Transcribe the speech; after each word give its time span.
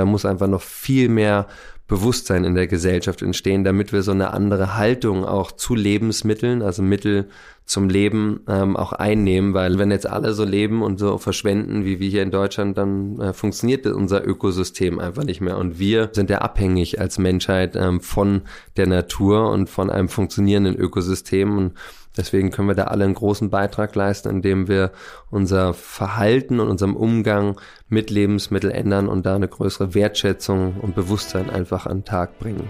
Da 0.00 0.06
muss 0.06 0.24
einfach 0.24 0.48
noch 0.48 0.62
viel 0.62 1.10
mehr 1.10 1.46
Bewusstsein 1.86 2.44
in 2.44 2.54
der 2.54 2.68
Gesellschaft 2.68 3.20
entstehen, 3.20 3.64
damit 3.64 3.92
wir 3.92 4.02
so 4.02 4.12
eine 4.12 4.32
andere 4.32 4.78
Haltung 4.78 5.26
auch 5.26 5.52
zu 5.52 5.74
Lebensmitteln, 5.74 6.62
also 6.62 6.82
Mittel 6.82 7.28
zum 7.66 7.90
Leben 7.90 8.40
ähm, 8.48 8.78
auch 8.78 8.94
einnehmen, 8.94 9.52
weil 9.52 9.78
wenn 9.78 9.90
jetzt 9.90 10.08
alle 10.08 10.32
so 10.32 10.44
leben 10.44 10.80
und 10.82 10.98
so 10.98 11.18
verschwenden 11.18 11.84
wie 11.84 12.00
wir 12.00 12.08
hier 12.08 12.22
in 12.22 12.30
Deutschland, 12.30 12.78
dann 12.78 13.20
äh, 13.20 13.32
funktioniert 13.34 13.86
unser 13.86 14.26
Ökosystem 14.26 14.98
einfach 14.98 15.24
nicht 15.24 15.42
mehr. 15.42 15.58
Und 15.58 15.78
wir 15.78 16.08
sind 16.12 16.30
ja 16.30 16.38
abhängig 16.38 16.98
als 16.98 17.18
Menschheit 17.18 17.76
ähm, 17.76 18.00
von 18.00 18.42
der 18.78 18.86
Natur 18.86 19.50
und 19.50 19.68
von 19.68 19.90
einem 19.90 20.08
funktionierenden 20.08 20.76
Ökosystem. 20.76 21.58
Und 21.58 21.72
Deswegen 22.20 22.50
können 22.50 22.68
wir 22.68 22.74
da 22.74 22.84
alle 22.84 23.06
einen 23.06 23.14
großen 23.14 23.48
Beitrag 23.48 23.94
leisten, 23.94 24.28
indem 24.28 24.68
wir 24.68 24.92
unser 25.30 25.72
Verhalten 25.72 26.60
und 26.60 26.68
unserem 26.68 26.94
Umgang 26.94 27.58
mit 27.88 28.10
Lebensmitteln 28.10 28.74
ändern 28.74 29.08
und 29.08 29.24
da 29.24 29.36
eine 29.36 29.48
größere 29.48 29.94
Wertschätzung 29.94 30.76
und 30.82 30.94
Bewusstsein 30.94 31.48
einfach 31.48 31.86
an 31.86 32.00
den 32.00 32.04
Tag 32.04 32.38
bringen. 32.38 32.68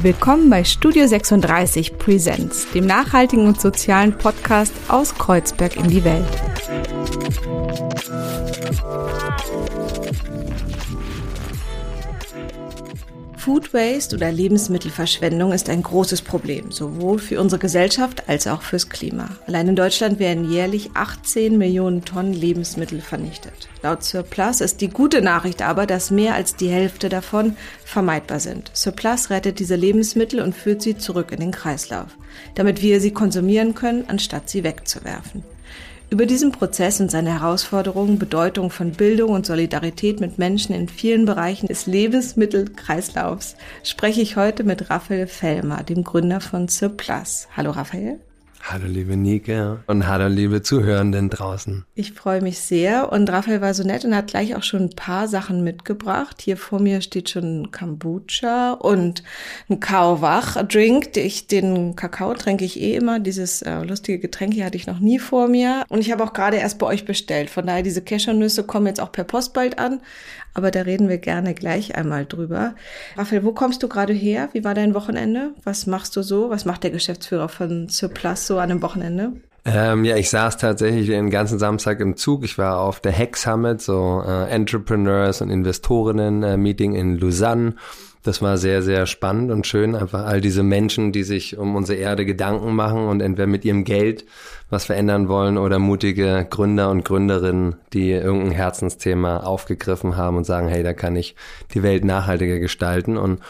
Willkommen 0.00 0.48
bei 0.48 0.62
Studio 0.62 1.08
36 1.08 1.98
Presents, 1.98 2.70
dem 2.70 2.86
nachhaltigen 2.86 3.48
und 3.48 3.60
sozialen 3.60 4.16
Podcast 4.16 4.72
aus 4.86 5.12
Kreuzberg 5.16 5.74
in 5.74 5.88
die 5.88 6.04
Welt. 6.04 6.97
Food 13.48 13.72
Waste 13.72 14.14
oder 14.14 14.30
Lebensmittelverschwendung 14.30 15.52
ist 15.52 15.70
ein 15.70 15.82
großes 15.82 16.20
Problem, 16.20 16.70
sowohl 16.70 17.18
für 17.18 17.40
unsere 17.40 17.58
Gesellschaft 17.58 18.28
als 18.28 18.46
auch 18.46 18.60
fürs 18.60 18.90
Klima. 18.90 19.30
Allein 19.46 19.68
in 19.68 19.74
Deutschland 19.74 20.18
werden 20.18 20.52
jährlich 20.52 20.90
18 20.92 21.56
Millionen 21.56 22.04
Tonnen 22.04 22.34
Lebensmittel 22.34 23.00
vernichtet. 23.00 23.70
Laut 23.82 24.04
Surplus 24.04 24.60
ist 24.60 24.82
die 24.82 24.90
gute 24.90 25.22
Nachricht 25.22 25.62
aber, 25.62 25.86
dass 25.86 26.10
mehr 26.10 26.34
als 26.34 26.56
die 26.56 26.68
Hälfte 26.68 27.08
davon 27.08 27.56
vermeidbar 27.86 28.38
sind. 28.38 28.70
Surplus 28.74 29.30
rettet 29.30 29.60
diese 29.60 29.76
Lebensmittel 29.76 30.40
und 30.40 30.54
führt 30.54 30.82
sie 30.82 30.98
zurück 30.98 31.32
in 31.32 31.40
den 31.40 31.50
Kreislauf, 31.50 32.18
damit 32.54 32.82
wir 32.82 33.00
sie 33.00 33.12
konsumieren 33.12 33.74
können, 33.74 34.04
anstatt 34.08 34.50
sie 34.50 34.62
wegzuwerfen. 34.62 35.42
Über 36.10 36.24
diesen 36.24 36.52
Prozess 36.52 37.00
und 37.00 37.10
seine 37.10 37.38
Herausforderungen, 37.38 38.18
Bedeutung 38.18 38.70
von 38.70 38.92
Bildung 38.92 39.32
und 39.32 39.44
Solidarität 39.44 40.20
mit 40.20 40.38
Menschen 40.38 40.74
in 40.74 40.88
vielen 40.88 41.26
Bereichen 41.26 41.66
des 41.66 41.84
Lebensmittelkreislaufs 41.84 43.56
spreche 43.84 44.22
ich 44.22 44.36
heute 44.36 44.64
mit 44.64 44.88
Raphael 44.88 45.26
Fellmer, 45.26 45.82
dem 45.82 46.04
Gründer 46.04 46.40
von 46.40 46.68
Surplus. 46.68 47.48
Hallo 47.54 47.72
Raphael. 47.72 48.20
Hallo 48.70 48.84
liebe 48.86 49.16
Nike 49.16 49.78
und 49.86 50.06
hallo 50.06 50.28
liebe 50.28 50.60
Zuhörenden 50.60 51.30
draußen. 51.30 51.86
Ich 51.94 52.12
freue 52.12 52.42
mich 52.42 52.58
sehr 52.58 53.10
und 53.10 53.30
Raphael 53.30 53.62
war 53.62 53.72
so 53.72 53.82
nett 53.82 54.04
und 54.04 54.14
hat 54.14 54.26
gleich 54.26 54.54
auch 54.56 54.62
schon 54.62 54.82
ein 54.82 54.90
paar 54.90 55.26
Sachen 55.26 55.64
mitgebracht. 55.64 56.42
Hier 56.42 56.58
vor 56.58 56.78
mir 56.78 57.00
steht 57.00 57.30
schon 57.30 57.70
Kombucha 57.72 58.72
und 58.72 59.22
ein 59.70 59.80
Kauwach-Drink. 59.80 61.16
Ich, 61.16 61.46
den 61.46 61.96
Kakao 61.96 62.34
trinke 62.34 62.66
ich 62.66 62.78
eh 62.78 62.96
immer. 62.96 63.20
Dieses 63.20 63.62
äh, 63.62 63.82
lustige 63.84 64.18
Getränk 64.18 64.52
hier 64.52 64.66
hatte 64.66 64.76
ich 64.76 64.86
noch 64.86 65.00
nie 65.00 65.18
vor 65.18 65.48
mir. 65.48 65.84
Und 65.88 66.00
ich 66.00 66.12
habe 66.12 66.22
auch 66.22 66.34
gerade 66.34 66.58
erst 66.58 66.78
bei 66.78 66.86
euch 66.86 67.06
bestellt. 67.06 67.48
Von 67.48 67.66
daher, 67.66 67.82
diese 67.82 68.02
Cashernüsse 68.02 68.64
kommen 68.64 68.86
jetzt 68.86 69.00
auch 69.00 69.12
per 69.12 69.24
Post 69.24 69.54
bald 69.54 69.78
an. 69.78 70.02
Aber 70.52 70.70
da 70.70 70.82
reden 70.82 71.08
wir 71.08 71.18
gerne 71.18 71.54
gleich 71.54 71.94
einmal 71.94 72.26
drüber. 72.26 72.74
Raphael, 73.16 73.44
wo 73.44 73.52
kommst 73.52 73.82
du 73.82 73.88
gerade 73.88 74.12
her? 74.12 74.50
Wie 74.52 74.64
war 74.64 74.74
dein 74.74 74.92
Wochenende? 74.92 75.52
Was 75.64 75.86
machst 75.86 76.16
du 76.16 76.22
so? 76.22 76.50
Was 76.50 76.64
macht 76.64 76.82
der 76.82 76.90
Geschäftsführer 76.90 77.48
von 77.48 77.88
Surplus 77.88 78.46
so 78.46 78.57
an 78.58 78.70
einem 78.70 78.82
Wochenende? 78.82 79.32
Ähm, 79.64 80.04
ja, 80.04 80.16
ich 80.16 80.30
saß 80.30 80.56
tatsächlich 80.56 81.08
den 81.08 81.30
ganzen 81.30 81.58
Samstag 81.58 82.00
im 82.00 82.16
Zug. 82.16 82.44
Ich 82.44 82.56
war 82.56 82.80
auf 82.80 83.00
der 83.00 83.12
Hack 83.12 83.36
Summit, 83.36 83.82
so 83.82 84.22
äh, 84.26 84.48
Entrepreneurs 84.48 85.42
und 85.42 85.50
Investorinnen 85.50 86.42
äh, 86.42 86.54
in 86.54 87.18
Lausanne. 87.18 87.74
Das 88.22 88.42
war 88.42 88.58
sehr, 88.58 88.82
sehr 88.82 89.06
spannend 89.06 89.50
und 89.50 89.66
schön. 89.66 89.94
Einfach 89.94 90.26
all 90.26 90.40
diese 90.40 90.62
Menschen, 90.62 91.12
die 91.12 91.22
sich 91.22 91.56
um 91.56 91.76
unsere 91.76 91.98
Erde 91.98 92.26
Gedanken 92.26 92.74
machen 92.74 93.06
und 93.06 93.20
entweder 93.20 93.46
mit 93.46 93.64
ihrem 93.64 93.84
Geld 93.84 94.24
was 94.70 94.84
verändern 94.84 95.28
wollen 95.28 95.56
oder 95.56 95.78
mutige 95.78 96.46
Gründer 96.48 96.90
und 96.90 97.04
Gründerinnen, 97.04 97.76
die 97.92 98.10
irgendein 98.10 98.50
Herzensthema 98.50 99.38
aufgegriffen 99.38 100.16
haben 100.16 100.36
und 100.36 100.44
sagen, 100.44 100.68
hey, 100.68 100.82
da 100.82 100.92
kann 100.92 101.16
ich 101.16 101.36
die 101.72 101.82
Welt 101.82 102.04
nachhaltiger 102.04 102.58
gestalten. 102.58 103.16
Und 103.16 103.40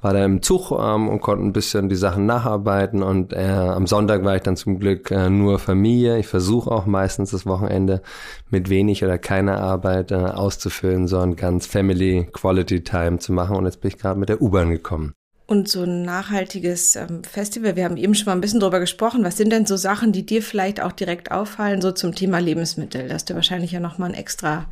war 0.00 0.12
da 0.12 0.24
im 0.24 0.42
Zug 0.42 0.70
ähm, 0.70 1.08
und 1.08 1.20
konnte 1.20 1.44
ein 1.44 1.52
bisschen 1.52 1.88
die 1.88 1.96
Sachen 1.96 2.26
nacharbeiten 2.26 3.02
und 3.02 3.32
äh, 3.32 3.44
am 3.44 3.86
Sonntag 3.86 4.24
war 4.24 4.36
ich 4.36 4.42
dann 4.42 4.56
zum 4.56 4.78
Glück 4.78 5.10
äh, 5.10 5.28
nur 5.28 5.58
Familie. 5.58 6.18
Ich 6.18 6.26
versuche 6.26 6.70
auch 6.70 6.86
meistens 6.86 7.30
das 7.30 7.46
Wochenende 7.46 8.02
mit 8.50 8.70
wenig 8.70 9.04
oder 9.04 9.18
keiner 9.18 9.60
Arbeit 9.60 10.10
äh, 10.10 10.16
auszufüllen, 10.16 11.06
sondern 11.06 11.36
ganz 11.36 11.66
Family 11.66 12.28
Quality 12.32 12.82
Time 12.82 13.18
zu 13.18 13.32
machen 13.32 13.56
und 13.56 13.64
jetzt 13.64 13.80
bin 13.80 13.88
ich 13.88 13.98
gerade 13.98 14.18
mit 14.18 14.28
der 14.28 14.40
U-Bahn 14.40 14.70
gekommen. 14.70 15.12
Und 15.50 15.68
so 15.68 15.82
ein 15.82 16.02
nachhaltiges 16.02 16.94
ähm, 16.94 17.24
Festival, 17.24 17.74
wir 17.74 17.84
haben 17.84 17.96
eben 17.96 18.14
schon 18.14 18.26
mal 18.26 18.34
ein 18.34 18.40
bisschen 18.40 18.60
drüber 18.60 18.78
gesprochen. 18.78 19.24
Was 19.24 19.36
sind 19.36 19.50
denn 19.50 19.66
so 19.66 19.76
Sachen, 19.76 20.12
die 20.12 20.24
dir 20.24 20.44
vielleicht 20.44 20.80
auch 20.80 20.92
direkt 20.92 21.32
auffallen, 21.32 21.80
so 21.80 21.90
zum 21.90 22.14
Thema 22.14 22.38
Lebensmittel? 22.38 23.08
Da 23.08 23.14
hast 23.14 23.30
du 23.30 23.34
wahrscheinlich 23.34 23.72
ja 23.72 23.80
nochmal 23.80 24.10
einen 24.10 24.18
extra 24.18 24.66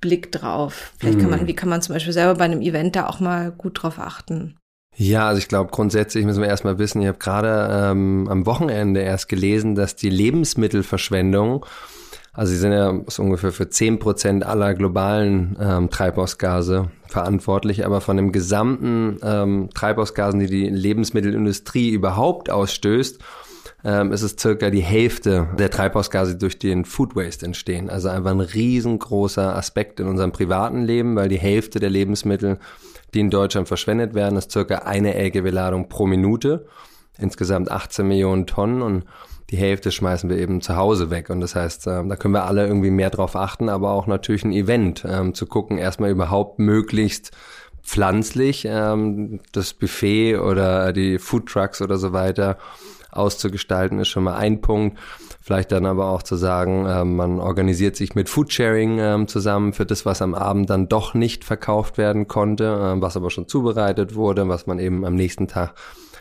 Blick 0.00 0.32
drauf. 0.32 0.94
Vielleicht 0.96 1.20
kann 1.20 1.28
man, 1.28 1.44
mm. 1.44 1.48
wie 1.48 1.54
kann 1.54 1.68
man 1.68 1.82
zum 1.82 1.94
Beispiel 1.94 2.14
selber 2.14 2.36
bei 2.36 2.46
einem 2.46 2.62
Event 2.62 2.96
da 2.96 3.08
auch 3.08 3.20
mal 3.20 3.52
gut 3.52 3.82
drauf 3.82 3.98
achten? 3.98 4.56
Ja, 4.94 5.26
also 5.28 5.38
ich 5.38 5.48
glaube, 5.48 5.70
grundsätzlich 5.70 6.24
müssen 6.24 6.42
wir 6.42 6.48
erstmal 6.48 6.78
wissen, 6.78 7.00
ich 7.00 7.08
habe 7.08 7.18
gerade 7.18 7.90
ähm, 7.90 8.28
am 8.30 8.44
Wochenende 8.44 9.00
erst 9.00 9.28
gelesen, 9.28 9.74
dass 9.74 9.96
die 9.96 10.10
Lebensmittelverschwendung, 10.10 11.64
also 12.34 12.52
sie 12.52 12.58
sind 12.58 12.72
ja 12.72 12.94
so 13.06 13.22
ungefähr 13.22 13.52
für 13.52 13.70
zehn 13.70 13.98
Prozent 13.98 14.44
aller 14.44 14.74
globalen 14.74 15.56
ähm, 15.60 15.90
Treibhausgase 15.90 16.90
verantwortlich, 17.06 17.86
aber 17.86 18.02
von 18.02 18.16
dem 18.16 18.32
gesamten 18.32 19.18
ähm, 19.22 19.70
Treibhausgasen, 19.74 20.40
die 20.40 20.46
die 20.46 20.68
Lebensmittelindustrie 20.68 21.90
überhaupt 21.90 22.50
ausstößt, 22.50 23.18
ähm, 23.84 24.12
ist 24.12 24.22
es 24.22 24.36
circa 24.38 24.70
die 24.70 24.82
Hälfte 24.82 25.48
der 25.58 25.70
Treibhausgase, 25.70 26.36
durch 26.36 26.58
den 26.58 26.84
Food 26.84 27.16
Waste 27.16 27.46
entstehen. 27.46 27.90
Also 27.90 28.08
einfach 28.08 28.30
ein 28.30 28.40
riesengroßer 28.40 29.56
Aspekt 29.56 30.00
in 30.00 30.06
unserem 30.06 30.32
privaten 30.32 30.82
Leben, 30.82 31.16
weil 31.16 31.28
die 31.28 31.38
Hälfte 31.38 31.80
der 31.80 31.90
Lebensmittel 31.90 32.58
die 33.14 33.20
in 33.20 33.30
Deutschland 33.30 33.68
verschwendet 33.68 34.14
werden, 34.14 34.36
ist 34.36 34.52
circa 34.52 34.78
eine 34.78 35.14
LKW-Ladung 35.14 35.88
pro 35.88 36.06
Minute. 36.06 36.66
Insgesamt 37.18 37.70
18 37.70 38.06
Millionen 38.06 38.46
Tonnen 38.46 38.82
und 38.82 39.04
die 39.50 39.58
Hälfte 39.58 39.92
schmeißen 39.92 40.30
wir 40.30 40.38
eben 40.38 40.62
zu 40.62 40.76
Hause 40.76 41.10
weg. 41.10 41.28
Und 41.28 41.40
das 41.40 41.54
heißt, 41.54 41.86
äh, 41.86 42.06
da 42.08 42.16
können 42.16 42.32
wir 42.32 42.46
alle 42.46 42.66
irgendwie 42.66 42.90
mehr 42.90 43.10
drauf 43.10 43.36
achten, 43.36 43.68
aber 43.68 43.92
auch 43.92 44.06
natürlich 44.06 44.44
ein 44.44 44.52
Event 44.52 45.04
ähm, 45.06 45.34
zu 45.34 45.46
gucken, 45.46 45.76
erstmal 45.76 46.10
überhaupt 46.10 46.58
möglichst 46.58 47.32
pflanzlich 47.82 48.64
ähm, 48.66 49.40
das 49.52 49.74
Buffet 49.74 50.36
oder 50.36 50.92
die 50.92 51.18
Food 51.18 51.46
Trucks 51.46 51.82
oder 51.82 51.98
so 51.98 52.12
weiter 52.12 52.56
auszugestalten, 53.10 54.00
ist 54.00 54.08
schon 54.08 54.24
mal 54.24 54.36
ein 54.36 54.60
Punkt. 54.62 54.98
Vielleicht 55.42 55.72
dann 55.72 55.86
aber 55.86 56.06
auch 56.06 56.22
zu 56.22 56.36
sagen, 56.36 56.86
äh, 56.86 57.04
man 57.04 57.40
organisiert 57.40 57.96
sich 57.96 58.14
mit 58.14 58.28
Foodsharing 58.28 58.98
äh, 58.98 59.26
zusammen 59.26 59.72
für 59.72 59.84
das, 59.84 60.06
was 60.06 60.22
am 60.22 60.34
Abend 60.34 60.70
dann 60.70 60.88
doch 60.88 61.14
nicht 61.14 61.44
verkauft 61.44 61.98
werden 61.98 62.28
konnte, 62.28 62.64
äh, 62.64 63.00
was 63.02 63.16
aber 63.16 63.28
schon 63.30 63.48
zubereitet 63.48 64.14
wurde, 64.14 64.48
was 64.48 64.68
man 64.68 64.78
eben 64.78 65.04
am 65.04 65.16
nächsten 65.16 65.48
Tag 65.48 65.74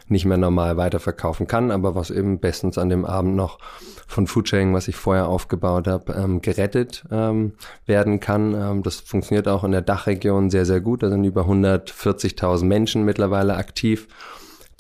nicht 0.08 0.26
mehr 0.26 0.38
normal 0.38 0.76
weiterverkaufen 0.76 1.48
kann, 1.48 1.70
aber 1.70 1.94
was 1.94 2.10
eben 2.10 2.40
bestens 2.40 2.78
an 2.78 2.90
dem 2.90 3.06
Abend 3.06 3.36
noch 3.36 3.60
von 4.08 4.28
Foodsharing, 4.28 4.74
was 4.74 4.88
ich 4.88 4.96
vorher 4.96 5.28
aufgebaut 5.28 5.88
habe, 5.88 6.14
ähm, 6.14 6.42
gerettet 6.42 7.06
ähm, 7.12 7.54
werden 7.86 8.20
kann. 8.20 8.56
Ähm, 8.56 8.84
das 8.84 8.96
funktioniert 9.00 9.48
auch 9.48 9.64
in 9.64 9.72
der 9.72 9.82
Dachregion 9.82 10.50
sehr, 10.50 10.66
sehr 10.66 10.82
gut. 10.82 11.04
Da 11.04 11.10
sind 11.10 11.24
über 11.24 11.44
140.000 11.44 12.66
Menschen 12.66 13.06
mittlerweile 13.06 13.56
aktiv 13.56 14.08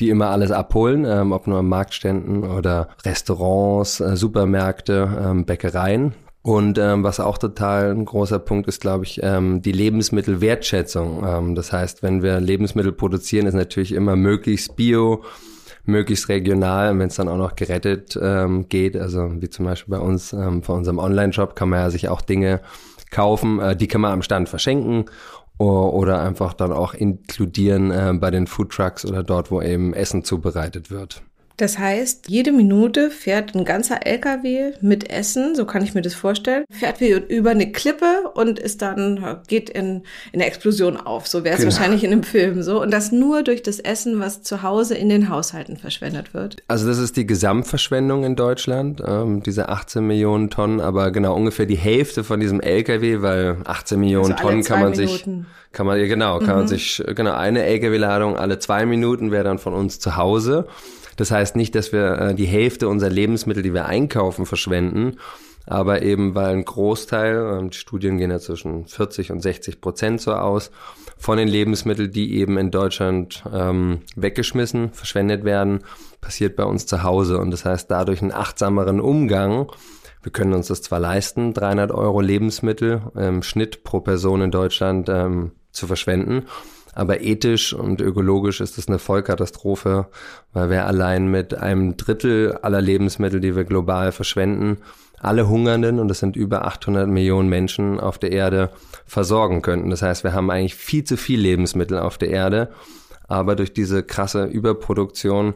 die 0.01 0.09
immer 0.09 0.29
alles 0.29 0.51
abholen, 0.51 1.05
ähm, 1.05 1.31
ob 1.31 1.47
nur 1.47 1.59
an 1.59 1.69
Marktständen 1.69 2.43
oder 2.43 2.89
Restaurants, 3.05 3.99
äh, 3.99 4.17
Supermärkte, 4.17 5.09
ähm, 5.23 5.45
Bäckereien. 5.45 6.13
Und 6.43 6.79
ähm, 6.79 7.03
was 7.03 7.19
auch 7.19 7.37
total 7.37 7.91
ein 7.91 8.03
großer 8.03 8.39
Punkt 8.39 8.67
ist, 8.67 8.81
glaube 8.81 9.05
ich, 9.05 9.19
ähm, 9.21 9.61
die 9.61 9.71
Lebensmittelwertschätzung. 9.71 11.23
Ähm, 11.25 11.55
das 11.55 11.71
heißt, 11.71 12.01
wenn 12.01 12.23
wir 12.23 12.39
Lebensmittel 12.39 12.91
produzieren, 12.91 13.45
ist 13.45 13.53
natürlich 13.53 13.91
immer 13.91 14.15
möglichst 14.15 14.75
bio, 14.75 15.23
möglichst 15.85 16.29
regional. 16.29 16.91
Und 16.91 16.99
wenn 16.99 17.09
es 17.09 17.15
dann 17.15 17.27
auch 17.27 17.37
noch 17.37 17.55
gerettet 17.55 18.17
ähm, 18.19 18.67
geht, 18.69 18.97
also 18.97 19.29
wie 19.39 19.49
zum 19.49 19.65
Beispiel 19.65 19.95
bei 19.95 20.03
uns, 20.03 20.33
ähm, 20.33 20.63
von 20.63 20.77
unserem 20.77 20.97
Online-Shop, 20.97 21.55
kann 21.55 21.69
man 21.69 21.79
ja 21.79 21.89
sich 21.91 22.09
auch 22.09 22.21
Dinge 22.21 22.61
kaufen, 23.11 23.59
äh, 23.59 23.75
die 23.75 23.87
kann 23.87 24.01
man 24.01 24.11
am 24.11 24.23
Stand 24.23 24.49
verschenken 24.49 25.05
oder 25.61 26.21
einfach 26.21 26.53
dann 26.53 26.71
auch 26.71 26.93
inkludieren 26.93 27.91
äh, 27.91 28.13
bei 28.13 28.31
den 28.31 28.47
Food 28.47 28.71
Trucks 28.71 29.05
oder 29.05 29.23
dort, 29.23 29.51
wo 29.51 29.61
eben 29.61 29.93
Essen 29.93 30.23
zubereitet 30.23 30.91
wird. 30.91 31.21
Das 31.61 31.77
heißt, 31.77 32.27
jede 32.27 32.51
Minute 32.51 33.11
fährt 33.11 33.53
ein 33.53 33.65
ganzer 33.65 34.07
LKW 34.07 34.71
mit 34.81 35.11
Essen, 35.11 35.53
so 35.53 35.65
kann 35.65 35.83
ich 35.83 35.93
mir 35.93 36.01
das 36.01 36.15
vorstellen, 36.15 36.65
fährt 36.71 36.99
wir 36.99 37.29
über 37.29 37.51
eine 37.51 37.71
Klippe 37.71 38.31
und 38.33 38.57
ist 38.57 38.81
dann, 38.81 39.37
geht 39.47 39.69
in, 39.69 40.01
in 40.31 40.39
der 40.39 40.47
Explosion 40.47 40.97
auf. 40.97 41.27
So 41.27 41.43
wäre 41.43 41.53
es 41.53 41.61
genau. 41.61 41.71
wahrscheinlich 41.71 42.03
in 42.03 42.13
einem 42.13 42.23
Film 42.23 42.63
so. 42.63 42.81
Und 42.81 42.91
das 42.91 43.11
nur 43.11 43.43
durch 43.43 43.61
das 43.61 43.77
Essen, 43.77 44.19
was 44.19 44.41
zu 44.41 44.63
Hause 44.63 44.95
in 44.95 45.07
den 45.07 45.29
Haushalten 45.29 45.77
verschwendet 45.77 46.33
wird. 46.33 46.63
Also 46.67 46.87
das 46.87 46.97
ist 46.97 47.15
die 47.15 47.27
Gesamtverschwendung 47.27 48.23
in 48.23 48.35
Deutschland, 48.35 48.99
ähm, 49.05 49.43
diese 49.43 49.69
18 49.69 50.03
Millionen 50.03 50.49
Tonnen, 50.49 50.81
aber 50.81 51.11
genau 51.11 51.35
ungefähr 51.35 51.67
die 51.67 51.77
Hälfte 51.77 52.23
von 52.23 52.39
diesem 52.39 52.59
LKW, 52.59 53.21
weil 53.21 53.57
18 53.65 53.99
Millionen 53.99 54.31
also 54.31 54.43
Tonnen 54.43 54.63
kann 54.63 54.79
man 54.79 54.93
Minuten. 54.93 55.41
sich 55.41 55.71
kann 55.73 55.85
man, 55.85 55.99
genau, 55.99 56.39
kann 56.39 56.49
mhm. 56.49 56.55
man 56.55 56.67
sich, 56.67 57.03
genau, 57.15 57.33
eine 57.33 57.63
LKW-Ladung 57.63 58.35
alle 58.35 58.57
zwei 58.57 58.87
Minuten 58.87 59.31
wäre 59.31 59.43
dann 59.43 59.59
von 59.59 59.73
uns 59.73 59.99
zu 59.99 60.17
Hause. 60.17 60.67
Das 61.17 61.31
heißt 61.31 61.55
nicht, 61.55 61.75
dass 61.75 61.91
wir 61.91 62.17
äh, 62.17 62.35
die 62.35 62.45
Hälfte 62.45 62.87
unserer 62.87 63.09
Lebensmittel, 63.09 63.63
die 63.63 63.73
wir 63.73 63.85
einkaufen, 63.85 64.45
verschwenden, 64.45 65.17
aber 65.65 66.01
eben 66.01 66.35
weil 66.35 66.55
ein 66.55 66.65
Großteil, 66.65 67.59
ähm, 67.59 67.69
die 67.69 67.77
Studien 67.77 68.17
gehen 68.17 68.31
ja 68.31 68.39
zwischen 68.39 68.85
40 68.85 69.31
und 69.31 69.41
60 69.41 69.81
Prozent 69.81 70.21
so 70.21 70.33
aus, 70.33 70.71
von 71.17 71.37
den 71.37 71.47
Lebensmitteln, 71.47 72.11
die 72.11 72.35
eben 72.35 72.57
in 72.57 72.71
Deutschland 72.71 73.43
ähm, 73.53 74.01
weggeschmissen, 74.15 74.91
verschwendet 74.91 75.43
werden, 75.43 75.83
passiert 76.19 76.55
bei 76.55 76.63
uns 76.63 76.87
zu 76.87 77.03
Hause. 77.03 77.37
Und 77.37 77.51
das 77.51 77.63
heißt, 77.63 77.91
dadurch 77.91 78.21
einen 78.21 78.31
achtsameren 78.31 78.99
Umgang, 78.99 79.71
wir 80.23 80.31
können 80.31 80.53
uns 80.53 80.67
das 80.67 80.81
zwar 80.81 80.99
leisten, 80.99 81.53
300 81.53 81.91
Euro 81.91 82.21
Lebensmittel 82.21 83.01
im 83.15 83.43
Schnitt 83.43 83.83
pro 83.83 84.01
Person 84.01 84.41
in 84.41 84.51
Deutschland 84.51 85.09
ähm, 85.09 85.51
zu 85.71 85.87
verschwenden, 85.87 86.47
aber 86.93 87.21
ethisch 87.21 87.73
und 87.73 88.01
ökologisch 88.01 88.59
ist 88.61 88.77
es 88.77 88.87
eine 88.87 88.99
Vollkatastrophe, 88.99 90.07
weil 90.53 90.69
wir 90.69 90.85
allein 90.85 91.27
mit 91.27 91.53
einem 91.53 91.97
Drittel 91.97 92.57
aller 92.61 92.81
Lebensmittel, 92.81 93.39
die 93.39 93.55
wir 93.55 93.63
global 93.63 94.11
verschwenden, 94.11 94.77
alle 95.19 95.47
Hungernden, 95.47 95.99
und 95.99 96.07
das 96.07 96.19
sind 96.19 96.35
über 96.35 96.65
800 96.65 97.07
Millionen 97.07 97.47
Menschen 97.47 97.99
auf 97.99 98.17
der 98.17 98.31
Erde, 98.31 98.71
versorgen 99.05 99.61
könnten. 99.61 99.89
Das 99.89 100.01
heißt, 100.01 100.23
wir 100.23 100.33
haben 100.33 100.49
eigentlich 100.49 100.75
viel 100.75 101.03
zu 101.03 101.15
viel 101.15 101.39
Lebensmittel 101.39 101.99
auf 101.99 102.17
der 102.17 102.29
Erde, 102.29 102.69
aber 103.27 103.55
durch 103.55 103.73
diese 103.73 104.03
krasse 104.03 104.45
Überproduktion 104.45 105.53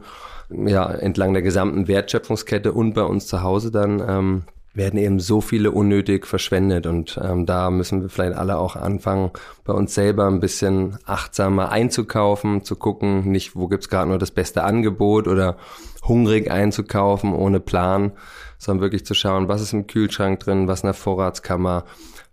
ja, 0.49 0.89
entlang 0.91 1.33
der 1.33 1.41
gesamten 1.41 1.87
Wertschöpfungskette 1.87 2.71
und 2.71 2.93
bei 2.93 3.03
uns 3.03 3.27
zu 3.27 3.41
Hause 3.41 3.71
dann 3.71 4.03
ähm, 4.07 4.43
werden 4.75 4.99
eben 4.99 5.19
so 5.19 5.41
viele 5.41 5.71
unnötig 5.71 6.27
verschwendet 6.27 6.85
und 6.85 7.19
ähm, 7.23 7.45
da 7.45 7.71
müssen 7.71 8.01
wir 8.01 8.09
vielleicht 8.09 8.35
alle 8.35 8.57
auch 8.57 8.75
anfangen, 8.75 9.31
bei 9.63 9.73
uns 9.73 9.95
selber 9.95 10.27
ein 10.27 10.41
bisschen 10.41 10.97
achtsamer 11.05 11.71
einzukaufen, 11.71 12.63
zu 12.63 12.75
gucken, 12.75 13.31
nicht 13.31 13.55
wo 13.55 13.67
gibt's 13.67 13.89
gerade 13.89 14.09
nur 14.09 14.19
das 14.19 14.31
beste 14.31 14.63
Angebot 14.63 15.27
oder 15.27 15.57
hungrig 16.03 16.51
einzukaufen 16.51 17.33
ohne 17.33 17.59
Plan, 17.59 18.11
sondern 18.57 18.81
wirklich 18.81 19.05
zu 19.05 19.13
schauen, 19.13 19.47
was 19.47 19.61
ist 19.61 19.73
im 19.73 19.87
Kühlschrank 19.87 20.39
drin, 20.41 20.67
was 20.67 20.81
in 20.81 20.87
der 20.87 20.93
Vorratskammer, 20.93 21.85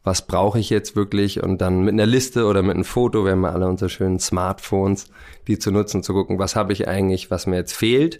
was 0.02 0.26
brauche 0.26 0.58
ich 0.58 0.68
jetzt 0.68 0.96
wirklich? 0.96 1.42
Und 1.42 1.60
dann 1.60 1.82
mit 1.82 1.92
einer 1.92 2.06
Liste 2.06 2.46
oder 2.46 2.62
mit 2.62 2.74
einem 2.74 2.84
Foto, 2.84 3.24
wir 3.24 3.32
haben 3.32 3.44
alle 3.44 3.68
unsere 3.68 3.88
schönen 3.88 4.18
Smartphones, 4.18 5.06
die 5.46 5.58
zu 5.60 5.70
nutzen, 5.70 6.02
zu 6.02 6.12
gucken, 6.12 6.40
was 6.40 6.56
habe 6.56 6.72
ich 6.72 6.88
eigentlich, 6.88 7.30
was 7.30 7.46
mir 7.46 7.56
jetzt 7.56 7.72
fehlt 7.72 8.18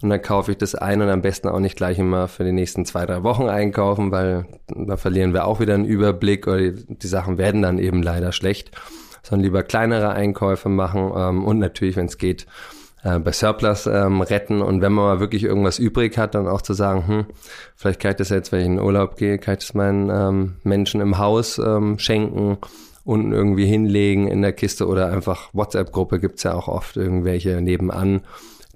und 0.00 0.10
dann 0.10 0.22
kaufe 0.22 0.52
ich 0.52 0.58
das 0.58 0.74
ein 0.74 1.02
und 1.02 1.08
am 1.08 1.22
besten 1.22 1.48
auch 1.48 1.58
nicht 1.58 1.76
gleich 1.76 1.98
immer 1.98 2.28
für 2.28 2.44
die 2.44 2.52
nächsten 2.52 2.84
zwei, 2.84 3.04
drei 3.04 3.22
Wochen 3.24 3.48
einkaufen, 3.48 4.12
weil 4.12 4.46
da 4.68 4.96
verlieren 4.96 5.32
wir 5.32 5.46
auch 5.46 5.58
wieder 5.58 5.74
einen 5.74 5.84
Überblick 5.84 6.46
oder 6.46 6.58
die, 6.58 6.84
die 6.88 7.06
Sachen 7.08 7.36
werden 7.38 7.62
dann 7.62 7.78
eben 7.78 8.02
leider 8.02 8.32
schlecht. 8.32 8.70
Sondern 9.22 9.44
lieber 9.44 9.62
kleinere 9.62 10.10
Einkäufe 10.10 10.68
machen 10.68 11.12
ähm, 11.14 11.44
und 11.44 11.58
natürlich, 11.58 11.96
wenn 11.96 12.06
es 12.06 12.18
geht, 12.18 12.46
äh, 13.02 13.18
bei 13.18 13.32
Surplus 13.32 13.86
ähm, 13.86 14.20
retten 14.22 14.62
und 14.62 14.80
wenn 14.80 14.92
man 14.92 15.04
mal 15.04 15.20
wirklich 15.20 15.42
irgendwas 15.42 15.78
übrig 15.78 16.16
hat, 16.16 16.34
dann 16.34 16.46
auch 16.46 16.62
zu 16.62 16.72
sagen, 16.72 17.06
hm, 17.06 17.26
vielleicht 17.74 18.00
kann 18.00 18.12
ich 18.12 18.16
das 18.18 18.28
jetzt, 18.28 18.52
wenn 18.52 18.60
ich 18.60 18.66
in 18.66 18.80
Urlaub 18.80 19.16
gehe, 19.16 19.38
kann 19.38 19.54
ich 19.54 19.60
das 19.60 19.74
meinen 19.74 20.08
ähm, 20.10 20.54
Menschen 20.62 21.00
im 21.00 21.18
Haus 21.18 21.58
ähm, 21.58 21.98
schenken 21.98 22.58
unten 23.04 23.32
irgendwie 23.32 23.64
hinlegen 23.64 24.28
in 24.28 24.42
der 24.42 24.52
Kiste 24.52 24.86
oder 24.86 25.10
einfach 25.10 25.48
WhatsApp-Gruppe 25.54 26.20
gibt's 26.20 26.42
ja 26.42 26.52
auch 26.52 26.68
oft 26.68 26.98
irgendwelche 26.98 27.62
nebenan 27.62 28.20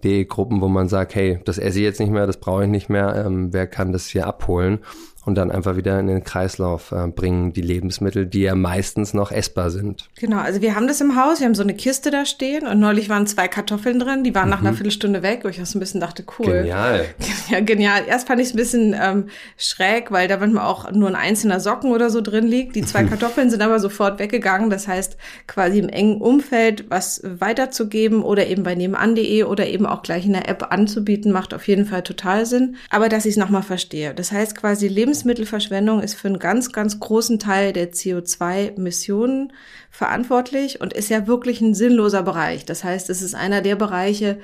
die 0.04 0.26
Gruppen, 0.26 0.60
wo 0.60 0.68
man 0.68 0.88
sagt, 0.88 1.14
hey, 1.14 1.40
das 1.44 1.58
esse 1.58 1.78
ich 1.78 1.84
jetzt 1.84 2.00
nicht 2.00 2.12
mehr, 2.12 2.26
das 2.26 2.38
brauche 2.38 2.64
ich 2.64 2.70
nicht 2.70 2.88
mehr, 2.88 3.24
ähm, 3.26 3.52
wer 3.52 3.66
kann 3.66 3.92
das 3.92 4.08
hier 4.08 4.26
abholen? 4.26 4.80
Und 5.24 5.36
dann 5.36 5.50
einfach 5.50 5.76
wieder 5.76 6.00
in 6.00 6.08
den 6.08 6.24
Kreislauf 6.24 6.90
äh, 6.90 7.06
bringen, 7.06 7.52
die 7.52 7.60
Lebensmittel, 7.60 8.26
die 8.26 8.40
ja 8.40 8.54
meistens 8.54 9.14
noch 9.14 9.30
essbar 9.30 9.70
sind. 9.70 10.08
Genau, 10.18 10.38
also 10.38 10.60
wir 10.62 10.74
haben 10.74 10.88
das 10.88 11.00
im 11.00 11.16
Haus, 11.16 11.40
wir 11.40 11.46
haben 11.46 11.54
so 11.54 11.62
eine 11.62 11.74
Kiste 11.74 12.10
da 12.10 12.26
stehen 12.26 12.66
und 12.66 12.80
neulich 12.80 13.08
waren 13.08 13.26
zwei 13.26 13.46
Kartoffeln 13.46 14.00
drin, 14.00 14.24
die 14.24 14.34
waren 14.34 14.46
mhm. 14.46 14.50
nach 14.50 14.60
einer 14.60 14.74
Viertelstunde 14.74 15.22
weg, 15.22 15.40
wo 15.44 15.48
ich 15.48 15.60
auch 15.60 15.66
so 15.66 15.78
ein 15.78 15.80
bisschen 15.80 16.00
dachte, 16.00 16.24
cool. 16.38 16.46
Genial. 16.46 17.06
Ja, 17.48 17.60
genial. 17.60 18.04
Erst 18.06 18.28
fand 18.28 18.40
ich 18.40 18.48
es 18.48 18.54
ein 18.54 18.56
bisschen 18.56 18.96
ähm, 18.98 19.28
schräg, 19.58 20.10
weil 20.10 20.28
da 20.28 20.38
manchmal 20.38 20.64
auch 20.64 20.90
nur 20.92 21.08
ein 21.08 21.16
einzelner 21.16 21.60
Socken 21.60 21.90
oder 21.90 22.08
so 22.08 22.20
drin 22.20 22.46
liegt. 22.46 22.76
Die 22.76 22.82
zwei 22.82 23.04
Kartoffeln 23.12 23.50
sind 23.50 23.62
aber 23.62 23.78
sofort 23.78 24.18
weggegangen, 24.18 24.70
das 24.70 24.88
heißt 24.88 25.16
quasi 25.46 25.80
im 25.80 25.88
engen 25.88 26.20
Umfeld 26.20 26.86
was 26.88 27.20
weiterzugeben 27.24 28.22
oder 28.22 28.46
eben 28.46 28.62
bei 28.62 28.74
nebenan.de 28.74 29.44
oder 29.44 29.66
eben 29.66 29.86
auch 29.86 30.02
gleich 30.02 30.24
in 30.24 30.32
der 30.32 30.48
App 30.48 30.68
anzubieten, 30.70 31.32
macht 31.32 31.52
auf 31.52 31.68
jeden 31.68 31.84
Fall 31.84 32.02
total 32.02 32.46
Sinn. 32.46 32.76
Aber 32.90 33.08
dass 33.08 33.26
ich 33.26 33.32
es 33.32 33.36
nochmal 33.36 33.62
verstehe. 33.62 34.14
Das 34.14 34.32
heißt 34.32 34.56
quasi 34.56 34.88
Lebensmittel 34.88 35.11
Lebensmittelverschwendung 35.12 36.00
ist 36.00 36.14
für 36.14 36.28
einen 36.28 36.38
ganz, 36.38 36.72
ganz 36.72 36.98
großen 36.98 37.38
Teil 37.38 37.74
der 37.74 37.92
CO2-Emissionen 37.92 39.52
verantwortlich 39.90 40.80
und 40.80 40.94
ist 40.94 41.10
ja 41.10 41.26
wirklich 41.26 41.60
ein 41.60 41.74
sinnloser 41.74 42.22
Bereich. 42.22 42.64
Das 42.64 42.82
heißt, 42.82 43.10
es 43.10 43.20
ist 43.20 43.34
einer 43.34 43.60
der 43.60 43.76
Bereiche, 43.76 44.38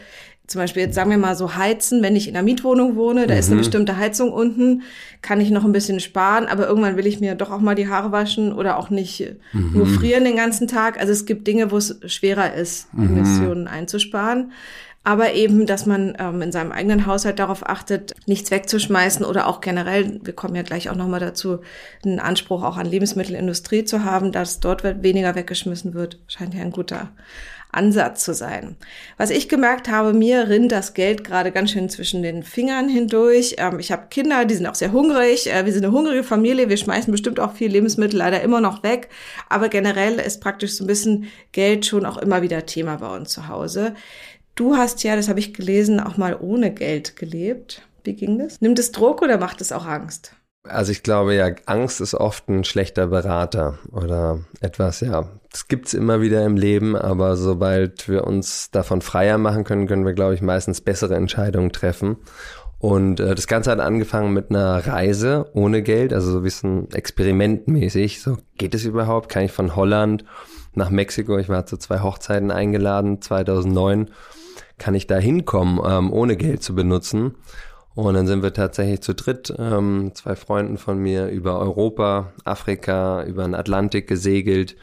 zum 0.46 0.60
Beispiel 0.60 0.82
jetzt 0.82 0.94
sagen 0.94 1.10
wir 1.10 1.16
mal 1.16 1.36
so 1.36 1.56
heizen, 1.56 2.02
wenn 2.02 2.16
ich 2.16 2.28
in 2.28 2.36
einer 2.36 2.44
Mietwohnung 2.44 2.96
wohne, 2.96 3.26
da 3.26 3.34
mhm. 3.34 3.40
ist 3.40 3.46
eine 3.46 3.56
mhm. 3.56 3.60
bestimmte 3.60 3.96
Heizung 3.96 4.30
unten, 4.30 4.82
kann 5.22 5.40
ich 5.40 5.50
noch 5.50 5.64
ein 5.64 5.72
bisschen 5.72 6.00
sparen, 6.00 6.46
aber 6.46 6.68
irgendwann 6.68 6.98
will 6.98 7.06
ich 7.06 7.18
mir 7.18 7.34
doch 7.34 7.50
auch 7.50 7.60
mal 7.60 7.74
die 7.74 7.88
Haare 7.88 8.12
waschen 8.12 8.52
oder 8.52 8.76
auch 8.76 8.90
nicht 8.90 9.36
mhm. 9.54 9.72
nur 9.72 9.86
frieren 9.86 10.24
den 10.24 10.36
ganzen 10.36 10.68
Tag. 10.68 11.00
Also 11.00 11.12
es 11.12 11.24
gibt 11.24 11.46
Dinge, 11.46 11.70
wo 11.70 11.78
es 11.78 11.98
schwerer 12.06 12.52
ist, 12.52 12.92
mhm. 12.92 13.16
Emissionen 13.16 13.68
einzusparen 13.68 14.52
aber 15.08 15.32
eben, 15.32 15.64
dass 15.64 15.86
man 15.86 16.14
ähm, 16.18 16.42
in 16.42 16.52
seinem 16.52 16.70
eigenen 16.70 17.06
Haushalt 17.06 17.38
darauf 17.38 17.66
achtet, 17.66 18.14
nichts 18.26 18.50
wegzuschmeißen 18.50 19.24
oder 19.24 19.46
auch 19.46 19.62
generell, 19.62 20.20
wir 20.22 20.34
kommen 20.34 20.54
ja 20.54 20.60
gleich 20.60 20.90
auch 20.90 20.96
nochmal 20.96 21.18
dazu, 21.18 21.60
einen 22.04 22.20
Anspruch 22.20 22.62
auch 22.62 22.76
an 22.76 22.84
Lebensmittelindustrie 22.84 23.86
zu 23.86 24.04
haben, 24.04 24.32
dass 24.32 24.60
dort 24.60 24.84
weniger 24.84 25.34
weggeschmissen 25.34 25.94
wird, 25.94 26.18
scheint 26.26 26.52
ja 26.52 26.60
ein 26.60 26.72
guter 26.72 27.08
Ansatz 27.72 28.22
zu 28.22 28.34
sein. 28.34 28.76
Was 29.16 29.30
ich 29.30 29.48
gemerkt 29.48 29.88
habe, 29.88 30.12
mir 30.12 30.50
rinnt 30.50 30.72
das 30.72 30.92
Geld 30.92 31.24
gerade 31.24 31.52
ganz 31.52 31.70
schön 31.70 31.88
zwischen 31.88 32.22
den 32.22 32.42
Fingern 32.42 32.90
hindurch. 32.90 33.56
Ähm, 33.56 33.78
ich 33.78 33.90
habe 33.90 34.08
Kinder, 34.10 34.44
die 34.44 34.56
sind 34.56 34.66
auch 34.66 34.74
sehr 34.74 34.92
hungrig. 34.92 35.50
Äh, 35.50 35.64
wir 35.64 35.72
sind 35.72 35.86
eine 35.86 35.94
hungrige 35.94 36.22
Familie. 36.22 36.68
Wir 36.68 36.76
schmeißen 36.76 37.10
bestimmt 37.10 37.40
auch 37.40 37.54
viel 37.54 37.70
Lebensmittel 37.70 38.18
leider 38.18 38.42
immer 38.42 38.60
noch 38.60 38.82
weg. 38.82 39.08
Aber 39.48 39.70
generell 39.70 40.18
ist 40.18 40.42
praktisch 40.42 40.72
so 40.72 40.84
ein 40.84 40.86
bisschen 40.86 41.28
Geld 41.52 41.86
schon 41.86 42.04
auch 42.04 42.18
immer 42.18 42.42
wieder 42.42 42.66
Thema 42.66 42.96
bei 42.96 43.16
uns 43.16 43.30
zu 43.30 43.48
Hause. 43.48 43.94
Du 44.58 44.74
hast 44.74 45.04
ja, 45.04 45.14
das 45.14 45.28
habe 45.28 45.38
ich 45.38 45.54
gelesen, 45.54 46.00
auch 46.00 46.16
mal 46.16 46.36
ohne 46.40 46.74
Geld 46.74 47.14
gelebt. 47.14 47.82
Wie 48.02 48.14
ging 48.14 48.40
das? 48.40 48.60
Nimmt 48.60 48.80
es 48.80 48.90
Druck 48.90 49.22
oder 49.22 49.38
macht 49.38 49.60
es 49.60 49.70
auch 49.70 49.86
Angst? 49.86 50.32
Also 50.64 50.90
ich 50.90 51.04
glaube 51.04 51.36
ja, 51.36 51.52
Angst 51.66 52.00
ist 52.00 52.16
oft 52.16 52.48
ein 52.48 52.64
schlechter 52.64 53.06
Berater 53.06 53.78
oder 53.92 54.40
etwas, 54.60 54.98
ja. 54.98 55.28
Das 55.52 55.68
gibt's 55.68 55.94
immer 55.94 56.20
wieder 56.20 56.44
im 56.44 56.56
Leben, 56.56 56.96
aber 56.96 57.36
sobald 57.36 58.08
wir 58.08 58.24
uns 58.24 58.72
davon 58.72 59.00
freier 59.00 59.38
machen 59.38 59.62
können, 59.62 59.86
können 59.86 60.04
wir, 60.04 60.12
glaube 60.12 60.34
ich, 60.34 60.42
meistens 60.42 60.80
bessere 60.80 61.14
Entscheidungen 61.14 61.70
treffen. 61.70 62.16
Und 62.80 63.20
äh, 63.20 63.36
das 63.36 63.46
Ganze 63.46 63.70
hat 63.70 63.78
angefangen 63.78 64.32
mit 64.32 64.50
einer 64.50 64.84
Reise 64.84 65.50
ohne 65.54 65.82
Geld, 65.84 66.12
also 66.12 66.32
so 66.32 66.38
ein 66.38 66.42
bisschen 66.42 66.90
experimentmäßig. 66.90 68.20
So, 68.20 68.38
geht 68.56 68.74
es 68.74 68.84
überhaupt? 68.84 69.28
Kann 69.28 69.44
ich 69.44 69.52
von 69.52 69.76
Holland 69.76 70.24
nach 70.74 70.90
Mexiko? 70.90 71.38
Ich 71.38 71.48
war 71.48 71.64
zu 71.64 71.76
zwei 71.76 72.00
Hochzeiten 72.00 72.50
eingeladen, 72.50 73.22
2009 73.22 74.10
kann 74.78 74.94
ich 74.94 75.06
da 75.06 75.16
hinkommen, 75.16 75.80
ähm, 75.84 76.12
ohne 76.12 76.36
Geld 76.36 76.62
zu 76.62 76.74
benutzen. 76.74 77.34
Und 77.94 78.14
dann 78.14 78.28
sind 78.28 78.42
wir 78.42 78.52
tatsächlich 78.52 79.00
zu 79.00 79.14
dritt, 79.14 79.52
ähm, 79.58 80.12
zwei 80.14 80.36
Freunden 80.36 80.78
von 80.78 80.98
mir, 80.98 81.28
über 81.28 81.58
Europa, 81.58 82.32
Afrika, 82.44 83.24
über 83.24 83.42
den 83.42 83.56
Atlantik 83.56 84.06
gesegelt. 84.06 84.76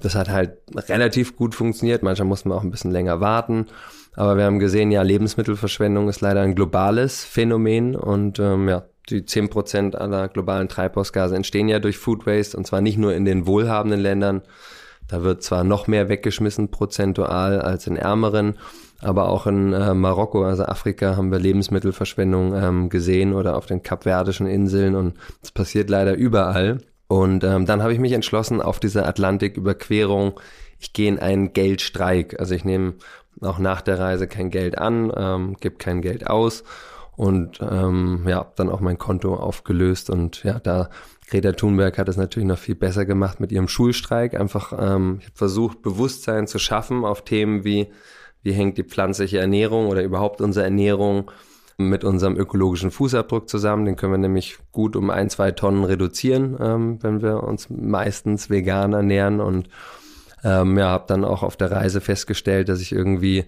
Das 0.00 0.14
hat 0.14 0.30
halt 0.30 0.58
relativ 0.88 1.36
gut 1.36 1.54
funktioniert. 1.54 2.02
Manchmal 2.02 2.28
mussten 2.28 2.48
wir 2.48 2.54
auch 2.54 2.62
ein 2.62 2.70
bisschen 2.70 2.92
länger 2.92 3.20
warten. 3.20 3.66
Aber 4.14 4.36
wir 4.36 4.44
haben 4.44 4.58
gesehen, 4.58 4.90
ja, 4.90 5.02
Lebensmittelverschwendung 5.02 6.08
ist 6.08 6.20
leider 6.20 6.42
ein 6.42 6.54
globales 6.54 7.24
Phänomen 7.24 7.96
und 7.96 8.38
ähm, 8.38 8.68
ja, 8.68 8.84
die 9.08 9.24
zehn 9.24 9.48
Prozent 9.48 9.96
aller 9.96 10.28
globalen 10.28 10.68
Treibhausgase 10.68 11.34
entstehen 11.34 11.68
ja 11.68 11.78
durch 11.78 11.98
Food 11.98 12.26
Waste 12.26 12.56
und 12.56 12.66
zwar 12.66 12.80
nicht 12.80 12.98
nur 12.98 13.14
in 13.14 13.24
den 13.24 13.46
wohlhabenden 13.46 14.00
Ländern. 14.00 14.42
Da 15.08 15.22
wird 15.22 15.42
zwar 15.42 15.64
noch 15.64 15.88
mehr 15.88 16.08
weggeschmissen 16.08 16.70
prozentual 16.70 17.60
als 17.60 17.86
in 17.86 17.96
ärmeren, 17.96 18.58
aber 19.02 19.28
auch 19.28 19.46
in 19.46 19.72
äh, 19.72 19.94
Marokko, 19.94 20.44
also 20.44 20.64
Afrika, 20.64 21.16
haben 21.16 21.32
wir 21.32 21.38
Lebensmittelverschwendung 21.38 22.54
ähm, 22.54 22.88
gesehen 22.88 23.32
oder 23.32 23.56
auf 23.56 23.66
den 23.66 23.82
Kapverdischen 23.82 24.46
Inseln 24.46 24.94
und 24.94 25.14
es 25.42 25.50
passiert 25.50 25.90
leider 25.90 26.14
überall. 26.14 26.78
Und 27.08 27.42
ähm, 27.44 27.66
dann 27.66 27.82
habe 27.82 27.92
ich 27.92 27.98
mich 27.98 28.12
entschlossen, 28.12 28.62
auf 28.62 28.78
diese 28.78 29.06
Atlantiküberquerung, 29.06 30.38
ich 30.78 30.92
gehe 30.92 31.08
in 31.08 31.18
einen 31.18 31.52
Geldstreik. 31.52 32.38
Also 32.38 32.54
ich 32.54 32.64
nehme 32.64 32.94
auch 33.40 33.58
nach 33.58 33.80
der 33.80 33.98
Reise 33.98 34.26
kein 34.28 34.50
Geld 34.50 34.78
an, 34.78 35.12
ähm, 35.16 35.56
gebe 35.60 35.76
kein 35.76 36.02
Geld 36.02 36.26
aus 36.26 36.64
und 37.16 37.58
ähm, 37.60 38.24
ja, 38.26 38.50
dann 38.56 38.70
auch 38.70 38.80
mein 38.80 38.98
Konto 38.98 39.34
aufgelöst 39.34 40.08
und 40.08 40.42
ja, 40.42 40.58
da 40.58 40.88
Greta 41.28 41.52
Thunberg 41.52 41.98
hat 41.98 42.08
es 42.08 42.16
natürlich 42.16 42.48
noch 42.48 42.58
viel 42.58 42.74
besser 42.74 43.04
gemacht 43.04 43.40
mit 43.40 43.52
ihrem 43.52 43.68
Schulstreik. 43.68 44.34
Einfach 44.34 44.72
ähm, 44.72 45.18
ich 45.20 45.26
habe 45.26 45.36
versucht, 45.36 45.82
Bewusstsein 45.82 46.46
zu 46.46 46.58
schaffen 46.58 47.04
auf 47.04 47.22
Themen 47.22 47.62
wie 47.62 47.88
wie 48.42 48.52
hängt 48.52 48.78
die 48.78 48.84
pflanzliche 48.84 49.38
Ernährung 49.38 49.88
oder 49.88 50.02
überhaupt 50.02 50.40
unsere 50.40 50.64
Ernährung 50.64 51.30
mit 51.88 52.04
unserem 52.04 52.36
ökologischen 52.36 52.90
Fußabdruck 52.90 53.48
zusammen. 53.48 53.86
Den 53.86 53.96
können 53.96 54.12
wir 54.12 54.18
nämlich 54.18 54.58
gut 54.72 54.96
um 54.96 55.10
ein, 55.10 55.30
zwei 55.30 55.50
Tonnen 55.50 55.84
reduzieren, 55.84 56.56
ähm, 56.60 56.98
wenn 57.02 57.22
wir 57.22 57.42
uns 57.42 57.68
meistens 57.70 58.50
vegan 58.50 58.92
ernähren. 58.92 59.40
Und 59.40 59.68
ähm, 60.44 60.78
ja, 60.78 60.88
habe 60.88 61.04
dann 61.08 61.24
auch 61.24 61.42
auf 61.42 61.56
der 61.56 61.70
Reise 61.70 62.00
festgestellt, 62.00 62.68
dass 62.68 62.80
ich 62.80 62.92
irgendwie 62.92 63.44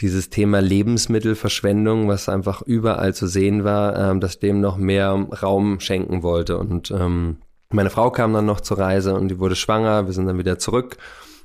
dieses 0.00 0.28
Thema 0.28 0.60
Lebensmittelverschwendung, 0.60 2.08
was 2.08 2.28
einfach 2.28 2.62
überall 2.62 3.14
zu 3.14 3.26
sehen 3.26 3.64
war, 3.64 4.10
ähm, 4.10 4.20
dass 4.20 4.38
dem 4.38 4.60
noch 4.60 4.76
mehr 4.76 5.12
Raum 5.42 5.80
schenken 5.80 6.22
wollte. 6.22 6.58
Und 6.58 6.90
ähm, 6.90 7.38
meine 7.70 7.90
Frau 7.90 8.10
kam 8.10 8.32
dann 8.32 8.46
noch 8.46 8.60
zur 8.60 8.78
Reise 8.78 9.14
und 9.14 9.28
die 9.28 9.38
wurde 9.38 9.56
schwanger. 9.56 10.06
Wir 10.06 10.12
sind 10.12 10.26
dann 10.26 10.38
wieder 10.38 10.58
zurück 10.58 10.96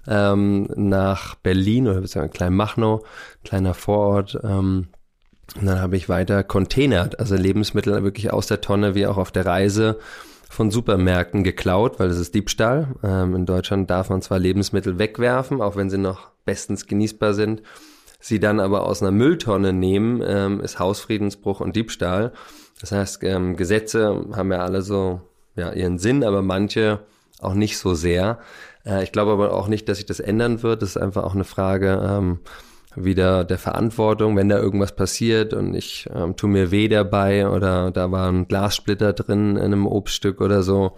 ähm, 0.08 0.70
nach 0.76 1.36
Berlin 1.36 1.88
oder 1.88 2.02
beziehungsweise 2.02 2.34
Kleinmachnow, 2.34 3.06
kleiner 3.44 3.74
Vorort. 3.74 4.40
Ähm, 4.44 4.88
und 5.60 5.66
dann 5.66 5.82
habe 5.82 5.98
ich 5.98 6.10
weiter 6.10 6.44
containert, 6.44 7.20
also 7.20 7.36
Lebensmittel 7.36 8.04
wirklich 8.04 8.32
aus 8.32 8.48
der 8.48 8.62
Tonne 8.62 8.94
wie 8.96 9.08
auch 9.08 9.18
auf 9.18 9.32
der 9.32 9.46
Reise 9.46 9.98
von 10.50 10.72
Supermärkten 10.72 11.44
geklaut, 11.44 12.00
weil 12.00 12.10
das 12.10 12.18
ist 12.18 12.36
Diebstahl. 12.36 12.96
Ähm, 13.04 13.36
in 13.36 13.46
Deutschland 13.46 13.90
darf 13.90 14.10
man 14.10 14.22
zwar 14.22 14.40
Lebensmittel 14.40 15.00
wegwerfen, 15.00 15.62
auch 15.62 15.76
wenn 15.76 15.90
sie 15.90 15.98
noch 15.98 16.30
bestens 16.46 16.88
genießbar 16.88 17.34
sind. 17.34 17.62
Sie 18.20 18.40
dann 18.40 18.60
aber 18.60 18.86
aus 18.86 19.02
einer 19.02 19.12
Mülltonne 19.12 19.74
nehmen, 19.74 20.22
ähm, 20.26 20.60
ist 20.60 20.80
Hausfriedensbruch 20.80 21.62
und 21.62 21.76
Diebstahl. 21.76 22.34
Das 22.82 22.92
heißt, 22.92 23.24
ähm, 23.24 23.56
Gesetze 23.56 24.26
haben 24.34 24.52
ja 24.52 24.60
alle 24.60 24.82
so 24.82 25.22
ja, 25.56 25.72
ihren 25.72 26.00
Sinn, 26.00 26.24
aber 26.24 26.42
manche 26.42 27.00
auch 27.40 27.54
nicht 27.54 27.78
so 27.78 27.94
sehr. 27.94 28.40
Äh, 28.86 29.04
ich 29.04 29.12
glaube 29.12 29.32
aber 29.32 29.54
auch 29.54 29.68
nicht, 29.68 29.88
dass 29.90 29.98
sich 29.98 30.06
das 30.06 30.20
ändern 30.20 30.64
wird. 30.64 30.82
Das 30.82 30.90
ist 30.90 30.98
einfach 30.98 31.24
auch 31.24 31.36
eine 31.36 31.44
Frage, 31.44 32.02
ähm, 32.04 32.40
wieder 32.96 33.44
der 33.44 33.58
Verantwortung, 33.58 34.36
wenn 34.36 34.50
da 34.50 34.58
irgendwas 34.58 34.96
passiert 34.96 35.54
und 35.54 35.76
ich 35.76 36.10
ähm, 36.14 36.36
tu 36.36 36.48
mir 36.48 36.72
weh 36.72 36.88
dabei 36.88 37.48
oder 37.48 37.92
da 37.92 38.12
war 38.12 38.32
ein 38.32 38.48
Glassplitter 38.48 39.14
drin 39.14 39.58
in 39.58 39.64
einem 39.64 39.86
Obststück 39.86 40.42
oder 40.42 40.64
so, 40.64 40.94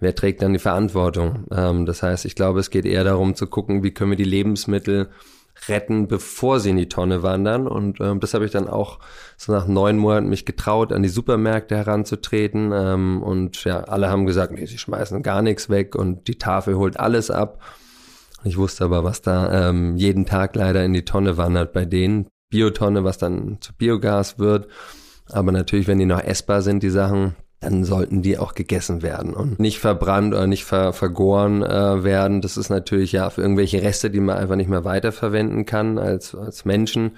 wer 0.00 0.14
trägt 0.14 0.42
dann 0.42 0.52
die 0.52 0.58
Verantwortung? 0.58 1.46
Ähm, 1.50 1.86
das 1.86 2.02
heißt, 2.02 2.24
ich 2.24 2.36
glaube, 2.36 2.60
es 2.60 2.70
geht 2.70 2.86
eher 2.86 3.04
darum 3.04 3.34
zu 3.34 3.46
gucken, 3.46 3.82
wie 3.82 3.90
können 3.90 4.10
wir 4.10 4.16
die 4.16 4.24
Lebensmittel 4.24 5.08
retten, 5.68 6.08
bevor 6.08 6.60
sie 6.60 6.70
in 6.70 6.76
die 6.76 6.88
Tonne 6.88 7.22
wandern. 7.22 7.66
Und 7.66 8.00
ähm, 8.00 8.20
das 8.20 8.34
habe 8.34 8.44
ich 8.44 8.50
dann 8.50 8.68
auch 8.68 8.98
so 9.36 9.52
nach 9.52 9.66
neun 9.66 9.98
Monaten 9.98 10.28
mich 10.28 10.44
getraut, 10.46 10.92
an 10.92 11.02
die 11.02 11.08
Supermärkte 11.08 11.76
heranzutreten. 11.76 12.72
Ähm, 12.74 13.22
und 13.22 13.64
ja, 13.64 13.80
alle 13.80 14.08
haben 14.10 14.26
gesagt, 14.26 14.52
nee, 14.52 14.66
sie 14.66 14.78
schmeißen 14.78 15.22
gar 15.22 15.42
nichts 15.42 15.68
weg 15.68 15.94
und 15.94 16.28
die 16.28 16.38
Tafel 16.38 16.76
holt 16.76 16.98
alles 16.98 17.30
ab. 17.30 17.60
Ich 18.44 18.58
wusste 18.58 18.84
aber, 18.84 19.04
was 19.04 19.22
da 19.22 19.70
ähm, 19.70 19.96
jeden 19.96 20.26
Tag 20.26 20.54
leider 20.54 20.84
in 20.84 20.92
die 20.92 21.04
Tonne 21.04 21.36
wandert 21.36 21.72
bei 21.72 21.84
denen. 21.84 22.26
Biotonne, 22.50 23.02
was 23.02 23.18
dann 23.18 23.58
zu 23.60 23.72
Biogas 23.74 24.38
wird. 24.38 24.68
Aber 25.30 25.50
natürlich, 25.50 25.88
wenn 25.88 25.98
die 25.98 26.04
noch 26.04 26.22
essbar 26.22 26.62
sind, 26.62 26.82
die 26.82 26.90
Sachen, 26.90 27.34
dann 27.64 27.84
sollten 27.84 28.20
die 28.20 28.38
auch 28.38 28.54
gegessen 28.54 29.02
werden 29.02 29.32
und 29.32 29.58
nicht 29.58 29.78
verbrannt 29.78 30.34
oder 30.34 30.46
nicht 30.46 30.64
ver 30.64 30.92
vergoren 30.92 31.62
äh, 31.62 32.04
werden. 32.04 32.42
Das 32.42 32.56
ist 32.56 32.68
natürlich 32.68 33.12
ja 33.12 33.30
für 33.30 33.40
irgendwelche 33.40 33.82
Reste, 33.82 34.10
die 34.10 34.20
man 34.20 34.36
einfach 34.36 34.56
nicht 34.56 34.68
mehr 34.68 34.84
weiterverwenden 34.84 35.64
kann 35.64 35.98
als, 35.98 36.34
als 36.34 36.64
Menschen. 36.64 37.16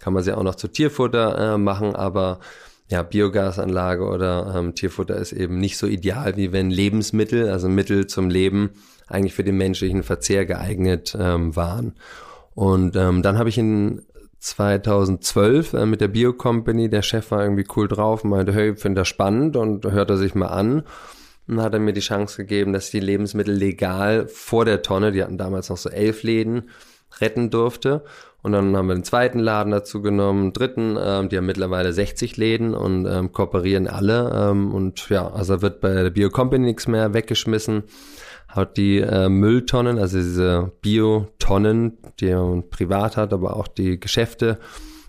Kann 0.00 0.14
man 0.14 0.22
sie 0.22 0.36
auch 0.36 0.42
noch 0.42 0.54
zu 0.54 0.68
Tierfutter 0.68 1.54
äh, 1.54 1.58
machen, 1.58 1.94
aber 1.94 2.40
ja, 2.88 3.02
Biogasanlage 3.02 4.04
oder 4.04 4.54
ähm, 4.56 4.74
Tierfutter 4.74 5.16
ist 5.16 5.32
eben 5.32 5.58
nicht 5.58 5.76
so 5.76 5.86
ideal, 5.86 6.36
wie 6.36 6.52
wenn 6.52 6.70
Lebensmittel, 6.70 7.50
also 7.50 7.68
Mittel 7.68 8.06
zum 8.06 8.30
Leben, 8.30 8.70
eigentlich 9.08 9.34
für 9.34 9.44
den 9.44 9.56
menschlichen 9.56 10.02
Verzehr 10.02 10.46
geeignet 10.46 11.16
ähm, 11.18 11.54
waren. 11.54 11.94
Und 12.54 12.96
ähm, 12.96 13.22
dann 13.22 13.38
habe 13.38 13.48
ich 13.48 13.58
in 13.58 14.02
2012 14.42 15.72
äh, 15.72 15.86
mit 15.86 16.00
der 16.00 16.08
Bio 16.08 16.32
Company, 16.32 16.90
der 16.90 17.02
Chef 17.02 17.30
war 17.30 17.42
irgendwie 17.42 17.66
cool 17.76 17.86
drauf, 17.86 18.24
meinte, 18.24 18.52
hey, 18.52 18.74
finde 18.74 19.02
das 19.02 19.08
spannend 19.08 19.56
und 19.56 19.84
hört 19.84 20.10
er 20.10 20.16
sich 20.16 20.34
mal 20.34 20.48
an. 20.48 20.82
Und 21.46 21.60
hat 21.60 21.74
er 21.74 21.80
mir 21.80 21.92
die 21.92 22.00
Chance 22.00 22.38
gegeben, 22.38 22.72
dass 22.72 22.86
ich 22.86 22.90
die 22.92 23.00
Lebensmittel 23.00 23.54
legal 23.54 24.26
vor 24.28 24.64
der 24.64 24.82
Tonne, 24.82 25.12
die 25.12 25.22
hatten 25.22 25.38
damals 25.38 25.68
noch 25.68 25.76
so 25.76 25.90
elf 25.90 26.22
Läden, 26.22 26.70
retten 27.20 27.50
durfte. 27.50 28.04
Und 28.42 28.52
dann 28.52 28.76
haben 28.76 28.88
wir 28.88 28.94
den 28.94 29.04
zweiten 29.04 29.38
Laden 29.38 29.70
dazu 29.70 30.02
genommen, 30.02 30.52
dritten, 30.52 30.96
ähm, 31.00 31.28
die 31.28 31.36
haben 31.36 31.46
mittlerweile 31.46 31.92
60 31.92 32.36
Läden 32.36 32.74
und 32.74 33.06
ähm, 33.06 33.32
kooperieren 33.32 33.86
alle. 33.86 34.32
Ähm, 34.34 34.74
und 34.74 35.08
ja, 35.08 35.30
also 35.30 35.62
wird 35.62 35.80
bei 35.80 35.94
der 35.94 36.10
Bio 36.10 36.30
Company 36.30 36.66
nichts 36.66 36.88
mehr 36.88 37.14
weggeschmissen 37.14 37.84
hat 38.52 38.76
die 38.76 38.98
äh, 38.98 39.28
Mülltonnen, 39.28 39.98
also 39.98 40.18
diese 40.18 40.72
Biotonnen, 40.82 41.98
die 42.20 42.34
man 42.34 42.68
privat 42.68 43.16
hat, 43.16 43.32
aber 43.32 43.56
auch 43.56 43.66
die 43.66 43.98
Geschäfte, 43.98 44.58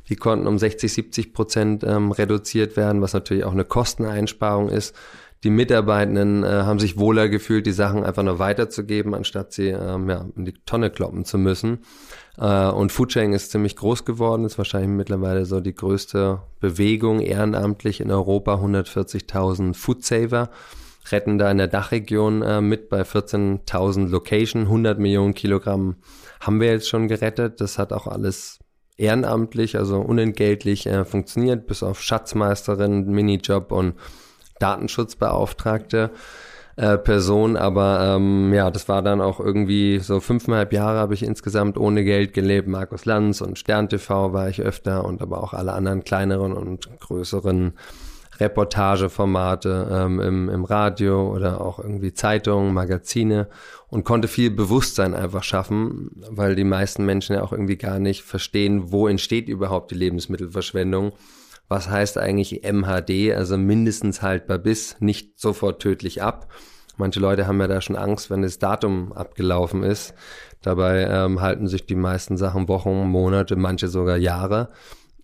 die 0.09 0.15
konnten 0.15 0.47
um 0.47 0.57
60, 0.57 0.91
70 0.91 1.33
Prozent 1.33 1.83
ähm, 1.83 2.12
reduziert 2.12 2.77
werden, 2.77 3.01
was 3.01 3.13
natürlich 3.13 3.43
auch 3.43 3.51
eine 3.51 3.65
Kosteneinsparung 3.65 4.69
ist. 4.69 4.95
Die 5.43 5.50
Mitarbeitenden 5.50 6.43
äh, 6.43 6.47
haben 6.47 6.79
sich 6.79 6.97
wohler 6.97 7.27
gefühlt, 7.27 7.65
die 7.65 7.73
Sachen 7.73 8.05
einfach 8.05 8.23
nur 8.23 8.39
weiterzugeben, 8.39 9.13
anstatt 9.13 9.51
sie 9.51 9.67
ähm, 9.67 10.09
ja, 10.09 10.25
in 10.38 10.45
die 10.45 10.53
Tonne 10.65 10.89
kloppen 10.89 11.25
zu 11.25 11.38
müssen. 11.38 11.79
Äh, 12.38 12.69
und 12.69 12.93
Foodsharing 12.93 13.33
ist 13.33 13.51
ziemlich 13.51 13.75
groß 13.75 14.05
geworden, 14.05 14.45
ist 14.45 14.57
wahrscheinlich 14.57 14.91
mittlerweile 14.91 15.45
so 15.45 15.59
die 15.59 15.75
größte 15.75 16.39
Bewegung 16.62 17.19
ehrenamtlich 17.19 18.00
in 18.00 18.09
Europa, 18.09 18.55
140.000 18.55 19.73
Foodsaver 19.73 20.50
retten 21.12 21.38
da 21.38 21.51
in 21.51 21.57
der 21.57 21.67
Dachregion 21.67 22.41
äh, 22.41 22.62
mit 22.62 22.89
bei 22.89 23.01
14.000 23.01 24.10
Location. 24.10 24.63
100 24.63 25.00
Millionen 25.00 25.33
Kilogramm 25.33 25.98
haben 26.39 26.60
wir 26.60 26.69
jetzt 26.72 26.89
schon 26.89 27.07
gerettet. 27.07 27.62
Das 27.62 27.77
hat 27.77 27.93
auch 27.93 28.07
alles 28.07 28.60
ehrenamtlich, 28.98 29.77
also 29.77 30.00
unentgeltlich 30.00 30.86
äh, 30.86 31.05
funktioniert, 31.05 31.67
bis 31.67 31.83
auf 31.83 32.01
Schatzmeisterin, 32.01 33.10
Minijob 33.12 33.72
und 33.72 33.95
Datenschutzbeauftragte 34.60 36.12
äh, 36.75 36.98
Person. 36.98 37.57
Aber 37.57 38.15
ähm, 38.15 38.53
ja, 38.53 38.72
das 38.72 38.88
war 38.88 39.01
dann 39.01 39.22
auch 39.22 39.39
irgendwie 39.39 40.00
so 40.00 40.19
fünfeinhalb 40.19 40.74
Jahre 40.74 41.00
habe 41.00 41.13
ich 41.13 41.24
insgesamt 41.24 41.77
ohne 41.77 42.03
Geld 42.03 42.33
gelebt. 42.33 42.67
Markus 42.67 43.05
Lanz 43.05 43.41
und 43.41 43.60
Stern 43.60 43.89
TV 43.89 44.33
war 44.33 44.50
ich 44.50 44.62
öfter 44.62 45.05
und 45.05 45.22
aber 45.22 45.43
auch 45.43 45.53
alle 45.53 45.74
anderen 45.74 46.03
kleineren 46.03 46.53
und 46.53 46.89
größeren 47.00 47.74
Reportageformate 48.43 49.88
ähm, 49.89 50.19
im, 50.19 50.50
im 50.50 50.65
Radio 50.65 51.33
oder 51.33 51.62
auch 51.62 51.79
irgendwie 51.79 52.13
Zeitungen, 52.13 52.73
Magazine 52.73 53.47
und 53.88 54.03
konnte 54.03 54.27
viel 54.27 54.51
Bewusstsein 54.51 55.13
einfach 55.13 55.43
schaffen, 55.43 56.12
weil 56.29 56.55
die 56.55 56.65
meisten 56.65 57.05
Menschen 57.05 57.35
ja 57.35 57.43
auch 57.43 57.53
irgendwie 57.53 57.77
gar 57.77 58.00
nicht 58.00 58.23
verstehen, 58.23 58.91
wo 58.91 59.07
entsteht 59.07 59.47
überhaupt 59.47 59.91
die 59.91 59.95
Lebensmittelverschwendung. 59.95 61.13
Was 61.69 61.89
heißt 61.89 62.17
eigentlich 62.17 62.62
MHD, 62.63 63.33
also 63.33 63.57
mindestens 63.57 64.21
haltbar 64.21 64.57
bis, 64.57 64.97
nicht 65.00 65.39
sofort 65.39 65.81
tödlich 65.81 66.21
ab. 66.21 66.51
Manche 66.97 67.19
Leute 67.19 67.47
haben 67.47 67.59
ja 67.62 67.67
da 67.67 67.81
schon 67.81 67.95
Angst, 67.95 68.29
wenn 68.29 68.41
das 68.41 68.59
Datum 68.59 69.13
abgelaufen 69.13 69.81
ist. 69.81 70.13
Dabei 70.62 71.07
ähm, 71.09 71.41
halten 71.41 71.67
sich 71.67 71.85
die 71.85 71.95
meisten 71.95 72.38
Sachen 72.38 72.67
Wochen, 72.67 73.07
Monate, 73.07 73.55
manche 73.55 73.88
sogar 73.88 74.17
Jahre 74.17 74.69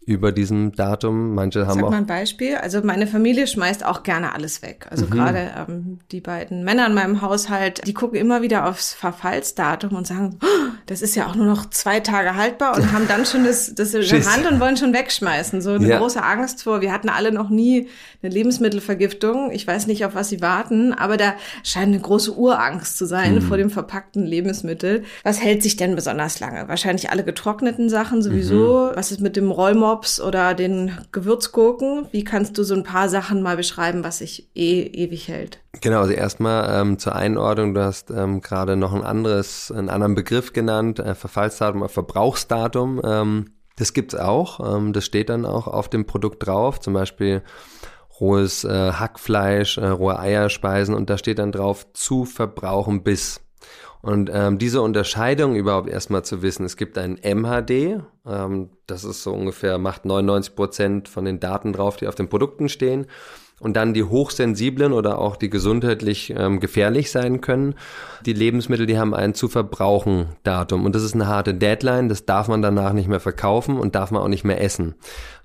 über 0.09 0.31
diesem 0.31 0.71
Datum. 0.71 1.35
Manche 1.35 1.67
haben 1.67 1.75
Sag 1.75 1.83
auch. 1.83 1.91
mal 1.91 1.97
ein 1.97 2.07
Beispiel. 2.07 2.55
Also 2.55 2.81
meine 2.83 3.05
Familie 3.05 3.45
schmeißt 3.45 3.85
auch 3.85 4.01
gerne 4.01 4.33
alles 4.33 4.63
weg. 4.63 4.87
Also 4.89 5.05
mhm. 5.05 5.09
gerade 5.11 5.51
ähm, 5.55 5.99
die 6.11 6.19
beiden 6.19 6.63
Männer 6.63 6.87
in 6.87 6.95
meinem 6.95 7.21
Haushalt, 7.21 7.85
die 7.85 7.93
gucken 7.93 8.19
immer 8.19 8.41
wieder 8.41 8.67
aufs 8.67 8.95
Verfallsdatum 8.95 9.95
und 9.95 10.07
sagen, 10.07 10.39
oh, 10.43 10.71
das 10.87 11.03
ist 11.03 11.15
ja 11.15 11.27
auch 11.27 11.35
nur 11.35 11.45
noch 11.45 11.69
zwei 11.69 11.99
Tage 11.99 12.35
haltbar 12.35 12.75
und 12.75 12.91
haben 12.91 13.07
dann 13.07 13.23
schon 13.27 13.43
das, 13.43 13.75
das 13.75 13.93
in 13.93 14.01
der 14.01 14.33
Hand 14.33 14.51
und 14.51 14.59
wollen 14.59 14.77
schon 14.77 14.93
wegschmeißen. 14.93 15.61
So 15.61 15.73
eine 15.73 15.87
ja. 15.87 15.99
große 15.99 16.23
Angst 16.23 16.63
vor. 16.63 16.81
Wir 16.81 16.91
hatten 16.91 17.09
alle 17.09 17.31
noch 17.31 17.49
nie 17.49 17.87
eine 18.23 18.33
Lebensmittelvergiftung. 18.33 19.51
Ich 19.51 19.67
weiß 19.67 19.85
nicht, 19.85 20.05
auf 20.05 20.15
was 20.15 20.29
sie 20.29 20.41
warten, 20.41 20.91
aber 20.91 21.17
da 21.17 21.35
scheint 21.63 21.89
eine 21.89 21.99
große 21.99 22.33
Urangst 22.33 22.97
zu 22.97 23.05
sein 23.05 23.35
mhm. 23.35 23.41
vor 23.43 23.57
dem 23.57 23.69
verpackten 23.69 24.25
Lebensmittel. 24.25 25.03
Was 25.23 25.39
hält 25.39 25.61
sich 25.61 25.77
denn 25.77 25.95
besonders 25.95 26.39
lange? 26.39 26.67
Wahrscheinlich 26.67 27.11
alle 27.11 27.23
getrockneten 27.23 27.89
Sachen 27.89 28.23
sowieso. 28.23 28.89
Mhm. 28.89 28.95
Was 28.95 29.11
ist 29.11 29.21
mit 29.21 29.35
dem 29.35 29.51
Rollmob? 29.51 29.98
Mops 29.99 30.21
oder 30.21 30.53
den 30.53 30.97
Gewürzgurken. 31.11 32.07
Wie 32.11 32.23
kannst 32.23 32.57
du 32.57 32.63
so 32.63 32.73
ein 32.73 32.83
paar 32.83 33.09
Sachen 33.09 33.41
mal 33.41 33.57
beschreiben, 33.57 34.01
was 34.01 34.19
sich 34.19 34.49
eh 34.55 34.83
ewig 34.83 35.27
hält? 35.27 35.59
Genau, 35.81 35.99
also 35.99 36.13
erstmal 36.13 36.81
ähm, 36.81 36.97
zur 36.99 37.15
Einordnung, 37.15 37.73
du 37.73 37.83
hast 37.83 38.09
ähm, 38.09 38.39
gerade 38.39 38.77
noch 38.77 38.93
ein 38.93 39.03
anderes, 39.03 39.71
einen 39.71 39.89
anderen 39.89 40.15
Begriff 40.15 40.53
genannt, 40.53 40.99
äh, 40.99 41.15
Verfallsdatum, 41.15 41.89
Verbrauchsdatum. 41.89 43.01
Ähm, 43.03 43.45
das 43.75 43.91
gibt's 43.91 44.15
auch. 44.15 44.77
Ähm, 44.77 44.93
das 44.93 45.03
steht 45.03 45.27
dann 45.27 45.45
auch 45.45 45.67
auf 45.67 45.89
dem 45.89 46.05
Produkt 46.05 46.47
drauf, 46.47 46.79
zum 46.79 46.93
Beispiel 46.93 47.43
rohes 48.21 48.63
äh, 48.63 48.93
Hackfleisch, 48.93 49.79
äh, 49.79 49.87
rohe 49.87 50.17
Eierspeisen 50.17 50.95
und 50.95 51.09
da 51.09 51.17
steht 51.17 51.39
dann 51.39 51.51
drauf 51.51 51.91
zu 51.91 52.23
verbrauchen 52.23 53.03
bis. 53.03 53.41
Und 54.01 54.29
ähm, 54.33 54.57
diese 54.57 54.81
Unterscheidung 54.81 55.55
überhaupt 55.55 55.89
erstmal 55.89 56.23
zu 56.23 56.41
wissen, 56.41 56.65
es 56.65 56.77
gibt 56.77 56.97
ein 56.97 57.19
MHD, 57.21 58.01
ähm, 58.25 58.69
das 58.87 59.03
ist 59.03 59.23
so 59.23 59.33
ungefähr, 59.33 59.77
macht 59.77 60.05
99 60.05 60.55
Prozent 60.55 61.09
von 61.09 61.25
den 61.25 61.39
Daten 61.41 61.73
drauf, 61.73 61.97
die 61.97 62.07
auf 62.07 62.15
den 62.15 62.29
Produkten 62.29 62.69
stehen 62.69 63.07
und 63.59 63.75
dann 63.75 63.93
die 63.93 64.03
hochsensiblen 64.03 64.93
oder 64.93 65.19
auch 65.19 65.35
die 65.35 65.49
gesundheitlich 65.49 66.33
ähm, 66.35 66.59
gefährlich 66.59 67.11
sein 67.11 67.41
können. 67.41 67.75
Die 68.25 68.33
Lebensmittel, 68.33 68.85
die 68.85 68.97
haben 68.97 69.13
ein 69.13 69.33
zu 69.33 69.47
verbrauchen 69.47 70.27
Datum 70.43 70.85
und 70.85 70.95
das 70.95 71.03
ist 71.03 71.15
eine 71.15 71.27
harte 71.27 71.53
Deadline, 71.53 72.09
das 72.09 72.25
darf 72.25 72.47
man 72.47 72.61
danach 72.61 72.93
nicht 72.93 73.07
mehr 73.07 73.19
verkaufen 73.19 73.77
und 73.77 73.95
darf 73.95 74.11
man 74.11 74.21
auch 74.21 74.27
nicht 74.27 74.43
mehr 74.43 74.61
essen. 74.61 74.95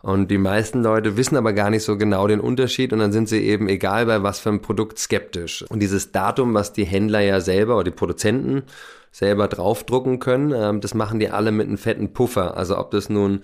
Und 0.03 0.31
die 0.31 0.39
meisten 0.39 0.83
Leute 0.83 1.17
wissen 1.17 1.37
aber 1.37 1.53
gar 1.55 1.71
nicht 1.71 1.83
so 1.83 1.97
genau 1.97 2.27
den 2.27 2.41
Unterschied 2.41 2.93
und 2.93 2.99
dann 2.99 3.13
sind 3.13 3.29
sie 3.29 3.43
eben 3.45 3.69
egal 3.69 4.07
bei 4.07 4.23
was 4.23 4.39
für 4.39 4.51
ein 4.51 4.61
Produkt 4.61 4.99
skeptisch. 4.99 5.65
Und 5.69 5.81
dieses 5.81 6.13
Datum, 6.13 6.53
was 6.53 6.73
die 6.73 6.85
Händler 6.85 7.21
ja 7.21 7.41
selber 7.41 7.77
oder 7.77 7.85
die 7.85 7.91
Produzenten 7.91 8.65
selber 9.11 9.49
draufdrucken 9.49 10.19
können, 10.19 10.53
ähm, 10.55 10.81
das 10.81 10.93
machen 10.93 11.21
die 11.21 11.31
alle 11.31 11.53
mit 11.53 11.69
einem 11.69 11.79
fetten 11.79 12.13
Puffer. 12.13 12.57
Also 12.57 12.77
ob 12.79 12.91
das 12.91 13.09
nun 13.09 13.41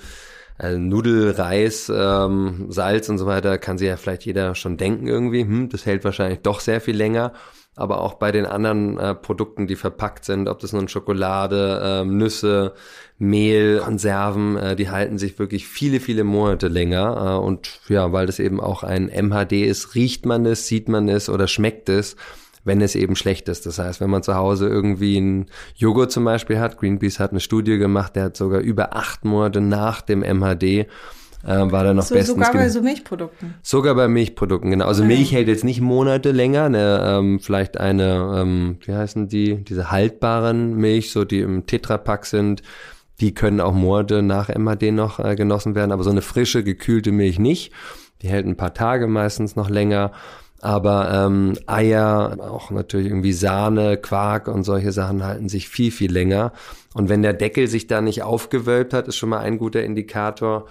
also 0.60 0.78
Nudel, 0.78 1.30
Reis, 1.30 1.90
ähm, 1.94 2.66
Salz 2.68 3.08
und 3.08 3.18
so 3.18 3.26
weiter, 3.26 3.56
kann 3.58 3.78
sich 3.78 3.88
ja 3.88 3.96
vielleicht 3.96 4.26
jeder 4.26 4.54
schon 4.54 4.76
denken 4.76 5.06
irgendwie, 5.06 5.42
hm, 5.42 5.68
das 5.70 5.86
hält 5.86 6.04
wahrscheinlich 6.04 6.40
doch 6.40 6.60
sehr 6.60 6.80
viel 6.80 6.96
länger. 6.96 7.32
Aber 7.76 8.00
auch 8.02 8.14
bei 8.14 8.30
den 8.30 8.44
anderen 8.44 8.98
äh, 8.98 9.14
Produkten, 9.14 9.66
die 9.66 9.76
verpackt 9.76 10.24
sind, 10.24 10.48
ob 10.48 10.58
das 10.58 10.72
nun 10.72 10.88
Schokolade, 10.88 12.02
äh, 12.02 12.04
Nüsse, 12.04 12.74
Mehl, 13.16 13.78
Konserven, 13.78 14.56
äh, 14.56 14.76
die 14.76 14.90
halten 14.90 15.18
sich 15.18 15.38
wirklich 15.38 15.66
viele, 15.66 16.00
viele 16.00 16.24
Monate 16.24 16.68
länger. 16.68 17.38
Äh, 17.38 17.44
und 17.44 17.80
ja, 17.88 18.12
weil 18.12 18.26
das 18.26 18.38
eben 18.38 18.60
auch 18.60 18.82
ein 18.82 19.06
MHD 19.06 19.52
ist, 19.52 19.94
riecht 19.94 20.26
man 20.26 20.44
es, 20.44 20.66
sieht 20.66 20.88
man 20.88 21.08
es 21.08 21.30
oder 21.30 21.48
schmeckt 21.48 21.88
es 21.88 22.16
wenn 22.64 22.80
es 22.80 22.94
eben 22.94 23.16
schlecht 23.16 23.48
ist. 23.48 23.66
Das 23.66 23.78
heißt, 23.78 24.00
wenn 24.00 24.10
man 24.10 24.22
zu 24.22 24.34
Hause 24.34 24.68
irgendwie 24.68 25.16
einen 25.16 25.46
Joghurt 25.74 26.12
zum 26.12 26.24
Beispiel 26.24 26.58
hat, 26.58 26.78
Greenpeace 26.78 27.18
hat 27.18 27.30
eine 27.30 27.40
Studie 27.40 27.78
gemacht, 27.78 28.16
der 28.16 28.24
hat 28.24 28.36
sogar 28.36 28.60
über 28.60 28.96
acht 28.96 29.24
Monate 29.24 29.60
nach 29.60 30.02
dem 30.02 30.20
MHD 30.20 30.86
äh, 31.42 31.72
war 31.72 31.84
da 31.84 31.94
noch 31.94 32.02
so, 32.02 32.14
bestens. 32.14 32.36
Sogar 32.36 32.52
bei 32.52 32.68
so 32.68 32.82
Milchprodukten. 32.82 33.54
Sogar 33.62 33.94
bei 33.94 34.08
Milchprodukten, 34.08 34.70
genau. 34.70 34.84
Also 34.84 35.02
okay. 35.02 35.16
Milch 35.16 35.32
hält 35.32 35.48
jetzt 35.48 35.64
nicht 35.64 35.80
Monate 35.80 36.32
länger, 36.32 36.68
ne, 36.68 37.02
ähm, 37.02 37.40
vielleicht 37.40 37.78
eine, 37.78 38.40
ähm, 38.40 38.76
wie 38.84 38.94
heißen 38.94 39.28
die, 39.28 39.64
diese 39.64 39.90
haltbaren 39.90 40.76
Milch, 40.76 41.12
so 41.12 41.24
die 41.24 41.40
im 41.40 41.66
Tetrapack 41.66 42.26
sind, 42.26 42.62
die 43.20 43.34
können 43.34 43.60
auch 43.60 43.72
Monate 43.72 44.22
nach 44.22 44.48
MHD 44.48 44.92
noch 44.92 45.18
äh, 45.18 45.34
genossen 45.34 45.74
werden, 45.74 45.92
aber 45.92 46.02
so 46.02 46.10
eine 46.10 46.22
frische, 46.22 46.62
gekühlte 46.62 47.12
Milch 47.12 47.38
nicht. 47.38 47.72
Die 48.22 48.28
hält 48.28 48.46
ein 48.46 48.56
paar 48.56 48.74
Tage 48.74 49.06
meistens 49.06 49.56
noch 49.56 49.70
länger. 49.70 50.12
Aber 50.62 51.10
ähm, 51.12 51.54
Eier, 51.66 52.36
auch 52.40 52.70
natürlich 52.70 53.06
irgendwie 53.06 53.32
Sahne, 53.32 53.96
Quark 53.96 54.46
und 54.46 54.64
solche 54.64 54.92
Sachen 54.92 55.24
halten 55.24 55.48
sich 55.48 55.68
viel, 55.68 55.90
viel 55.90 56.12
länger. 56.12 56.52
Und 56.92 57.08
wenn 57.08 57.22
der 57.22 57.32
Deckel 57.32 57.66
sich 57.66 57.86
da 57.86 58.00
nicht 58.00 58.22
aufgewölbt 58.22 58.92
hat, 58.92 59.08
ist 59.08 59.16
schon 59.16 59.30
mal 59.30 59.40
ein 59.40 59.58
guter 59.58 59.82
Indikator. 59.82 60.66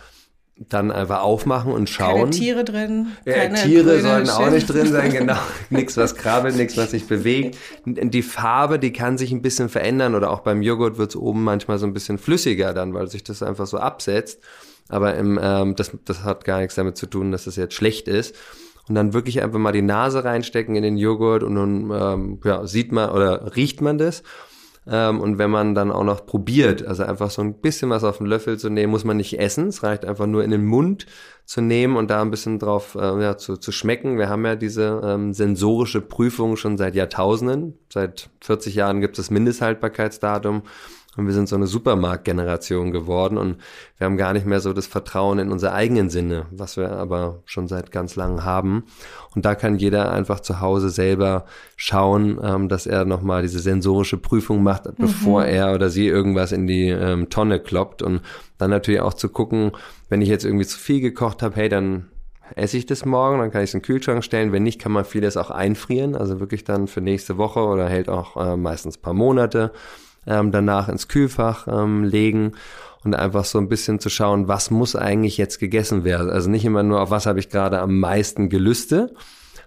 Dann 0.67 0.91
einfach 0.91 1.22
aufmachen 1.22 1.72
und 1.72 1.89
schauen. 1.89 2.17
Keine 2.17 2.29
Tiere 2.31 2.63
drin. 2.65 3.08
Keine 3.24 3.58
ja, 3.58 3.63
Tiere 3.63 4.01
sollen 4.01 4.25
Schiff. 4.25 4.36
auch 4.36 4.51
nicht 4.51 4.67
drin 4.67 4.88
sein, 4.88 5.12
genau. 5.13 5.38
nichts, 5.69 5.96
was 5.96 6.15
krabbelt, 6.15 6.58
nichts, 6.58 6.75
was 6.75 6.91
sich 6.91 7.08
bewegt. 7.08 7.58
Die 7.86 8.22
Farbe, 8.22 8.77
die 8.77 8.91
kann 8.91 9.17
sich 9.17 9.31
ein 9.31 9.41
bisschen 9.41 9.69
verändern 9.69 10.15
oder 10.15 10.29
auch 10.31 10.41
beim 10.41 10.62
Joghurt 10.62 10.98
wird 10.98 11.12
es 11.12 11.15
oben 11.15 11.46
manchmal 11.46 11.79
so 11.79 11.88
ein 11.88 11.93
bisschen 11.93 12.17
flüssiger 12.17 12.74
dann, 12.74 12.93
weil 12.93 13.08
sich 13.08 13.24
das 13.24 13.41
einfach 13.41 13.67
so 13.67 13.77
absetzt. 13.77 14.41
Aber 14.89 15.15
im, 15.15 15.39
ähm, 15.41 15.77
das, 15.77 15.91
das 16.03 16.25
hat 16.25 16.43
gar 16.43 16.60
nichts 16.60 16.75
damit 16.75 16.98
zu 16.98 17.05
tun, 17.05 17.31
dass 17.31 17.41
es 17.41 17.46
das 17.46 17.55
jetzt 17.55 17.75
schlecht 17.75 18.10
ist 18.10 18.36
und 18.88 18.96
dann 18.96 19.14
wirklich 19.14 19.42
einfach 19.42 19.60
mal 19.60 19.72
die 19.72 19.82
Nase 19.82 20.24
reinstecken 20.24 20.76
in 20.76 20.84
den 20.84 20.98
Joghurt 20.98 21.44
und 21.44 21.56
dann 21.56 21.92
ähm, 21.92 22.40
ja, 22.44 22.66
sieht 22.66 22.92
man 22.92 23.10
oder 23.10 23.56
riecht 23.56 23.82
man 23.82 23.98
das. 23.98 24.24
Ähm, 24.88 25.22
und 25.22 25.38
wenn 25.38 25.52
man 25.52 25.76
dann 25.76 25.92
auch 25.92 26.04
noch 26.04 26.26
probiert, 26.26 26.86
also 26.86 27.04
einfach 27.04 27.30
so 27.30 27.42
ein 27.42 27.56
bisschen 27.56 27.90
was 27.90 28.04
auf 28.04 28.18
den 28.18 28.26
Löffel 28.26 28.58
zu 28.58 28.70
nehmen, 28.70 28.92
muss 28.92 29.04
man 29.04 29.18
nicht 29.18 29.40
essen. 29.40 29.68
Es 29.68 29.84
reicht 29.84 30.04
einfach 30.04 30.26
nur 30.26 30.44
in 30.44 30.52
den 30.52 30.66
Mund 30.66 31.06
zu 31.46 31.62
nehmen 31.62 31.96
und 31.96 32.10
da 32.10 32.22
ein 32.22 32.32
bisschen 32.32 32.60
drauf 32.60 32.96
äh, 32.96 33.22
ja, 33.22 33.38
zu, 33.38 33.58
zu 33.58 33.72
schmecken. 33.72 34.18
Wir 34.18 34.30
haben 34.30 34.46
ja 34.46 34.56
diese 34.56 35.02
ähm, 35.04 35.34
sensorische 35.34 36.02
Prüfung 36.02 36.58
schon 36.58 36.78
seit 36.78 36.96
Jahrtausenden. 36.96 37.78
Seit 37.92 38.30
40 38.42 38.76
Jahren 38.76 39.02
gibt 39.02 39.20
es 39.20 39.28
das 39.28 39.32
Mindesthaltbarkeitsdatum. 39.32 40.64
Und 41.20 41.28
wir 41.28 41.34
sind 41.34 41.50
so 41.50 41.56
eine 41.58 41.68
Supermarktgeneration 41.68 42.92
geworden 42.92 43.38
und 43.38 43.58
wir 43.98 44.06
haben 44.06 44.16
gar 44.16 44.32
nicht 44.32 44.46
mehr 44.46 44.62
so 44.62 44.72
das 44.72 44.88
Vertrauen 44.88 45.38
in 45.38 45.52
unsere 45.52 45.74
eigenen 45.74 46.10
Sinne, 46.10 46.46
was 46.50 46.78
wir 46.78 46.92
aber 46.92 47.44
schon 47.44 47.68
seit 47.68 47.92
ganz 47.92 48.16
langem 48.16 48.46
haben. 48.46 48.86
Und 49.36 49.44
da 49.44 49.54
kann 49.56 49.78
jeder 49.78 50.14
einfach 50.14 50.40
zu 50.40 50.62
Hause 50.62 50.90
selber 50.90 51.44
schauen, 51.76 52.40
ähm, 52.42 52.70
dass 52.70 52.88
er 52.88 53.04
nochmal 53.04 53.42
diese 53.42 53.60
sensorische 53.60 54.17
Prüfung 54.17 54.63
macht, 54.63 54.86
mhm. 54.86 54.93
bevor 54.98 55.43
er 55.43 55.76
oder 55.76 55.89
sie 55.89 56.08
irgendwas 56.08 56.54
in 56.54 56.67
die 56.67 56.88
ähm, 56.88 57.30
Tonne 57.30 57.60
kloppt. 57.60 58.02
Und 58.02 58.22
dann 58.58 58.70
natürlich 58.70 59.02
auch 59.02 59.13
zu 59.13 59.28
gucken, 59.28 59.72
wenn 60.08 60.22
ich 60.22 60.30
jetzt 60.30 60.46
irgendwie 60.46 60.65
zu 60.65 60.80
viel 60.80 61.02
gekocht 61.02 61.43
habe, 61.43 61.58
hey, 61.58 61.67
dann 61.67 62.08
esse 62.56 62.78
ich 62.78 62.86
das 62.86 63.06
morgen, 63.06 63.39
dann 63.39 63.52
kann 63.52 63.62
ich 63.62 63.72
es 63.72 63.74
in 63.74 63.82
den 63.82 63.86
Kühlschrank 63.86 64.24
stellen. 64.24 64.54
Wenn 64.54 64.63
nicht, 64.63 64.80
kann 64.80 64.93
man 64.93 65.04
vieles 65.04 65.36
auch 65.36 65.52
einfrieren, 65.52 66.15
also 66.15 66.39
wirklich 66.39 66.63
dann 66.63 66.88
für 66.88 67.02
nächste 67.02 67.38
Woche 67.38 67.60
oder 67.60 67.89
hält 67.89 68.08
auch 68.08 68.38
äh, 68.38 68.56
meistens 68.56 68.98
paar 68.98 69.13
Monate 69.13 69.74
ähm, 70.27 70.51
danach 70.51 70.89
ins 70.89 71.08
Kühlfach 71.08 71.67
ähm, 71.67 72.03
legen 72.03 72.53
und 73.03 73.15
einfach 73.15 73.45
so 73.45 73.58
ein 73.60 73.69
bisschen 73.69 73.99
zu 73.99 74.10
schauen, 74.10 74.47
was 74.47 74.71
muss 74.71 74.95
eigentlich 74.95 75.38
jetzt 75.38 75.60
gegessen 75.60 76.03
werden. 76.03 76.29
Also 76.29 76.49
nicht 76.49 76.65
immer 76.65 76.84
nur 76.84 77.01
auf 77.01 77.12
was 77.12 77.25
habe 77.25 77.39
ich 77.39 77.49
gerade 77.49 77.79
am 77.79 77.99
meisten 77.99 78.49
Gelüste, 78.49 79.13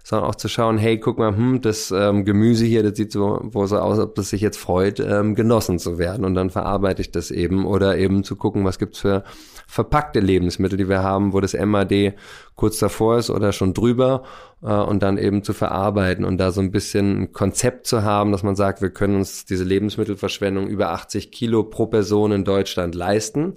sondern 0.02 0.28
auch 0.28 0.35
zu 0.35 0.48
schauen, 0.48 0.78
hey, 0.78 0.98
guck 0.98 1.18
mal, 1.18 1.37
hm, 1.37 1.61
das 1.61 1.90
ähm, 1.90 2.24
Gemüse 2.24 2.64
hier, 2.64 2.83
das 2.83 2.96
sieht 2.96 3.12
so, 3.12 3.40
wo 3.42 3.66
so 3.66 3.78
aus, 3.78 3.98
ob 3.98 4.14
das 4.14 4.31
sich 4.31 4.40
jetzt 4.40 4.59
freut, 4.59 5.00
ähm, 5.00 5.35
genossen 5.35 5.78
zu 5.78 5.98
werden. 5.98 6.24
Und 6.24 6.35
dann 6.35 6.50
verarbeite 6.50 7.02
ich 7.02 7.11
das 7.11 7.31
eben. 7.31 7.66
Oder 7.66 7.98
eben 7.98 8.24
zu 8.24 8.37
gucken, 8.37 8.64
was 8.64 8.78
gibt's 8.78 9.00
für 9.00 9.24
verpackte 9.72 10.20
Lebensmittel, 10.20 10.76
die 10.76 10.88
wir 10.88 11.02
haben, 11.02 11.33
wo 11.33 11.40
das 11.40 11.55
MAD 11.55 12.14
kurz 12.57 12.78
davor 12.78 13.16
ist 13.16 13.31
oder 13.31 13.52
schon 13.52 13.72
drüber 13.72 14.22
äh, 14.62 14.66
und 14.66 15.02
dann 15.02 15.16
eben 15.16 15.42
zu 15.42 15.55
verarbeiten 15.55 16.26
und 16.26 16.37
da 16.37 16.50
so 16.50 16.61
ein 16.61 16.70
bisschen 16.70 17.22
ein 17.22 17.33
Konzept 17.33 17.87
zu 17.87 18.02
haben, 18.02 18.33
dass 18.33 18.42
man 18.42 18.55
sagt, 18.55 18.83
wir 18.83 18.90
können 18.90 19.16
uns 19.16 19.46
diese 19.46 19.64
Lebensmittelverschwendung 19.64 20.66
über 20.66 20.90
80 20.90 21.33
Kilo 21.33 21.64
pro 21.64 21.87
Person 21.87 22.33
in 22.33 22.44
Deutschland 22.44 22.94
leisten. 22.94 23.55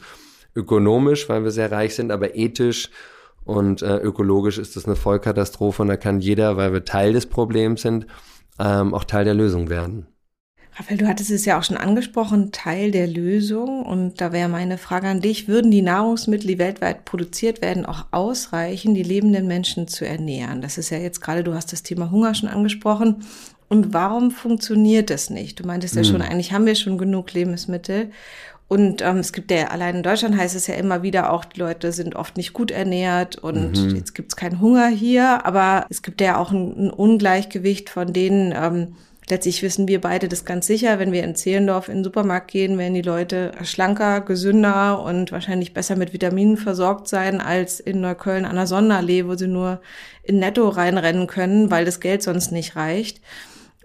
Ökonomisch, 0.56 1.28
weil 1.28 1.44
wir 1.44 1.52
sehr 1.52 1.72
reich 1.72 1.96
sind, 1.96 2.14
aber 2.14 2.36
ethisch 2.36 2.90
und 3.46 3.82
äh, 3.82 3.98
ökologisch 3.98 4.58
ist 4.58 4.76
das 4.76 4.86
eine 4.86 4.96
Vollkatastrophe 4.96 5.82
und 5.82 5.88
da 5.88 5.98
kann 5.98 6.20
jeder, 6.20 6.58
weil 6.58 6.74
wir 6.74 6.84
Teil 6.84 7.14
des 7.14 7.28
Problems 7.28 7.82
sind, 7.82 8.08
ähm, 8.60 8.94
auch 8.94 9.04
Teil 9.04 9.24
der 9.24 9.36
Lösung 9.36 9.70
werden. 9.70 10.08
Raphael, 10.78 10.98
du 10.98 11.08
hattest 11.08 11.32
es 11.32 11.46
ja 11.46 11.58
auch 11.58 11.64
schon 11.64 11.78
angesprochen, 11.78 12.52
Teil 12.52 12.92
der 12.92 13.08
Lösung. 13.08 13.86
Und 13.86 14.20
da 14.20 14.34
wäre 14.34 14.50
meine 14.50 14.78
Frage 14.78 15.08
an 15.08 15.22
dich, 15.22 15.48
würden 15.48 15.72
die 15.72 15.82
Nahrungsmittel, 15.82 16.48
die 16.48 16.60
weltweit 16.60 17.06
produziert 17.06 17.62
werden, 17.62 17.86
auch 17.86 18.08
ausreichen, 18.12 18.94
die 18.94 19.04
lebenden 19.04 19.48
Menschen 19.48 19.88
zu 19.88 20.06
ernähren? 20.06 20.62
Das 20.62 20.78
ist 20.78 20.90
ja 20.90 20.98
jetzt 20.98 21.22
gerade, 21.22 21.46
du 21.46 21.54
hast 21.54 21.72
das 21.72 21.84
Thema 21.84 22.12
Hunger 22.12 22.36
schon 22.36 22.50
angesprochen. 22.50 23.24
Und 23.70 23.94
warum 23.94 24.32
funktioniert 24.32 25.10
das 25.10 25.30
nicht? 25.30 25.60
Du 25.62 25.66
meintest 25.66 25.96
ja 25.96 26.04
hm. 26.04 26.12
schon, 26.12 26.22
eigentlich 26.22 26.52
haben 26.52 26.66
wir 26.66 26.76
schon 26.76 26.98
genug 26.98 27.32
Lebensmittel. 27.32 28.12
Und 28.68 29.04
ähm, 29.04 29.18
es 29.18 29.32
gibt 29.32 29.52
ja, 29.52 29.68
allein 29.68 29.98
in 29.98 30.04
Deutschland 30.04 30.36
heißt 30.36 30.56
es 30.56 30.66
ja 30.66 30.74
immer 30.76 31.04
wieder 31.04 31.32
auch, 31.32 31.46
die 31.46 31.60
Leute 31.60 31.92
sind 31.92 32.16
oft 32.16 32.36
nicht 32.36 32.54
gut 32.54 32.72
ernährt 32.72 33.38
und 33.38 33.78
mhm. 33.78 33.96
jetzt 33.96 34.16
gibt's 34.16 34.36
keinen 34.36 34.60
Hunger 34.60 34.88
hier, 34.88 35.46
aber 35.46 35.86
es 35.90 36.02
gibt 36.02 36.20
ja 36.20 36.38
auch 36.38 36.52
ein, 36.52 36.88
ein 36.88 36.90
Ungleichgewicht 36.90 37.92
von 37.92 38.12
denen, 38.12 38.54
ähm, 38.58 38.96
letztlich 39.30 39.62
wissen 39.62 39.88
wir 39.88 40.02
beide 40.02 40.28
das 40.28 40.46
ganz 40.46 40.66
sicher, 40.66 40.98
wenn 40.98 41.12
wir 41.12 41.24
in 41.24 41.36
Zehlendorf 41.36 41.90
in 41.90 41.98
den 41.98 42.04
Supermarkt 42.04 42.50
gehen, 42.50 42.80
werden 42.80 42.96
die 42.96 43.04
Leute 43.04 43.52
schlanker, 43.64 44.22
gesünder 44.22 45.00
und 45.04 45.32
wahrscheinlich 45.32 45.76
besser 45.76 45.96
mit 45.96 46.12
Vitaminen 46.12 46.58
versorgt 46.58 47.08
sein 47.08 47.42
als 47.42 47.80
in 47.80 48.02
Neukölln 48.02 48.46
an 48.46 48.56
der 48.56 48.68
Sonderallee, 48.68 49.28
wo 49.28 49.36
sie 49.36 49.48
nur 49.48 49.80
in 50.24 50.40
Netto 50.40 50.70
reinrennen 50.70 51.28
können, 51.28 51.70
weil 51.70 51.86
das 51.86 52.00
Geld 52.00 52.24
sonst 52.24 52.52
nicht 52.52 52.76
reicht. 52.76 53.22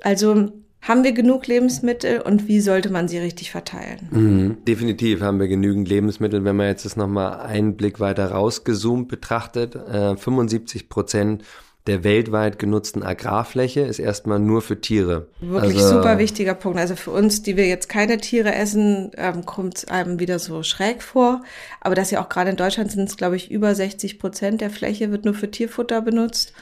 Also 0.00 0.52
haben 0.82 1.04
wir 1.04 1.12
genug 1.12 1.46
Lebensmittel 1.46 2.20
und 2.20 2.48
wie 2.48 2.60
sollte 2.60 2.90
man 2.90 3.06
sie 3.06 3.18
richtig 3.18 3.50
verteilen? 3.50 4.08
Mhm, 4.10 4.64
definitiv 4.66 5.20
haben 5.20 5.38
wir 5.38 5.48
genügend 5.48 5.88
Lebensmittel. 5.88 6.44
Wenn 6.44 6.56
man 6.56 6.68
jetzt 6.68 6.84
das 6.84 6.96
nochmal 6.96 7.40
einen 7.40 7.76
Blick 7.76 8.00
weiter 8.00 8.30
rausgezoomt 8.30 9.08
betrachtet, 9.08 9.74
äh, 9.74 10.16
75 10.16 10.88
Prozent 10.88 11.44
der 11.86 12.04
weltweit 12.04 12.58
genutzten 12.58 13.02
Agrarfläche 13.02 13.80
ist 13.80 13.98
erstmal 13.98 14.38
nur 14.38 14.60
für 14.60 14.80
Tiere. 14.80 15.28
Wirklich 15.40 15.78
also, 15.78 15.96
super 15.96 16.18
wichtiger 16.18 16.54
Punkt. 16.54 16.78
Also 16.78 16.94
für 16.94 17.10
uns, 17.10 17.42
die 17.42 17.56
wir 17.56 17.66
jetzt 17.66 17.88
keine 17.88 18.18
Tiere 18.18 18.54
essen, 18.54 19.10
ähm, 19.16 19.46
kommt 19.46 19.78
es 19.78 19.88
einem 19.88 20.20
wieder 20.20 20.38
so 20.38 20.62
schräg 20.62 21.02
vor. 21.02 21.42
Aber 21.80 21.94
das 21.94 22.10
ja 22.10 22.22
auch 22.22 22.28
gerade 22.28 22.50
in 22.50 22.56
Deutschland 22.56 22.92
sind 22.92 23.08
es, 23.08 23.16
glaube 23.16 23.36
ich, 23.36 23.50
über 23.50 23.74
60 23.74 24.18
Prozent 24.18 24.60
der 24.60 24.70
Fläche 24.70 25.10
wird 25.10 25.24
nur 25.24 25.34
für 25.34 25.50
Tierfutter 25.50 26.02
benutzt. 26.02 26.52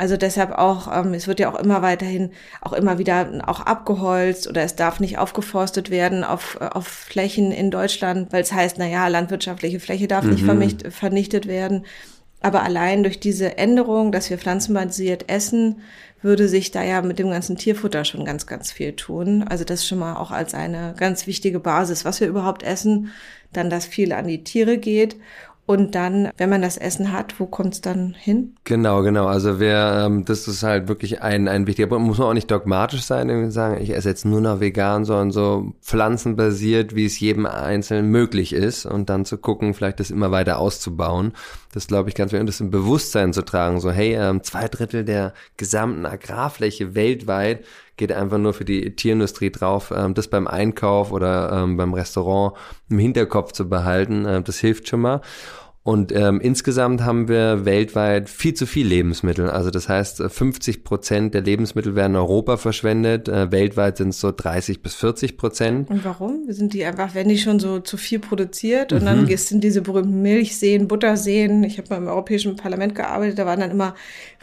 Also 0.00 0.16
deshalb 0.16 0.52
auch, 0.52 0.90
ähm, 0.90 1.12
es 1.12 1.28
wird 1.28 1.40
ja 1.40 1.52
auch 1.52 1.58
immer 1.58 1.82
weiterhin, 1.82 2.30
auch 2.62 2.72
immer 2.72 2.96
wieder 2.96 3.42
auch 3.46 3.60
abgeholzt 3.60 4.48
oder 4.48 4.62
es 4.62 4.74
darf 4.74 4.98
nicht 4.98 5.18
aufgeforstet 5.18 5.90
werden 5.90 6.24
auf, 6.24 6.58
auf 6.58 6.86
Flächen 6.86 7.52
in 7.52 7.70
Deutschland, 7.70 8.32
weil 8.32 8.40
es 8.40 8.50
heißt, 8.50 8.78
na 8.78 8.86
ja, 8.86 9.08
landwirtschaftliche 9.08 9.78
Fläche 9.78 10.08
darf 10.08 10.24
mhm. 10.24 10.58
nicht 10.58 10.86
vernichtet 10.90 11.46
werden. 11.46 11.84
Aber 12.40 12.62
allein 12.62 13.02
durch 13.02 13.20
diese 13.20 13.58
Änderung, 13.58 14.10
dass 14.10 14.30
wir 14.30 14.38
pflanzenbasiert 14.38 15.28
essen, 15.28 15.82
würde 16.22 16.48
sich 16.48 16.70
da 16.70 16.82
ja 16.82 17.02
mit 17.02 17.18
dem 17.18 17.28
ganzen 17.28 17.56
Tierfutter 17.56 18.06
schon 18.06 18.24
ganz, 18.24 18.46
ganz 18.46 18.72
viel 18.72 18.96
tun. 18.96 19.42
Also 19.46 19.64
das 19.64 19.86
schon 19.86 19.98
mal 19.98 20.16
auch 20.16 20.30
als 20.30 20.54
eine 20.54 20.94
ganz 20.96 21.26
wichtige 21.26 21.60
Basis, 21.60 22.06
was 22.06 22.22
wir 22.22 22.28
überhaupt 22.28 22.62
essen, 22.62 23.10
dann, 23.52 23.68
dass 23.68 23.84
viel 23.84 24.14
an 24.14 24.28
die 24.28 24.44
Tiere 24.44 24.78
geht 24.78 25.16
und 25.70 25.94
dann, 25.94 26.30
wenn 26.36 26.50
man 26.50 26.62
das 26.62 26.76
Essen 26.76 27.12
hat, 27.12 27.38
wo 27.38 27.46
kommt 27.46 27.74
es 27.74 27.80
dann 27.80 28.12
hin? 28.12 28.56
Genau, 28.64 29.02
genau. 29.02 29.26
Also 29.26 29.60
wer, 29.60 30.02
ähm, 30.04 30.24
das 30.24 30.48
ist 30.48 30.64
halt 30.64 30.88
wirklich 30.88 31.22
ein, 31.22 31.46
ein 31.46 31.68
wichtiger 31.68 31.86
Punkt. 31.86 32.08
Muss 32.08 32.18
man 32.18 32.26
auch 32.26 32.34
nicht 32.34 32.50
dogmatisch 32.50 33.02
sein, 33.02 33.28
irgendwie 33.28 33.52
sagen, 33.52 33.80
ich 33.80 33.94
esse 33.94 34.08
jetzt 34.08 34.24
nur 34.24 34.40
noch 34.40 34.58
vegan, 34.58 35.04
sondern 35.04 35.30
so 35.30 35.72
pflanzenbasiert, 35.80 36.96
wie 36.96 37.04
es 37.04 37.20
jedem 37.20 37.46
Einzelnen 37.46 38.10
möglich 38.10 38.52
ist. 38.52 38.84
Und 38.84 39.10
dann 39.10 39.24
zu 39.24 39.38
gucken, 39.38 39.72
vielleicht 39.72 40.00
das 40.00 40.10
immer 40.10 40.32
weiter 40.32 40.58
auszubauen. 40.58 41.34
Das 41.72 41.86
glaube 41.86 42.08
ich 42.08 42.16
ganz 42.16 42.32
wichtig. 42.32 42.40
Und 42.40 42.48
das 42.48 42.58
im 42.58 42.72
Bewusstsein 42.72 43.32
zu 43.32 43.42
tragen. 43.42 43.78
So, 43.78 43.92
hey, 43.92 44.16
ähm, 44.16 44.42
zwei 44.42 44.66
Drittel 44.66 45.04
der 45.04 45.34
gesamten 45.56 46.04
Agrarfläche 46.04 46.96
weltweit 46.96 47.64
geht 48.00 48.10
einfach 48.10 48.38
nur 48.38 48.54
für 48.54 48.64
die 48.64 48.96
Tierindustrie 48.96 49.52
drauf. 49.52 49.92
Ähm, 49.94 50.14
das 50.14 50.26
beim 50.26 50.48
Einkauf 50.48 51.12
oder 51.12 51.52
ähm, 51.52 51.76
beim 51.76 51.94
Restaurant 51.94 52.56
im 52.88 52.98
Hinterkopf 52.98 53.52
zu 53.52 53.68
behalten, 53.68 54.24
äh, 54.24 54.42
das 54.42 54.58
hilft 54.58 54.88
schon 54.88 55.02
mal. 55.02 55.20
Und 55.82 56.12
ähm, 56.14 56.42
insgesamt 56.42 57.00
haben 57.00 57.26
wir 57.28 57.64
weltweit 57.64 58.28
viel 58.28 58.52
zu 58.52 58.66
viel 58.66 58.86
Lebensmittel. 58.86 59.48
Also 59.48 59.70
das 59.70 59.88
heißt, 59.88 60.22
50 60.22 60.84
Prozent 60.84 61.32
der 61.32 61.40
Lebensmittel 61.40 61.94
werden 61.94 62.12
in 62.12 62.16
Europa 62.16 62.58
verschwendet. 62.58 63.28
Äh, 63.28 63.50
weltweit 63.50 63.96
sind 63.96 64.10
es 64.10 64.20
so 64.20 64.30
30 64.30 64.82
bis 64.82 64.94
40 64.96 65.38
Prozent. 65.38 65.88
Und 65.88 66.04
warum? 66.04 66.44
Sind 66.48 66.74
die 66.74 66.84
einfach, 66.84 67.14
wenn 67.14 67.30
die 67.30 67.38
schon 67.38 67.58
so 67.60 67.80
zu 67.80 67.96
viel 67.96 68.18
produziert 68.18 68.92
und 68.92 69.02
mhm. 69.02 69.06
dann 69.06 69.36
sind 69.38 69.64
diese 69.64 69.80
berühmten 69.80 70.20
Milchseen, 70.20 70.86
Butterseen. 70.86 71.64
Ich 71.64 71.78
habe 71.78 71.88
mal 71.88 71.96
im 71.96 72.08
Europäischen 72.08 72.56
Parlament 72.56 72.94
gearbeitet, 72.94 73.38
da 73.38 73.46
waren 73.46 73.60
dann 73.60 73.70
immer 73.70 73.94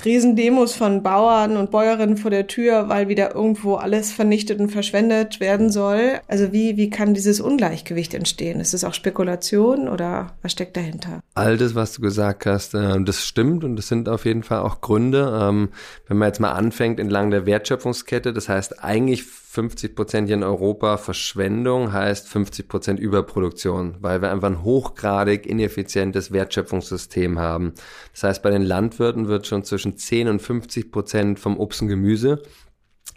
Riesendemos 0.03 0.73
von 0.73 1.03
Bauern 1.03 1.55
und 1.55 1.69
Bäuerinnen 1.69 2.17
vor 2.17 2.31
der 2.31 2.47
Tür, 2.47 2.89
weil 2.89 3.09
wieder 3.09 3.35
irgendwo 3.35 3.75
alles 3.75 4.11
vernichtet 4.11 4.59
und 4.59 4.69
verschwendet 4.69 5.39
werden 5.39 5.69
soll. 5.69 6.19
Also 6.27 6.51
wie, 6.51 6.77
wie 6.77 6.89
kann 6.89 7.13
dieses 7.13 7.39
Ungleichgewicht 7.39 8.15
entstehen? 8.15 8.59
Ist 8.59 8.73
es 8.73 8.83
auch 8.83 8.95
Spekulation 8.95 9.87
oder 9.87 10.33
was 10.41 10.53
steckt 10.53 10.75
dahinter? 10.75 11.21
All 11.37 11.57
das, 11.57 11.75
was 11.75 11.93
du 11.93 12.01
gesagt 12.01 12.45
hast, 12.45 12.73
äh, 12.73 12.99
das 13.01 13.25
stimmt 13.25 13.63
und 13.63 13.75
das 13.75 13.87
sind 13.87 14.09
auf 14.09 14.25
jeden 14.25 14.43
Fall 14.43 14.59
auch 14.59 14.81
Gründe. 14.81 15.39
Ähm, 15.41 15.69
wenn 16.07 16.17
man 16.17 16.29
jetzt 16.29 16.39
mal 16.39 16.51
anfängt 16.51 16.99
entlang 16.99 17.29
der 17.29 17.45
Wertschöpfungskette, 17.45 18.33
das 18.33 18.49
heißt 18.49 18.83
eigentlich 18.83 19.23
50 19.23 19.95
Prozent 19.95 20.27
hier 20.27 20.35
in 20.35 20.43
Europa 20.43 20.97
Verschwendung 20.97 21.93
heißt 21.93 22.27
50 22.27 22.67
Prozent 22.67 22.99
Überproduktion, 22.99 23.95
weil 24.01 24.21
wir 24.21 24.31
einfach 24.31 24.49
ein 24.49 24.63
hochgradig 24.63 25.45
ineffizientes 25.45 26.31
Wertschöpfungssystem 26.31 27.39
haben. 27.39 27.73
Das 28.13 28.23
heißt, 28.23 28.43
bei 28.43 28.49
den 28.49 28.63
Landwirten 28.63 29.27
wird 29.27 29.47
schon 29.47 29.63
zwischen 29.63 29.95
10 29.95 30.27
und 30.27 30.41
50 30.41 30.91
Prozent 30.91 31.39
vom 31.39 31.57
Obst 31.59 31.81
und 31.81 31.87
Gemüse 31.87 32.41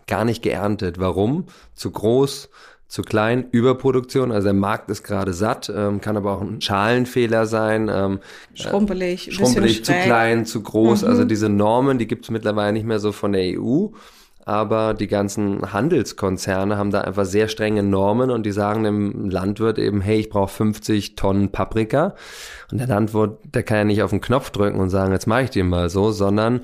gar 0.06 0.24
nicht 0.24 0.42
geerntet. 0.42 0.98
Warum? 0.98 1.46
Zu 1.74 1.90
groß, 1.90 2.50
zu 2.90 3.02
klein, 3.02 3.46
Überproduktion, 3.52 4.32
also 4.32 4.46
der 4.46 4.52
Markt 4.52 4.90
ist 4.90 5.04
gerade 5.04 5.32
satt, 5.32 5.72
ähm, 5.74 6.00
kann 6.00 6.16
aber 6.16 6.32
auch 6.32 6.40
ein 6.40 6.60
Schalenfehler 6.60 7.46
sein. 7.46 7.88
Ähm, 7.88 8.18
schrumpelig, 8.54 9.28
äh, 9.28 9.30
schrumpelig, 9.30 9.84
zu 9.84 9.92
klein, 9.92 10.44
zu 10.44 10.60
groß. 10.60 11.04
Also 11.04 11.06
mhm. 11.06 11.10
Also 11.10 11.24
diese 11.24 11.48
Normen, 11.48 11.98
die 11.98 12.08
gibt 12.08 12.24
es 12.24 12.32
mittlerweile 12.32 12.72
nicht 12.72 12.84
mehr 12.84 12.98
so 12.98 13.12
von 13.12 13.32
der 13.32 13.42
EU. 13.42 13.90
Aber 14.44 14.94
die 14.94 15.06
ganzen 15.06 15.72
Handelskonzerne 15.72 16.76
haben 16.76 16.90
da 16.90 17.02
einfach 17.02 17.26
sehr 17.26 17.46
strenge 17.46 17.84
Normen 17.84 18.30
und 18.30 18.44
die 18.44 18.50
sagen 18.50 18.82
dem 18.82 19.30
Landwirt 19.30 19.78
eben, 19.78 20.00
hey, 20.00 20.18
ich 20.18 20.28
brauche 20.28 20.52
50 20.52 21.14
Tonnen 21.14 21.52
Paprika. 21.52 22.16
Und 22.72 22.78
der 22.78 22.88
Landwirt, 22.88 23.38
der 23.54 23.62
kann 23.62 23.78
ja 23.78 23.84
nicht 23.84 24.02
auf 24.02 24.10
den 24.10 24.20
Knopf 24.20 24.50
drücken 24.50 24.80
und 24.80 24.90
sagen, 24.90 25.12
jetzt 25.12 25.28
mache 25.28 25.44
ich 25.44 25.50
dir 25.50 25.62
mal 25.62 25.90
so, 25.90 26.10
sondern 26.10 26.62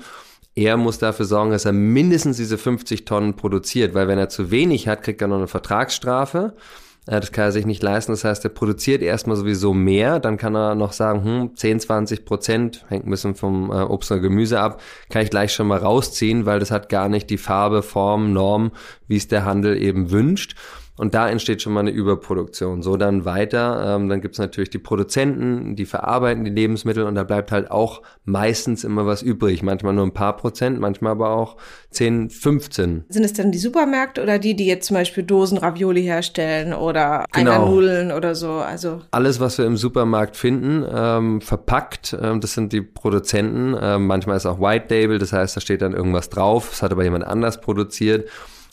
er 0.57 0.75
muss 0.75 0.97
dafür 0.97 1.25
sorgen, 1.25 1.51
dass 1.51 1.65
er 1.65 1.71
mindestens 1.71 2.37
diese 2.37 2.57
50 2.57 3.05
Tonnen 3.05 3.35
produziert, 3.35 3.93
weil 3.93 4.07
wenn 4.07 4.17
er 4.17 4.27
zu 4.27 4.49
wenig 4.49 4.87
hat, 4.87 5.03
kriegt 5.03 5.21
er 5.21 5.27
noch 5.27 5.37
eine 5.37 5.47
Vertragsstrafe. 5.47 6.55
Das 7.05 7.31
kann 7.31 7.45
er 7.45 7.51
sich 7.53 7.65
nicht 7.65 7.83
leisten. 7.83 8.11
Das 8.11 8.25
heißt, 8.25 8.43
er 8.43 8.49
produziert 8.49 9.01
erstmal 9.01 9.37
sowieso 9.37 9.73
mehr. 9.73 10.19
Dann 10.19 10.35
kann 10.37 10.55
er 10.55 10.75
noch 10.75 10.91
sagen, 10.91 11.23
hm, 11.23 11.55
10, 11.55 11.79
20 11.79 12.25
Prozent, 12.25 12.85
hängt 12.89 13.05
ein 13.05 13.11
bisschen 13.11 13.35
vom 13.35 13.71
äh, 13.71 13.75
Obst 13.83 14.11
und 14.11 14.21
Gemüse 14.21 14.59
ab, 14.59 14.81
kann 15.09 15.21
ich 15.21 15.29
gleich 15.29 15.53
schon 15.53 15.67
mal 15.67 15.77
rausziehen, 15.77 16.45
weil 16.45 16.59
das 16.59 16.71
hat 16.71 16.89
gar 16.89 17.07
nicht 17.07 17.29
die 17.29 17.37
Farbe, 17.37 17.83
Form, 17.83 18.33
Norm, 18.33 18.71
wie 19.07 19.15
es 19.15 19.27
der 19.27 19.45
Handel 19.45 19.81
eben 19.81 20.09
wünscht. 20.09 20.55
Und 20.97 21.13
da 21.13 21.29
entsteht 21.29 21.61
schon 21.61 21.73
mal 21.73 21.81
eine 21.81 21.91
Überproduktion. 21.91 22.81
So 22.81 22.97
dann 22.97 23.23
weiter, 23.23 23.95
ähm, 23.95 24.09
dann 24.09 24.19
gibt's 24.21 24.39
natürlich 24.39 24.71
die 24.71 24.79
Produzenten, 24.79 25.75
die 25.75 25.85
verarbeiten 25.85 26.43
die 26.43 26.51
Lebensmittel 26.51 27.03
und 27.03 27.15
da 27.15 27.23
bleibt 27.23 27.51
halt 27.51 27.69
auch 27.69 28.01
meistens 28.25 28.83
immer 28.83 29.05
was 29.05 29.21
übrig. 29.21 29.61
Manchmal 29.61 29.93
nur 29.93 30.05
ein 30.05 30.13
paar 30.13 30.35
Prozent, 30.35 30.79
manchmal 30.79 31.11
aber 31.11 31.29
auch 31.29 31.57
10, 31.91 32.31
15. 32.31 33.05
Sind 33.09 33.23
es 33.23 33.33
dann 33.33 33.51
die 33.51 33.59
Supermärkte 33.59 34.23
oder 34.23 34.39
die, 34.39 34.55
die 34.55 34.65
jetzt 34.65 34.87
zum 34.87 34.95
Beispiel 34.95 35.23
Dosen 35.23 35.59
Ravioli 35.59 36.01
herstellen 36.01 36.73
oder 36.73 37.25
genau. 37.31 37.69
Nudeln 37.69 38.11
oder 38.11 38.33
so? 38.33 38.53
Also 38.53 39.01
Alles, 39.11 39.39
was 39.39 39.57
wir 39.59 39.65
im 39.65 39.77
Supermarkt 39.77 40.35
finden, 40.35 40.83
ähm, 40.91 41.41
verpackt, 41.41 42.17
ähm, 42.19 42.41
das 42.41 42.53
sind 42.53 42.73
die 42.73 42.81
Produzenten. 42.81 43.75
Ähm, 43.79 44.07
manchmal 44.07 44.37
ist 44.37 44.47
auch 44.47 44.59
White 44.59 44.87
Label, 44.89 45.19
das 45.19 45.31
heißt, 45.31 45.55
da 45.55 45.61
steht 45.61 45.83
dann 45.83 45.93
irgendwas 45.93 46.29
drauf, 46.29 46.69
das 46.71 46.81
hat 46.81 46.91
aber 46.91 47.03
jemand 47.03 47.25
anders 47.25 47.61
produziert. 47.61 48.27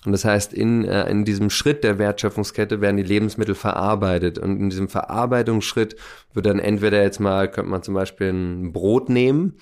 Und 0.05 0.13
das 0.13 0.25
heißt, 0.25 0.53
in, 0.53 0.85
äh, 0.85 1.09
in 1.09 1.25
diesem 1.25 1.49
Schritt 1.49 1.83
der 1.83 1.99
Wertschöpfungskette 1.99 2.81
werden 2.81 2.97
die 2.97 3.03
Lebensmittel 3.03 3.55
verarbeitet. 3.55 4.39
Und 4.39 4.61
in 4.61 4.71
diesem 4.71 4.89
Verarbeitungsschritt 4.89 5.97
wird 6.35 6.47
dann 6.47 6.59
entweder 6.59 7.03
jetzt 7.03 7.21
mal, 7.21 7.51
könnte 7.51 7.71
man 7.71 7.83
zum 7.83 7.95
Beispiel 7.95 8.29
ein 8.29 8.73
Brot 8.73 9.09
nehmen, 9.09 9.55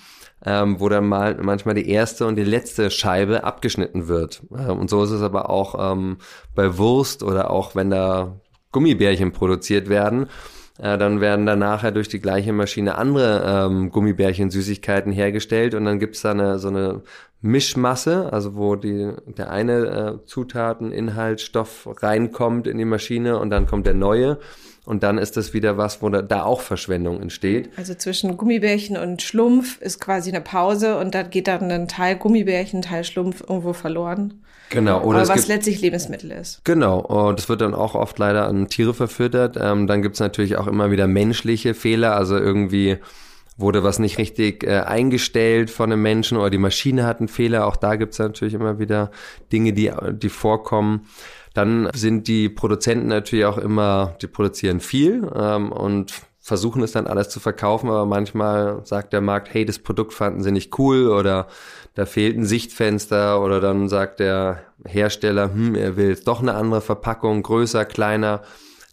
ähm, 0.45 0.81
wo 0.81 0.89
dann 0.89 1.07
mal 1.07 1.39
manchmal 1.41 1.77
die 1.77 1.89
erste 1.89 2.27
und 2.27 2.37
die 2.37 2.45
letzte 2.45 2.91
Scheibe 2.91 3.45
abgeschnitten 3.45 4.09
wird. 4.09 4.43
Ähm, 4.51 4.79
und 4.79 4.91
so 4.91 5.05
ist 5.05 5.11
es 5.11 5.23
aber 5.23 5.49
auch 5.49 5.93
ähm, 5.93 6.19
bei 6.55 6.77
Wurst 6.77 7.23
oder 7.23 7.51
auch 7.51 7.77
wenn 7.77 7.91
da 7.91 8.41
Gummibärchen 8.73 9.33
produziert 9.33 9.89
werden. 9.89 10.27
Äh, 10.79 10.97
dann 10.99 11.21
werden 11.21 11.47
da 11.47 11.57
nachher 11.57 11.91
durch 11.91 12.09
die 12.09 12.21
gleiche 12.21 12.53
Maschine 12.53 12.97
andere 12.97 13.45
ähm, 13.47 13.91
Gummibärchen, 13.91 14.51
Süßigkeiten 14.51 15.13
hergestellt 15.13 15.75
und 15.75 15.85
dann 15.85 15.99
gibt's 15.99 16.23
da 16.23 16.31
eine, 16.31 16.59
so 16.59 16.69
eine 16.69 17.03
Mischmasse, 17.43 18.33
also 18.33 18.57
wo 18.57 18.77
die, 18.77 19.13
der 19.27 19.51
eine 19.51 20.21
äh, 20.23 20.27
Zutaten, 20.27 20.93
Inhaltsstoff 20.93 21.89
reinkommt 22.03 22.67
in 22.67 22.79
die 22.79 22.85
Maschine 22.85 23.39
und 23.39 23.51
dann 23.51 23.67
kommt 23.67 23.87
der 23.87 23.95
neue. 23.95 24.39
Und 24.85 25.05
dann 25.05 25.19
ist 25.19 25.37
das 25.37 25.55
wieder 25.55 25.77
was, 25.77 26.03
wo 26.03 26.09
da, 26.09 26.23
da 26.23 26.43
auch 26.43 26.61
Verschwendung 26.61 27.21
entsteht. 27.21 27.71
Also 27.77 27.95
zwischen 27.95 28.37
Gummibärchen 28.37 28.97
und 28.97 29.23
Schlumpf 29.23 29.81
ist 29.81 30.01
quasi 30.01 30.31
eine 30.31 30.41
Pause 30.41 30.99
und 30.99 31.15
da 31.15 31.23
geht 31.23 31.47
dann 31.47 31.71
ein 31.71 31.87
Teil 31.87 32.17
Gummibärchen, 32.17 32.83
Teil 32.83 33.05
Schlumpf 33.05 33.45
irgendwo 33.49 33.75
verloren. 33.75 34.43
Genau. 34.73 35.03
Oder 35.03 35.19
Aber 35.19 35.29
was 35.29 35.37
gibt, 35.37 35.49
letztlich 35.49 35.81
Lebensmittel 35.81 36.31
ist. 36.31 36.65
Genau. 36.65 36.99
Und 36.99 37.39
das 37.39 37.49
wird 37.49 37.61
dann 37.61 37.75
auch 37.75 37.95
oft 37.95 38.19
leider 38.19 38.47
an 38.47 38.69
Tiere 38.69 38.95
verfüttert. 38.95 39.57
Ähm, 39.61 39.87
dann 39.87 40.03
gibt's 40.03 40.21
natürlich 40.21 40.57
auch 40.57 40.67
immer 40.67 40.91
wieder 40.91 41.07
menschliche 41.07 41.75
Fehler. 41.75 42.17
Also 42.17 42.37
irgendwie 42.37 42.99
wurde 43.57 43.85
was 43.85 43.99
nicht 43.99 44.19
richtig 44.19 44.65
äh, 44.65 44.81
eingestellt 44.81 45.71
von 45.71 45.93
einem 45.93 46.03
Menschen 46.03 46.39
oder 46.39 46.51
die 46.51 46.59
Maschine 46.59 47.05
hat 47.05 47.21
einen 47.21 47.29
Fehler. 47.29 47.67
Auch 47.67 47.77
da 47.77 47.97
gibt's 47.97 48.19
natürlich 48.19 48.55
immer 48.55 48.79
wieder 48.79 49.11
Dinge, 49.53 49.73
die, 49.73 49.93
die 50.13 50.29
vorkommen. 50.29 51.07
Dann 51.55 51.91
sind 51.95 52.29
die 52.29 52.49
Produzenten 52.49 53.09
natürlich 53.09 53.45
auch 53.45 53.59
immer, 53.59 54.17
die 54.23 54.27
produzieren 54.27 54.81
viel 54.81 55.31
ähm, 55.35 55.71
und 55.71 56.13
versuchen 56.41 56.83
es 56.83 56.93
dann 56.93 57.07
alles 57.07 57.29
zu 57.29 57.39
verkaufen, 57.39 57.89
aber 57.89 58.05
manchmal 58.05 58.81
sagt 58.85 59.13
der 59.13 59.21
Markt, 59.21 59.55
hey, 59.55 59.65
das 59.65 59.79
Produkt 59.79 60.13
fanden 60.13 60.43
sie 60.43 60.51
nicht 60.51 60.77
cool 60.79 61.09
oder 61.09 61.47
da 61.95 62.07
fehlt 62.07 62.37
ein 62.37 62.45
Sichtfenster 62.45 63.43
oder 63.43 63.61
dann 63.61 63.89
sagt 63.89 64.21
der 64.21 64.63
Hersteller, 64.87 65.53
hm, 65.53 65.75
er 65.75 65.97
will 65.97 66.17
doch 66.25 66.41
eine 66.41 66.55
andere 66.55 66.81
Verpackung, 66.81 67.43
größer, 67.43 67.85
kleiner. 67.85 68.43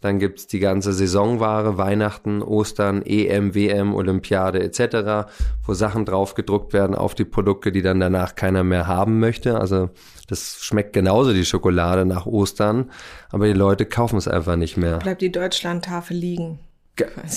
Dann 0.01 0.17
gibt's 0.19 0.47
die 0.47 0.59
ganze 0.59 0.93
Saisonware, 0.93 1.77
Weihnachten, 1.77 2.41
Ostern, 2.41 3.01
EM, 3.05 3.53
WM, 3.53 3.93
Olympiade 3.93 4.61
etc., 4.63 5.29
wo 5.65 5.73
Sachen 5.73 6.05
drauf 6.05 6.35
gedruckt 6.35 6.71
werden 6.71 6.95
auf 6.95 7.15
die 7.15 7.25
Produkte, 7.25 7.73
die 7.73 7.81
dann 7.81 7.99
danach 7.99 8.35
keiner 8.35 8.63
mehr 8.63 8.87
haben 8.87 9.19
möchte. 9.19 9.59
Also 9.59 9.89
das 10.27 10.59
schmeckt 10.61 10.93
genauso 10.93 11.33
die 11.33 11.43
Schokolade 11.43 12.05
nach 12.05 12.25
Ostern, 12.25 12.91
aber 13.29 13.47
die 13.47 13.53
Leute 13.53 13.85
kaufen 13.85 14.17
es 14.17 14.27
einfach 14.27 14.55
nicht 14.55 14.77
mehr. 14.77 14.99
Bleibt 14.99 15.21
die 15.21 15.33
Deutschlandtafel 15.33 16.15
liegen. 16.15 16.59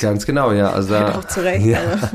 Ganz 0.01 0.27
genau, 0.27 0.53
ja. 0.53 0.73
Also 0.73 0.91
da, 0.91 1.17
auch 1.17 1.25
zurecht. 1.25 1.67
Ja. 1.67 1.81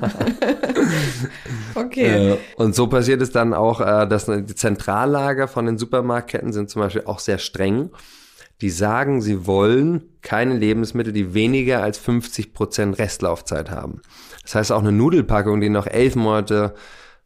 okay. 1.76 2.34
Äh, 2.34 2.38
und 2.56 2.76
so 2.76 2.88
passiert 2.88 3.22
es 3.22 3.32
dann 3.32 3.54
auch, 3.54 3.82
äh, 3.82 4.08
dass 4.08 4.26
die 4.26 4.56
Zentrallager 4.56 5.48
von 5.48 5.66
den 5.66 5.78
Supermarktketten 5.78 6.54
sind 6.54 6.70
zum 6.70 6.82
Beispiel 6.82 7.04
auch 7.06 7.20
sehr 7.20 7.38
streng 7.38 7.92
die 8.62 8.70
sagen, 8.70 9.22
sie 9.22 9.46
wollen 9.46 10.04
keine 10.22 10.56
Lebensmittel, 10.56 11.14
die 11.14 11.34
weniger 11.34 11.84
als 11.84 11.98
50 12.00 12.54
Prozent 12.54 12.98
Restlaufzeit 12.98 13.70
haben. 13.70 14.02
Das 14.42 14.56
heißt, 14.56 14.72
auch 14.72 14.82
eine 14.82 14.92
Nudelpackung, 14.92 15.62
die 15.62 15.70
noch 15.70 15.88
elf 15.88 16.16
Monate 16.16 16.74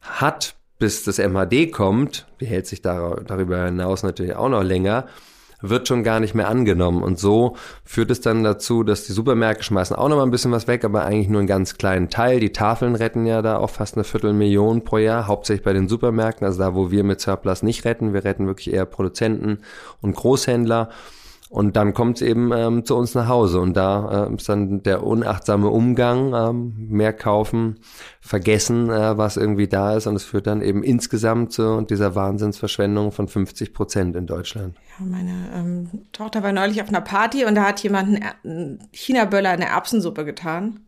hat, 0.02 0.56
bis 0.78 1.04
das 1.04 1.20
MHD 1.20 1.72
kommt, 1.72 2.28
die 2.40 2.48
hält 2.48 2.68
sich 2.68 2.82
darüber 2.82 3.66
hinaus 3.66 4.04
natürlich 4.04 4.36
auch 4.36 4.50
noch 4.50 4.64
länger, 4.64 5.08
wird 5.62 5.88
schon 5.88 6.04
gar 6.04 6.20
nicht 6.20 6.36
mehr 6.36 6.48
angenommen. 6.48 7.04
Und 7.04 7.20
so 7.20 7.56
führt 7.84 8.12
es 8.12 8.22
dann 8.22 8.44
dazu, 8.44 8.84
dass 8.84 9.06
die 9.06 9.14
Supermärkte 9.14 9.64
schmeißen 9.64 9.96
auch 9.96 10.10
noch 10.10 10.18
mal 10.18 10.24
ein 10.24 10.32
bisschen 10.32 10.52
was 10.52 10.68
weg, 10.68 10.84
aber 10.84 11.06
eigentlich 11.06 11.30
nur 11.30 11.40
einen 11.40 11.48
ganz 11.48 11.78
kleinen 11.78 12.10
Teil. 12.10 12.40
Die 12.40 12.52
Tafeln 12.52 12.96
retten 12.96 13.26
ja 13.26 13.42
da 13.42 13.58
auch 13.58 13.70
fast 13.70 13.96
eine 13.96 14.04
Viertelmillion 14.04 14.84
pro 14.84 14.98
Jahr, 14.98 15.28
hauptsächlich 15.28 15.64
bei 15.64 15.74
den 15.74 15.88
Supermärkten, 15.88 16.46
also 16.46 16.60
da, 16.60 16.76
wo 16.76 16.92
wir 16.92 17.04
mit 17.04 17.22
Surplus 17.22 17.64
nicht 17.64 17.86
retten. 17.86 18.14
Wir 18.14 18.24
retten 18.24 18.48
wirklich 18.48 18.74
eher 18.74 18.86
Produzenten 18.86 19.60
und 20.02 20.16
Großhändler. 20.16 20.90
Und 21.52 21.76
dann 21.76 21.94
kommt 21.94 22.16
es 22.16 22.22
eben 22.22 22.54
ähm, 22.54 22.86
zu 22.86 22.96
uns 22.96 23.14
nach 23.14 23.28
Hause 23.28 23.60
und 23.60 23.76
da 23.76 24.30
äh, 24.30 24.34
ist 24.34 24.48
dann 24.48 24.84
der 24.84 25.04
unachtsame 25.04 25.68
Umgang, 25.68 26.34
ähm, 26.34 26.88
mehr 26.88 27.12
kaufen, 27.12 27.82
vergessen, 28.22 28.90
äh, 28.90 29.18
was 29.18 29.36
irgendwie 29.36 29.68
da 29.68 29.98
ist 29.98 30.08
und 30.08 30.16
es 30.16 30.24
führt 30.24 30.48
dann 30.48 30.62
eben 30.62 30.82
insgesamt 30.82 31.52
zu 31.52 31.82
dieser 31.82 32.16
Wahnsinnsverschwendung 32.16 33.12
von 33.12 33.28
50 33.28 33.74
Prozent 33.74 34.16
in 34.16 34.28
Deutschland. 34.28 34.78
Ja, 34.98 35.06
meine 35.06 35.50
ähm, 35.54 35.90
Tochter 36.14 36.42
war 36.42 36.54
neulich 36.54 36.82
auf 36.82 36.88
einer 36.88 37.02
Party 37.02 37.44
und 37.44 37.56
da 37.56 37.66
hat 37.66 37.84
jemand 37.84 38.24
einen 38.46 38.80
China-Böller 38.94 39.54
in 39.54 39.62
eine 39.62 39.72
Erbsensuppe 39.72 40.24
getan. 40.24 40.80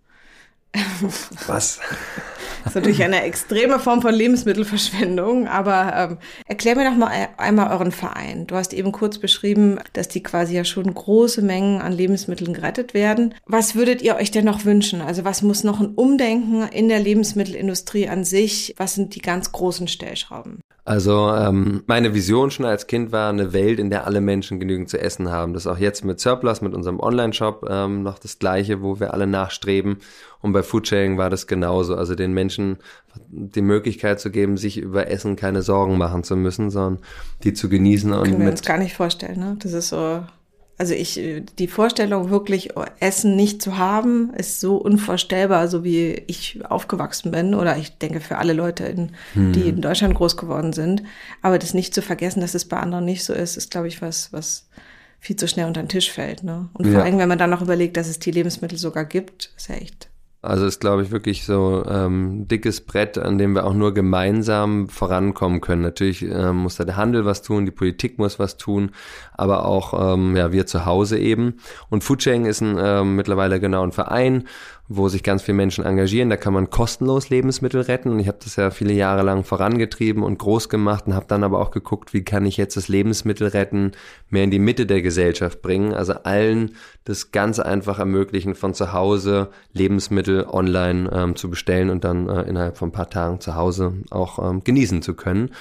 Was? 1.48 1.80
Das 2.64 2.66
ist 2.66 2.76
natürlich 2.76 3.04
eine 3.04 3.24
extreme 3.24 3.80
Form 3.80 4.02
von 4.02 4.14
Lebensmittelverschwendung, 4.14 5.48
aber 5.48 5.94
ähm, 5.96 6.18
erklär 6.48 6.76
mir 6.76 6.90
doch 6.90 6.98
mal 6.98 7.12
einmal 7.38 7.72
euren 7.72 7.92
Verein. 7.92 8.48
Du 8.48 8.56
hast 8.56 8.74
eben 8.74 8.92
kurz 8.92 9.20
beschrieben, 9.20 9.80
dass 9.94 10.08
die 10.08 10.24
quasi 10.24 10.56
ja 10.56 10.66
schon 10.66 10.92
große 10.92 11.42
Mengen 11.42 11.82
an 11.82 11.92
Lebensmitteln 11.92 12.54
gerettet 12.54 12.94
werden. 12.94 13.36
Was 13.46 13.76
würdet 13.76 14.02
ihr 14.02 14.16
euch 14.16 14.32
denn 14.32 14.46
noch 14.46 14.66
wünschen? 14.66 15.02
Also 15.02 15.26
was 15.26 15.42
muss 15.42 15.64
noch 15.64 15.80
ein 15.80 15.94
Umdenken 15.94 16.64
in 16.70 16.90
der 16.90 17.00
Lebensmittelindustrie 17.00 18.10
an 18.10 18.24
sich? 18.24 18.74
Was 18.78 18.96
sind 18.96 19.16
die 19.16 19.22
ganz 19.22 19.52
großen 19.52 19.88
Stellschrauben? 19.88 20.62
Also 20.86 21.34
ähm, 21.34 21.84
meine 21.88 22.14
Vision 22.14 22.52
schon 22.52 22.66
als 22.66 22.88
Kind 22.88 23.14
war 23.14 23.30
eine 23.30 23.54
Welt, 23.54 23.80
in 23.80 23.90
der 23.90 24.06
alle 24.06 24.20
Menschen 24.20 24.60
genügend 24.60 24.90
zu 24.90 25.00
essen 25.00 25.32
haben. 25.32 25.54
Das 25.54 25.64
ist 25.64 25.72
auch 25.72 25.78
jetzt 25.78 26.04
mit 26.04 26.20
Surplus, 26.20 26.60
mit 26.60 26.74
unserem 26.74 27.00
Online-Shop 27.00 27.66
ähm, 27.70 28.04
noch 28.04 28.20
das 28.20 28.38
Gleiche, 28.38 28.82
wo 28.82 29.00
wir 29.00 29.14
alle 29.14 29.26
nachstreben. 29.26 29.98
Und 30.42 30.52
bei 30.52 30.62
Foodsharing 30.62 31.18
war 31.18 31.30
das 31.30 31.48
genauso. 31.48 31.96
Also 31.96 32.16
den 32.16 32.34
Menschen 32.34 32.80
die 33.30 33.62
Möglichkeit 33.62 34.20
zu 34.20 34.30
geben, 34.30 34.58
sich 34.58 34.78
über 34.78 35.10
Essen 35.10 35.38
keine 35.38 35.62
Sorgen 35.62 35.98
machen 35.98 36.26
zu 36.26 36.36
müssen, 36.36 36.70
sondern 36.70 37.02
die 37.44 37.54
zu 37.54 37.70
genießen. 37.70 38.12
Und 38.12 38.24
Können 38.24 38.42
wir 38.42 38.52
uns 38.52 38.62
gar 38.62 38.78
nicht 38.78 38.94
vorstellen. 38.94 39.40
Ne? 39.40 39.56
Das 39.60 39.72
ist 39.72 39.88
so 39.88 40.26
also 40.78 40.94
ich, 40.94 41.20
die 41.60 41.68
Vorstellung 41.68 42.30
wirklich 42.30 42.70
Essen 43.00 43.36
nicht 43.36 43.62
zu 43.62 43.78
haben, 43.78 44.34
ist 44.34 44.60
so 44.60 44.78
unvorstellbar, 44.78 45.68
so 45.68 45.84
wie 45.84 46.24
ich 46.28 46.60
aufgewachsen 46.66 47.32
bin 47.32 47.54
oder 47.54 47.78
ich 47.78 47.98
denke 47.98 48.20
für 48.20 48.38
alle 48.38 48.54
Leute, 48.54 48.86
in, 48.86 49.12
hm. 49.34 49.54
die 49.54 49.70
in 49.70 49.82
Deutschland 49.82 50.16
groß 50.16 50.36
geworden 50.36 50.74
sind. 50.74 51.04
Aber 51.42 51.60
das 51.60 51.74
nicht 51.74 51.94
zu 51.94 52.02
vergessen, 52.02 52.42
dass 52.42 52.56
es 52.56 52.66
bei 52.66 52.78
anderen 52.78 53.06
nicht 53.06 53.24
so 53.24 53.34
ist, 53.34 53.56
ist 53.56 53.72
glaube 53.72 53.88
ich 53.88 54.02
was, 54.02 54.34
was 54.34 54.68
viel 55.20 55.36
zu 55.36 55.48
schnell 55.48 55.68
unter 55.68 55.82
den 55.82 55.90
Tisch 55.90 56.12
fällt. 56.12 56.44
Ne? 56.44 56.70
Und 56.74 56.86
vor 56.86 56.96
ja. 56.96 57.04
allem, 57.04 57.18
wenn 57.18 57.30
man 57.30 57.38
dann 57.38 57.52
noch 57.52 57.62
überlegt, 57.62 57.96
dass 57.96 58.10
es 58.10 58.20
die 58.20 58.32
Lebensmittel 58.32 58.78
sogar 58.78 59.06
gibt, 59.06 59.54
ist 59.56 59.70
ja 59.70 59.76
echt 59.76 60.10
also 60.44 60.66
ist, 60.66 60.82
glaube 60.82 61.04
ich, 61.04 61.12
wirklich 61.12 61.46
so 61.46 61.86
ähm, 61.88 62.50
dickes 62.50 62.82
Brett, 62.82 63.18
an 63.18 63.38
dem 63.38 63.56
wir 63.56 63.66
auch 63.66 63.74
nur 63.74 63.94
gemeinsam 63.94 64.90
vorankommen 64.90 65.62
können. 65.62 65.82
Natürlich 65.82 66.22
ähm, 66.22 66.58
muss 66.58 66.76
da 66.76 66.84
der 66.84 66.98
Handel 66.98 67.24
was 67.24 67.42
tun, 67.42 67.66
die 67.66 67.72
Politik 67.72 68.20
muss 68.20 68.40
was 68.40 68.58
tun, 68.58 68.92
aber 69.34 69.66
auch 69.66 70.14
ähm, 70.16 70.36
ja 70.36 70.52
wir 70.52 70.66
zu 70.66 70.86
Hause 70.86 71.18
eben. 71.18 71.56
Und 71.90 72.04
Foodsharing 72.04 72.46
ist 72.46 72.60
ein, 72.60 72.78
ähm, 72.78 73.16
mittlerweile 73.16 73.62
genau 73.62 73.84
ein 73.84 73.94
Verein, 73.94 74.44
wo 74.90 75.08
sich 75.08 75.24
ganz 75.24 75.44
viele 75.44 75.56
Menschen 75.56 75.86
engagieren. 75.86 76.30
Da 76.30 76.38
kann 76.38 76.54
man 76.54 76.70
kostenlos 76.70 77.30
Lebensmittel 77.30 77.82
retten. 77.82 78.10
Und 78.10 78.20
ich 78.20 78.28
habe 78.28 78.40
das 78.44 78.58
ja 78.58 78.70
viele 78.70 78.94
Jahre 78.94 79.24
lang 79.24 79.44
vorangetrieben 79.44 80.24
und 80.24 80.40
groß 80.40 80.68
gemacht 80.68 81.08
und 81.08 81.16
habe 81.16 81.26
dann 81.28 81.44
aber 81.44 81.60
auch 81.60 81.72
geguckt, 81.72 82.14
wie 82.14 82.24
kann 82.24 82.46
ich 82.46 82.58
jetzt 82.58 82.76
das 82.76 82.90
Lebensmittel 82.90 83.48
retten 83.48 83.94
mehr 84.30 84.44
in 84.44 84.52
die 84.52 84.60
Mitte 84.60 84.86
der 84.86 85.02
Gesellschaft 85.02 85.62
bringen. 85.62 85.94
Also 85.94 86.14
allen 86.14 86.76
das 87.06 87.32
ganz 87.32 87.60
einfach 87.60 88.00
ermöglichen, 88.00 88.56
von 88.56 88.74
zu 88.74 88.92
Hause 88.92 89.50
Lebensmittel 89.72 90.46
online 90.46 91.10
ähm, 91.14 91.36
zu 91.36 91.50
bestellen 91.50 91.90
und 91.90 92.04
dann 92.04 92.28
äh, 92.28 92.42
innerhalb 92.44 92.78
von 92.78 92.90
ein 92.90 92.94
paar 92.94 93.10
Tagen 93.10 93.40
zu 93.40 93.56
Hause 93.56 93.94
auch 94.10 94.38
ähm, 94.40 94.64
genießen 94.64 95.02
zu 95.02 95.14
können. 95.14 95.52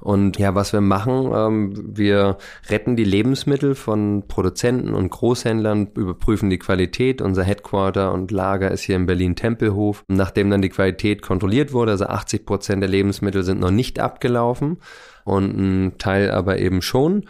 Und 0.00 0.38
ja, 0.38 0.54
was 0.54 0.72
wir 0.72 0.80
machen, 0.80 1.30
ähm, 1.34 1.96
wir 1.96 2.38
retten 2.68 2.96
die 2.96 3.04
Lebensmittel 3.04 3.74
von 3.74 4.24
Produzenten 4.26 4.94
und 4.94 5.10
Großhändlern, 5.10 5.88
überprüfen 5.94 6.50
die 6.50 6.58
Qualität. 6.58 7.20
Unser 7.20 7.44
Headquarter 7.44 8.12
und 8.12 8.30
Lager 8.30 8.70
ist 8.70 8.82
hier 8.82 8.96
in 8.96 9.06
Berlin-Tempelhof. 9.06 10.04
Nachdem 10.08 10.50
dann 10.50 10.62
die 10.62 10.70
Qualität 10.70 11.22
kontrolliert 11.22 11.72
wurde, 11.72 11.92
also 11.92 12.06
80 12.06 12.46
Prozent 12.46 12.82
der 12.82 12.90
Lebensmittel 12.90 13.42
sind 13.42 13.60
noch 13.60 13.70
nicht 13.70 14.00
abgelaufen 14.00 14.78
und 15.24 15.56
ein 15.56 15.98
Teil 15.98 16.30
aber 16.30 16.58
eben 16.58 16.82
schon. 16.82 17.24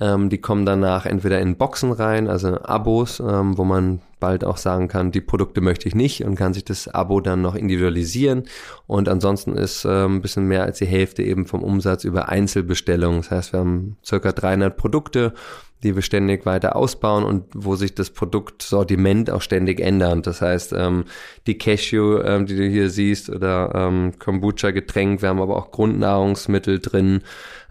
Ähm, 0.00 0.30
die 0.30 0.38
kommen 0.38 0.66
danach 0.66 1.06
entweder 1.06 1.40
in 1.40 1.56
Boxen 1.56 1.92
rein, 1.92 2.28
also 2.28 2.60
Abos, 2.62 3.20
ähm, 3.20 3.56
wo 3.56 3.64
man 3.64 4.00
bald 4.20 4.44
auch 4.44 4.56
sagen 4.56 4.88
kann, 4.88 5.10
die 5.10 5.20
Produkte 5.20 5.60
möchte 5.60 5.88
ich 5.88 5.94
nicht 5.94 6.24
und 6.24 6.36
kann 6.36 6.54
sich 6.54 6.64
das 6.64 6.86
Abo 6.86 7.20
dann 7.20 7.42
noch 7.42 7.56
individualisieren. 7.56 8.44
Und 8.86 9.08
ansonsten 9.08 9.56
ist 9.56 9.84
äh, 9.84 10.04
ein 10.04 10.22
bisschen 10.22 10.46
mehr 10.46 10.62
als 10.62 10.78
die 10.78 10.86
Hälfte 10.86 11.22
eben 11.22 11.46
vom 11.46 11.62
Umsatz 11.62 12.04
über 12.04 12.28
Einzelbestellungen. 12.28 13.22
Das 13.22 13.30
heißt, 13.30 13.52
wir 13.52 13.60
haben 13.60 13.96
circa 14.04 14.32
300 14.32 14.76
Produkte 14.76 15.34
die 15.82 15.94
wir 15.94 16.02
ständig 16.02 16.46
weiter 16.46 16.76
ausbauen 16.76 17.24
und 17.24 17.44
wo 17.54 17.76
sich 17.76 17.94
das 17.94 18.10
Produktsortiment 18.10 19.30
auch 19.30 19.42
ständig 19.42 19.80
ändert. 19.80 20.26
Das 20.26 20.40
heißt, 20.40 20.72
ähm, 20.76 21.04
die 21.46 21.58
Cashew, 21.58 22.20
ähm, 22.20 22.46
die 22.46 22.56
du 22.56 22.66
hier 22.68 22.90
siehst, 22.90 23.30
oder 23.30 23.72
ähm, 23.74 24.12
Kombucha-Getränk, 24.18 25.22
wir 25.22 25.28
haben 25.28 25.40
aber 25.40 25.56
auch 25.56 25.70
Grundnahrungsmittel 25.70 26.78
drin, 26.78 27.22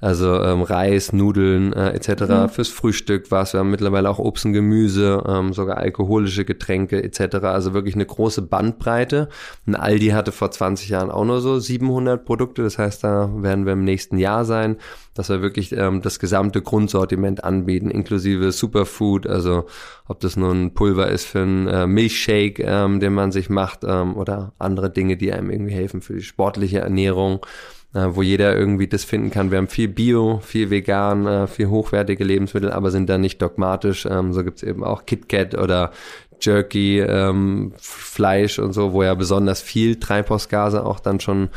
also 0.02 0.42
ähm, 0.42 0.64
Reis, 0.64 1.14
Nudeln 1.14 1.72
äh, 1.74 1.92
etc. 1.92 2.24
Mhm. 2.24 2.50
Fürs 2.50 2.70
Frühstück 2.70 3.32
was. 3.32 3.54
Wir 3.54 3.60
haben 3.60 3.72
mittlerweile 3.72 4.10
auch 4.10 4.20
Obst 4.20 4.46
und 4.46 4.54
Gemüse, 4.54 5.24
ähm, 5.28 5.54
sogar 5.54 5.78
alkoholische 5.78 6.44
Getränke 6.44 7.02
etc. 7.04 7.36
Also 7.44 7.74
wirklich 7.74 7.96
eine 7.96 8.06
große 8.06 8.42
Bandbreite. 8.42 9.30
Und 9.66 9.76
Aldi 9.76 10.10
hatte 10.10 10.32
vor 10.32 10.52
20 10.52 10.90
Jahren 10.90 11.12
auch 11.12 11.24
nur 11.24 11.40
so 11.40 11.60
700 11.60 12.26
Produkte. 12.26 12.64
Das 12.64 12.78
heißt, 12.78 13.04
da 13.04 13.30
werden 13.38 13.66
wir 13.66 13.74
im 13.74 13.86
nächsten 13.86 14.18
Jahr 14.18 14.44
sein 14.44 14.78
dass 15.14 15.30
wir 15.30 15.42
wirklich 15.42 15.74
ähm, 15.74 16.02
das 16.02 16.20
gesamte 16.20 16.62
Grundsortiment 16.62 17.44
anbieten, 17.44 17.92
inklusive 17.92 18.52
Superfood, 18.52 19.28
also 19.28 19.66
ob 20.08 20.20
das 20.22 20.38
nun 20.38 20.66
ein 20.66 20.74
Pulver 20.74 21.08
ist 21.10 21.26
für 21.26 21.42
einen 21.42 21.68
äh, 21.68 21.88
Milchshake, 21.88 22.64
ähm, 22.64 23.00
den 23.00 23.14
man 23.14 23.32
sich 23.32 23.50
macht, 23.50 23.84
ähm, 23.84 24.16
oder 24.16 24.54
andere 24.58 24.90
Dinge, 24.90 25.18
die 25.18 25.34
einem 25.34 25.50
irgendwie 25.50 25.74
helfen 25.74 26.02
für 26.02 26.14
die 26.14 26.22
sportliche 26.22 26.80
Ernährung, 26.80 27.46
äh, 27.94 28.08
wo 28.12 28.22
jeder 28.22 28.56
irgendwie 28.56 28.88
das 28.88 29.04
finden 29.04 29.32
kann. 29.32 29.52
Wir 29.52 29.58
haben 29.58 29.68
viel 29.68 29.88
Bio, 29.88 30.40
viel 30.44 30.70
vegan, 30.70 31.28
äh, 31.28 31.48
viel 31.48 31.68
hochwertige 31.68 32.24
Lebensmittel, 32.24 32.72
aber 32.72 32.92
sind 32.92 33.10
da 33.10 33.18
nicht 33.18 33.42
dogmatisch. 33.42 34.06
Ähm, 34.06 34.34
so 34.34 34.44
gibt's 34.44 34.64
eben 34.64 34.84
auch 34.84 35.06
KitKat 35.06 35.56
oder 35.56 35.92
Jerky, 36.40 37.00
ähm, 37.00 37.74
Fleisch 37.78 38.60
und 38.60 38.74
so, 38.74 38.94
wo 38.94 39.04
ja 39.04 39.14
besonders 39.14 39.62
viel 39.62 40.00
Treibhausgase 40.00 40.86
auch 40.86 41.00
dann 41.00 41.20
schon 41.20 41.50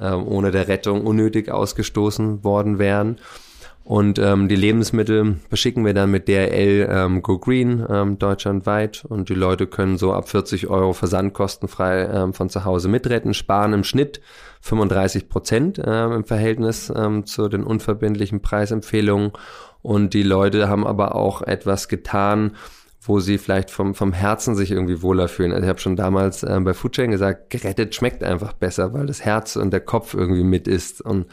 ähm, 0.00 0.26
ohne 0.26 0.50
der 0.50 0.68
Rettung 0.68 1.06
unnötig 1.06 1.50
ausgestoßen 1.50 2.44
worden 2.44 2.78
wären. 2.78 3.18
Und 3.84 4.18
ähm, 4.20 4.48
die 4.48 4.56
Lebensmittel 4.56 5.38
beschicken 5.50 5.84
wir 5.84 5.92
dann 5.92 6.10
mit 6.10 6.28
DRL 6.28 6.88
ähm, 6.88 7.22
Go 7.22 7.38
Green 7.38 7.84
ähm, 7.88 8.18
deutschlandweit 8.18 9.04
und 9.08 9.28
die 9.28 9.34
Leute 9.34 9.66
können 9.66 9.98
so 9.98 10.12
ab 10.12 10.28
40 10.28 10.68
Euro 10.68 10.92
versandkostenfrei 10.92 12.04
ähm, 12.04 12.32
von 12.32 12.48
zu 12.48 12.64
Hause 12.64 12.88
mitretten, 12.88 13.34
sparen 13.34 13.72
im 13.72 13.82
Schnitt 13.82 14.20
35 14.60 15.28
Prozent 15.28 15.82
ähm, 15.84 16.12
im 16.12 16.24
Verhältnis 16.24 16.92
ähm, 16.94 17.26
zu 17.26 17.48
den 17.48 17.64
unverbindlichen 17.64 18.40
Preisempfehlungen 18.40 19.32
und 19.82 20.14
die 20.14 20.22
Leute 20.22 20.68
haben 20.68 20.86
aber 20.86 21.16
auch 21.16 21.42
etwas 21.42 21.88
getan, 21.88 22.52
wo 23.04 23.18
sie 23.18 23.36
vielleicht 23.36 23.70
vom, 23.70 23.96
vom 23.96 24.12
Herzen 24.12 24.54
sich 24.54 24.70
irgendwie 24.70 25.02
wohler 25.02 25.26
fühlen. 25.26 25.50
Also 25.50 25.64
ich 25.64 25.68
habe 25.68 25.80
schon 25.80 25.96
damals 25.96 26.44
äh, 26.44 26.60
bei 26.60 26.72
Foodchain 26.72 27.10
gesagt, 27.10 27.50
gerettet 27.50 27.96
schmeckt 27.96 28.22
einfach 28.22 28.52
besser, 28.52 28.94
weil 28.94 29.06
das 29.06 29.24
Herz 29.24 29.56
und 29.56 29.72
der 29.72 29.80
Kopf 29.80 30.14
irgendwie 30.14 30.44
mit 30.44 30.68
ist. 30.68 31.00
Und 31.00 31.26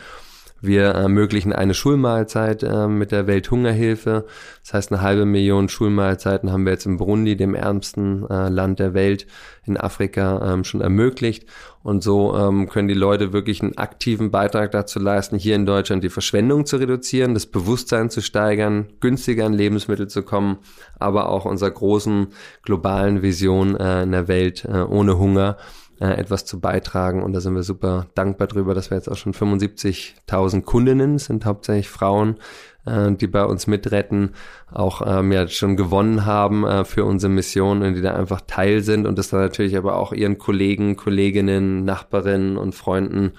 wir 0.61 0.83
ermöglichen 0.83 1.53
eine 1.53 1.73
Schulmahlzeit 1.73 2.63
äh, 2.63 2.87
mit 2.87 3.11
der 3.11 3.27
Welthungerhilfe. 3.27 4.25
Das 4.61 4.73
heißt, 4.73 4.91
eine 4.91 5.01
halbe 5.01 5.25
Million 5.25 5.69
Schulmahlzeiten 5.69 6.51
haben 6.51 6.65
wir 6.65 6.73
jetzt 6.73 6.85
in 6.85 6.97
Burundi, 6.97 7.35
dem 7.35 7.55
ärmsten 7.55 8.29
äh, 8.29 8.49
Land 8.49 8.79
der 8.79 8.93
Welt 8.93 9.27
in 9.65 9.77
Afrika, 9.77 10.53
ähm, 10.53 10.63
schon 10.63 10.81
ermöglicht. 10.81 11.45
Und 11.81 12.03
so 12.03 12.35
ähm, 12.37 12.67
können 12.67 12.87
die 12.87 12.93
Leute 12.93 13.31
wirklich 13.31 13.61
einen 13.61 13.77
aktiven 13.77 14.31
Beitrag 14.31 14.71
dazu 14.71 14.99
leisten, 14.99 15.37
hier 15.37 15.55
in 15.55 15.65
Deutschland 15.65 16.03
die 16.03 16.09
Verschwendung 16.09 16.65
zu 16.65 16.77
reduzieren, 16.77 17.33
das 17.33 17.45
Bewusstsein 17.45 18.09
zu 18.09 18.21
steigern, 18.21 18.87
günstiger 18.99 19.45
an 19.45 19.53
Lebensmittel 19.53 20.07
zu 20.07 20.23
kommen, 20.23 20.57
aber 20.99 21.29
auch 21.29 21.45
unserer 21.45 21.71
großen 21.71 22.27
globalen 22.63 23.21
Vision 23.21 23.77
äh, 23.77 24.03
in 24.03 24.11
der 24.11 24.27
Welt 24.27 24.65
äh, 24.65 24.81
ohne 24.81 25.17
Hunger 25.17 25.57
äh, 25.99 26.11
etwas 26.11 26.45
zu 26.45 26.59
beitragen. 26.59 27.23
Und 27.23 27.33
da 27.33 27.41
sind 27.41 27.55
wir 27.55 27.63
super 27.63 28.07
dankbar 28.15 28.47
drüber, 28.47 28.73
dass 28.73 28.89
wir 28.89 28.97
jetzt 28.97 29.09
auch 29.09 29.17
schon 29.17 29.33
75.000 29.33 30.61
Kundinnen, 30.61 31.17
sind 31.17 31.45
hauptsächlich 31.45 31.89
Frauen, 31.89 32.37
äh, 32.85 33.11
die 33.11 33.27
bei 33.27 33.43
uns 33.45 33.67
mitretten, 33.67 34.31
auch 34.71 35.01
ähm, 35.05 35.31
ja 35.31 35.47
schon 35.47 35.75
gewonnen 35.75 36.25
haben 36.25 36.65
äh, 36.65 36.85
für 36.85 37.05
unsere 37.05 37.31
Mission 37.31 37.81
und 37.81 37.95
die 37.95 38.01
da 38.01 38.15
einfach 38.15 38.41
Teil 38.47 38.81
sind 38.81 39.05
und 39.07 39.17
das 39.17 39.29
dann 39.29 39.41
natürlich 39.41 39.77
aber 39.77 39.95
auch 39.97 40.13
ihren 40.13 40.37
Kollegen, 40.37 40.95
Kolleginnen, 40.95 41.85
Nachbarinnen 41.85 42.57
und 42.57 42.75
Freunden 42.75 43.33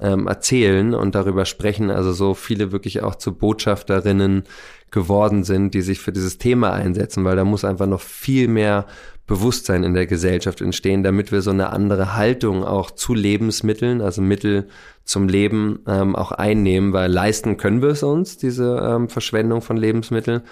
ähm, 0.00 0.26
erzählen 0.26 0.94
und 0.94 1.14
darüber 1.14 1.44
sprechen. 1.44 1.90
Also 1.90 2.12
so 2.12 2.34
viele 2.34 2.72
wirklich 2.72 3.02
auch 3.02 3.14
zu 3.14 3.34
Botschafterinnen 3.34 4.44
geworden 4.90 5.44
sind, 5.44 5.74
die 5.74 5.82
sich 5.82 6.00
für 6.00 6.12
dieses 6.12 6.38
Thema 6.38 6.72
einsetzen, 6.72 7.24
weil 7.24 7.36
da 7.36 7.44
muss 7.44 7.64
einfach 7.64 7.86
noch 7.86 8.00
viel 8.00 8.48
mehr 8.48 8.86
Bewusstsein 9.26 9.82
in 9.82 9.94
der 9.94 10.06
Gesellschaft 10.06 10.60
entstehen, 10.60 11.02
damit 11.02 11.32
wir 11.32 11.42
so 11.42 11.50
eine 11.50 11.70
andere 11.70 12.14
Haltung 12.14 12.62
auch 12.64 12.92
zu 12.92 13.12
Lebensmitteln, 13.12 14.00
also 14.00 14.22
Mittel 14.22 14.68
zum 15.04 15.28
Leben 15.28 15.80
ähm, 15.88 16.14
auch 16.14 16.30
einnehmen, 16.30 16.92
weil 16.92 17.10
leisten 17.10 17.56
können 17.56 17.82
wir 17.82 17.90
es 17.90 18.04
uns, 18.04 18.38
diese 18.38 18.80
ähm, 18.82 19.08
Verschwendung 19.08 19.62
von 19.62 19.76
Lebensmitteln. 19.76 20.42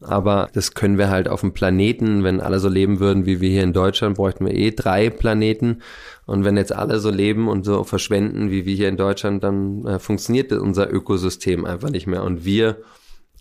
Aber 0.00 0.48
das 0.52 0.74
können 0.74 0.98
wir 0.98 1.10
halt 1.10 1.28
auf 1.28 1.42
dem 1.42 1.52
Planeten, 1.52 2.24
wenn 2.24 2.40
alle 2.40 2.58
so 2.58 2.68
leben 2.68 2.98
würden 2.98 3.24
wie 3.24 3.40
wir 3.40 3.50
hier 3.50 3.62
in 3.62 3.72
Deutschland, 3.72 4.16
bräuchten 4.16 4.46
wir 4.46 4.54
eh 4.54 4.72
drei 4.72 5.10
Planeten. 5.10 5.78
Und 6.26 6.44
wenn 6.44 6.56
jetzt 6.56 6.74
alle 6.74 6.98
so 6.98 7.10
leben 7.10 7.48
und 7.48 7.64
so 7.64 7.84
verschwenden 7.84 8.50
wie 8.50 8.64
wir 8.64 8.74
hier 8.74 8.88
in 8.88 8.96
Deutschland, 8.96 9.44
dann 9.44 9.86
äh, 9.86 9.98
funktioniert 9.98 10.52
unser 10.52 10.92
Ökosystem 10.92 11.64
einfach 11.64 11.90
nicht 11.90 12.06
mehr. 12.06 12.24
Und 12.24 12.44
wir 12.44 12.78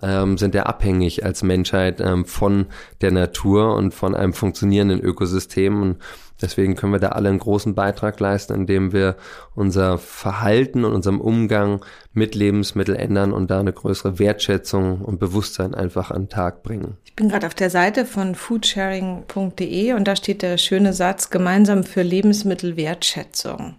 ähm, 0.01 0.37
sind 0.37 0.55
ja 0.55 0.63
abhängig 0.63 1.25
als 1.25 1.43
Menschheit 1.43 2.01
ähm, 2.01 2.25
von 2.25 2.67
der 3.01 3.11
Natur 3.11 3.75
und 3.75 3.93
von 3.93 4.15
einem 4.15 4.33
funktionierenden 4.33 4.99
Ökosystem. 4.99 5.81
Und 5.81 5.97
deswegen 6.41 6.75
können 6.75 6.93
wir 6.93 6.99
da 6.99 7.09
alle 7.09 7.29
einen 7.29 7.39
großen 7.39 7.75
Beitrag 7.75 8.19
leisten, 8.19 8.53
indem 8.53 8.93
wir 8.93 9.15
unser 9.55 9.97
Verhalten 9.97 10.85
und 10.85 10.93
unserem 10.93 11.21
Umgang 11.21 11.83
mit 12.13 12.35
Lebensmitteln 12.35 12.97
ändern 12.97 13.31
und 13.33 13.51
da 13.51 13.59
eine 13.59 13.73
größere 13.73 14.19
Wertschätzung 14.19 15.01
und 15.01 15.19
Bewusstsein 15.19 15.73
einfach 15.73 16.11
an 16.11 16.23
den 16.23 16.29
Tag 16.29 16.63
bringen. 16.63 16.97
Ich 17.05 17.15
bin 17.15 17.29
gerade 17.29 17.47
auf 17.47 17.55
der 17.55 17.69
Seite 17.69 18.05
von 18.05 18.35
foodsharing.de 18.35 19.93
und 19.93 20.07
da 20.07 20.15
steht 20.15 20.41
der 20.41 20.57
schöne 20.57 20.93
Satz 20.93 21.29
gemeinsam 21.29 21.83
für 21.83 22.01
Lebensmittelwertschätzung. 22.01 23.75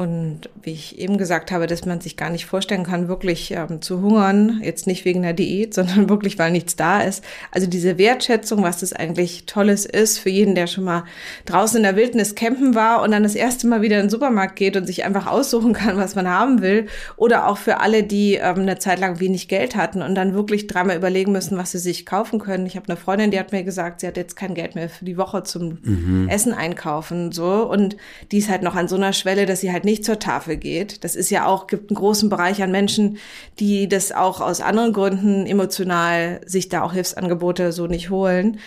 Und 0.00 0.48
wie 0.62 0.72
ich 0.72 0.98
eben 0.98 1.18
gesagt 1.18 1.52
habe, 1.52 1.66
dass 1.66 1.84
man 1.84 2.00
sich 2.00 2.16
gar 2.16 2.30
nicht 2.30 2.46
vorstellen 2.46 2.84
kann, 2.84 3.08
wirklich 3.08 3.50
ähm, 3.50 3.82
zu 3.82 4.00
hungern, 4.00 4.62
jetzt 4.64 4.86
nicht 4.86 5.04
wegen 5.04 5.20
der 5.20 5.34
Diät, 5.34 5.74
sondern 5.80 6.08
wirklich, 6.08 6.38
weil 6.38 6.52
nichts 6.52 6.74
da 6.74 7.02
ist. 7.02 7.22
Also 7.50 7.66
diese 7.66 7.98
Wertschätzung, 7.98 8.62
was 8.62 8.80
das 8.80 8.94
eigentlich 8.94 9.44
Tolles 9.44 9.84
ist 9.84 10.16
für 10.16 10.30
jeden, 10.30 10.54
der 10.54 10.68
schon 10.68 10.84
mal 10.84 11.04
draußen 11.44 11.76
in 11.76 11.82
der 11.82 11.96
Wildnis 11.96 12.34
campen 12.34 12.74
war 12.74 13.02
und 13.02 13.10
dann 13.10 13.24
das 13.24 13.34
erste 13.34 13.66
Mal 13.66 13.82
wieder 13.82 13.96
in 13.96 14.04
den 14.04 14.10
Supermarkt 14.10 14.56
geht 14.56 14.74
und 14.78 14.86
sich 14.86 15.04
einfach 15.04 15.26
aussuchen 15.26 15.74
kann, 15.74 15.98
was 15.98 16.14
man 16.14 16.26
haben 16.26 16.62
will. 16.62 16.86
Oder 17.18 17.46
auch 17.46 17.58
für 17.58 17.80
alle, 17.80 18.02
die 18.02 18.36
ähm, 18.36 18.60
eine 18.60 18.78
Zeit 18.78 19.00
lang 19.00 19.20
wenig 19.20 19.48
Geld 19.48 19.76
hatten 19.76 20.00
und 20.00 20.14
dann 20.14 20.32
wirklich 20.32 20.66
dreimal 20.66 20.96
überlegen 20.96 21.32
müssen, 21.32 21.58
was 21.58 21.72
sie 21.72 21.78
sich 21.78 22.06
kaufen 22.06 22.38
können. 22.38 22.64
Ich 22.64 22.76
habe 22.76 22.88
eine 22.88 22.96
Freundin, 22.96 23.32
die 23.32 23.38
hat 23.38 23.52
mir 23.52 23.64
gesagt, 23.64 24.00
sie 24.00 24.06
hat 24.06 24.16
jetzt 24.16 24.34
kein 24.34 24.54
Geld 24.54 24.76
mehr 24.76 24.88
für 24.88 25.04
die 25.04 25.18
Woche 25.18 25.42
zum 25.42 25.76
mhm. 25.82 26.26
Essen 26.30 26.54
einkaufen, 26.54 27.32
so. 27.32 27.68
Und 27.70 27.98
die 28.32 28.38
ist 28.38 28.48
halt 28.48 28.62
noch 28.62 28.76
an 28.76 28.88
so 28.88 28.96
einer 28.96 29.12
Schwelle, 29.12 29.44
dass 29.44 29.60
sie 29.60 29.70
halt 29.70 29.84
nicht 29.84 29.89
zur 29.96 30.18
Tafel 30.18 30.56
geht. 30.56 31.04
Das 31.04 31.16
ist 31.16 31.30
ja 31.30 31.46
auch, 31.46 31.66
gibt 31.66 31.90
einen 31.90 31.96
großen 31.96 32.28
Bereich 32.28 32.62
an 32.62 32.70
Menschen, 32.70 33.18
die 33.58 33.88
das 33.88 34.12
auch 34.12 34.40
aus 34.40 34.60
anderen 34.60 34.92
Gründen 34.92 35.46
emotional 35.46 36.40
sich 36.46 36.68
da 36.68 36.82
auch 36.82 36.92
Hilfsangebote 36.92 37.72
so 37.72 37.86
nicht 37.86 38.10
holen. 38.10 38.58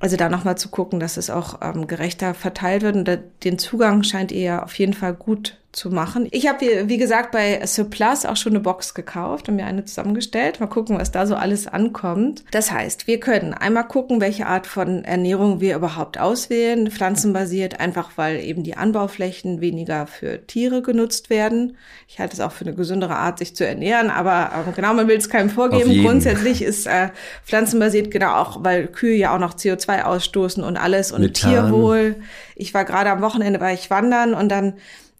Also 0.00 0.16
da 0.16 0.28
nochmal 0.28 0.58
zu 0.58 0.68
gucken, 0.68 1.00
dass 1.00 1.16
es 1.16 1.30
auch 1.30 1.60
ähm, 1.62 1.86
gerechter 1.86 2.34
verteilt 2.34 2.82
wird 2.82 2.96
und 2.96 3.18
den 3.44 3.58
Zugang 3.58 4.02
scheint 4.02 4.32
ihr 4.32 4.62
auf 4.64 4.78
jeden 4.78 4.94
Fall 4.94 5.14
gut 5.14 5.58
zu 5.74 5.90
machen. 5.90 6.28
Ich 6.30 6.48
habe, 6.48 6.88
wie 6.88 6.96
gesagt, 6.96 7.32
bei 7.32 7.64
Surplus 7.66 8.24
auch 8.24 8.36
schon 8.36 8.52
eine 8.52 8.60
Box 8.60 8.94
gekauft 8.94 9.48
und 9.48 9.56
mir 9.56 9.66
eine 9.66 9.84
zusammengestellt. 9.84 10.60
Mal 10.60 10.66
gucken, 10.66 10.98
was 10.98 11.10
da 11.10 11.26
so 11.26 11.34
alles 11.34 11.66
ankommt. 11.66 12.44
Das 12.50 12.70
heißt, 12.70 13.06
wir 13.06 13.20
können 13.20 13.54
einmal 13.54 13.86
gucken, 13.86 14.20
welche 14.20 14.46
Art 14.46 14.66
von 14.66 15.04
Ernährung 15.04 15.60
wir 15.60 15.76
überhaupt 15.76 16.18
auswählen. 16.18 16.90
Pflanzenbasiert, 16.90 17.80
einfach 17.80 18.12
weil 18.16 18.40
eben 18.40 18.62
die 18.62 18.76
Anbauflächen 18.76 19.60
weniger 19.60 20.06
für 20.06 20.46
Tiere 20.46 20.82
genutzt 20.82 21.30
werden. 21.30 21.76
Ich 22.08 22.18
halte 22.18 22.34
es 22.34 22.40
auch 22.40 22.52
für 22.52 22.64
eine 22.64 22.74
gesündere 22.74 23.16
Art, 23.16 23.38
sich 23.38 23.56
zu 23.56 23.66
ernähren, 23.66 24.10
aber 24.10 24.50
äh, 24.68 24.72
genau, 24.72 24.94
man 24.94 25.08
will 25.08 25.16
es 25.16 25.28
keinem 25.28 25.50
vorgeben. 25.50 26.02
Grundsätzlich 26.04 26.62
ist 26.62 26.86
äh, 26.86 27.08
pflanzenbasiert 27.44 28.10
genau 28.10 28.34
auch, 28.34 28.62
weil 28.62 28.86
Kühe 28.86 29.16
ja 29.16 29.34
auch 29.34 29.40
noch 29.40 29.54
CO2 29.54 30.02
ausstoßen 30.02 30.62
und 30.62 30.76
alles 30.76 31.12
und 31.12 31.22
Methan. 31.22 31.50
Tierwohl. 31.50 32.16
Ich 32.56 32.72
war 32.74 32.84
gerade 32.84 33.10
am 33.10 33.20
Wochenende, 33.20 33.60
war 33.60 33.72
ich 33.72 33.90
wandern 33.90 34.34
und 34.34 34.48
dann 34.48 34.74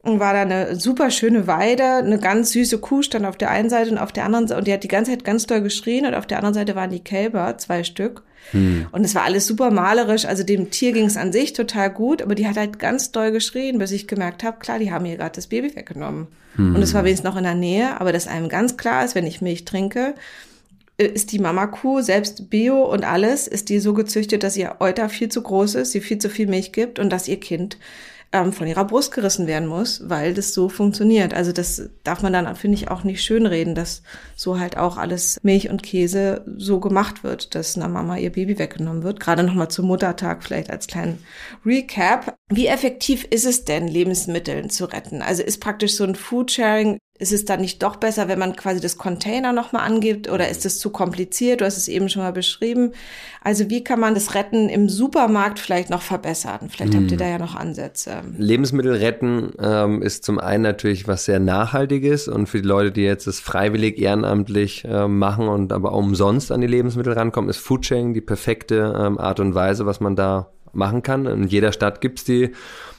war 0.05 0.33
da 0.33 0.43
eine 0.43 0.77
super 0.77 1.11
schöne 1.11 1.47
Weide, 1.47 1.85
eine 1.85 2.19
ganz 2.19 2.51
süße 2.53 2.79
Kuh 2.79 3.03
stand 3.03 3.25
auf 3.27 3.37
der 3.37 3.51
einen 3.51 3.71
Seite 3.71 3.91
und 3.91 3.99
auf 3.99 4.13
der 4.13 4.25
anderen 4.25 4.47
Seite, 4.47 4.59
und 4.59 4.67
die 4.67 4.73
hat 4.73 4.85
die 4.85 4.89
ganze 4.89 5.13
Zeit 5.13 5.25
ganz 5.25 5.47
doll 5.47 5.63
geschrien 5.63 6.07
und 6.07 6.15
auf 6.15 6.27
der 6.27 6.39
anderen 6.39 6.55
Seite 6.55 6.75
waren 6.75 6.91
die 6.91 7.03
Kälber, 7.03 7.57
zwei 7.59 7.85
Stück. 7.85 8.23
Hm. 8.51 8.87
Und 8.93 9.05
es 9.05 9.15
war 9.15 9.23
alles 9.23 9.47
super 9.47 9.71
malerisch, 9.71 10.27
also 10.27 10.43
dem 10.43 10.71
Tier 10.71 10.93
ging 10.93 11.07
es 11.07 11.17
an 11.17 11.33
sich 11.33 11.55
total 11.55 11.91
gut, 11.91 12.23
aber 12.23 12.35
die 12.35 12.47
hat 12.47 12.57
halt 12.57 12.79
ganz 12.79 13.11
doll 13.11 13.33
geschrien, 13.33 13.79
bis 13.79 13.91
ich 13.91 14.07
gemerkt 14.07 14.45
habe, 14.45 14.59
klar, 14.59 14.79
die 14.79 14.93
haben 14.93 15.07
ihr 15.07 15.17
gerade 15.17 15.35
das 15.35 15.47
Baby 15.47 15.75
weggenommen. 15.75 16.27
Hm. 16.57 16.75
Und 16.75 16.83
es 16.83 16.95
war 16.95 17.05
wenigstens 17.05 17.29
noch 17.29 17.37
in 17.37 17.45
der 17.45 17.55
Nähe, 17.55 18.01
aber 18.01 18.13
dass 18.13 18.29
einem 18.29 18.49
ganz 18.49 18.77
klar 18.77 19.05
ist, 19.05 19.15
wenn 19.15 19.27
ich 19.27 19.41
Milch 19.41 19.65
trinke, 19.65 20.15
äh, 20.99 21.07
ist 21.07 21.33
die 21.33 21.39
Mama-Kuh, 21.39 22.03
selbst 22.03 22.51
Bio 22.51 22.85
und 22.85 23.05
alles, 23.05 23.49
ist 23.49 23.69
die 23.69 23.81
so 23.81 23.95
gezüchtet, 23.95 24.43
dass 24.43 24.57
ihr 24.57 24.77
Euter 24.81 25.09
viel 25.09 25.29
zu 25.29 25.43
groß 25.43 25.77
ist, 25.77 25.93
sie 25.93 26.01
viel 26.01 26.19
zu 26.19 26.29
viel 26.29 26.47
Milch 26.47 26.73
gibt 26.73 26.99
und 26.99 27.11
dass 27.11 27.29
ihr 27.29 27.41
Kind 27.41 27.79
ähm, 28.35 28.53
von 28.53 28.67
ihrer 28.67 28.85
Brust 28.85 29.13
gerissen 29.13 29.47
werden 29.47 29.69
muss, 29.69 30.03
weil 30.09 30.35
das 30.35 30.53
so 30.53 30.69
funktioniert. 30.69 31.33
Also 31.33 31.53
das 31.53 31.89
darf 32.03 32.21
man 32.21 32.33
dann, 32.33 32.53
finde 32.57 32.77
ich, 32.77 32.91
auch 32.91 33.05
nicht 33.05 33.23
schönreden, 33.23 33.77
dass 33.77 34.03
so 34.35 34.59
halt 34.59 34.77
auch 34.77 34.97
alles 34.97 35.39
Milch 35.45 35.71
und 35.71 35.85
Käse 35.85 36.45
so 36.59 36.81
gemacht 36.81 37.23
wird, 37.23 37.55
dass 37.55 37.77
einer 37.77 37.89
Mama 37.89 38.19
ihr 38.19 38.33
Baby 38.33 38.59
weggenommen 38.59 39.05
wird. 39.05 39.21
Gerade 39.21 39.45
nochmal 39.45 39.69
zum 39.69 39.87
Muttertag 39.87 40.43
vielleicht 40.43 40.71
als 40.71 40.89
kleinen 40.89 41.25
Recap. 41.65 42.35
Wie 42.51 42.67
effektiv 42.67 43.25
ist 43.31 43.47
es 43.47 43.65
denn, 43.65 43.87
Lebensmittel 43.87 44.69
zu 44.69 44.87
retten? 44.87 45.23
Also 45.23 45.45
ist 45.45 45.61
praktisch 45.61 45.95
so 45.95 46.03
ein 46.03 46.17
Foodsharing 46.17 46.99
ist 47.17 47.33
es 47.33 47.45
dann 47.45 47.61
nicht 47.61 47.81
doch 47.85 47.95
besser, 47.95 48.27
wenn 48.27 48.41
man 48.41 48.57
quasi 48.57 48.81
das 48.81 48.99
Container 48.99 49.53
nochmal 49.53 49.87
angibt 49.87 50.29
oder 50.29 50.49
ist 50.49 50.67
es 50.67 50.81
zu 50.81 50.91
kompliziert? 50.91 51.61
Du 51.61 51.65
hast 51.65 51.77
es 51.77 51.87
eben 51.87 52.09
schon 52.09 52.23
mal 52.23 52.33
beschrieben. 52.33 52.91
Also 53.41 53.71
wie 53.71 53.85
kann 53.85 54.01
man 54.01 54.15
das 54.15 54.35
Retten 54.35 54.69
im 54.69 54.89
Supermarkt 54.89 55.61
vielleicht 55.61 55.91
noch 55.91 56.03
verbessern? 56.03 56.69
Vielleicht 56.71 56.95
hm. 56.95 57.03
habt 57.03 57.13
ihr 57.13 57.19
hm. 57.19 57.25
da 57.25 57.29
ja 57.29 57.39
noch 57.39 57.55
Ansätze. 57.55 58.23
Lebensmittel 58.37 58.95
retten 58.95 59.53
ähm, 59.61 60.03
ist 60.03 60.25
zum 60.25 60.41
einen 60.41 60.65
natürlich 60.65 61.07
was 61.07 61.25
sehr 61.25 61.39
Nachhaltiges 61.39 62.27
und 62.27 62.49
für 62.49 62.61
die 62.61 62.67
Leute, 62.67 62.91
die 62.91 63.03
jetzt 63.03 63.29
das 63.29 63.39
freiwillig 63.39 63.97
ehrenamtlich 63.99 64.85
äh, 64.85 65.07
machen 65.07 65.47
und 65.47 65.73
aber 65.73 65.93
auch 65.93 65.99
umsonst 65.99 66.51
an 66.51 66.63
die 66.63 66.67
Lebensmittel 66.67 67.13
rankommen, 67.13 67.49
ist 67.49 67.59
Foodsharing 67.59 68.13
die 68.13 68.23
perfekte 68.23 68.93
ähm, 68.99 69.19
Art 69.19 69.39
und 69.39 69.55
Weise, 69.55 69.87
was 69.87 70.01
man 70.01 70.17
da 70.17 70.51
machen 70.73 71.03
kann. 71.05 71.27
In 71.27 71.47
jeder 71.47 71.71
Stadt 71.71 72.01
gibt's 72.01 72.25
die 72.25 72.51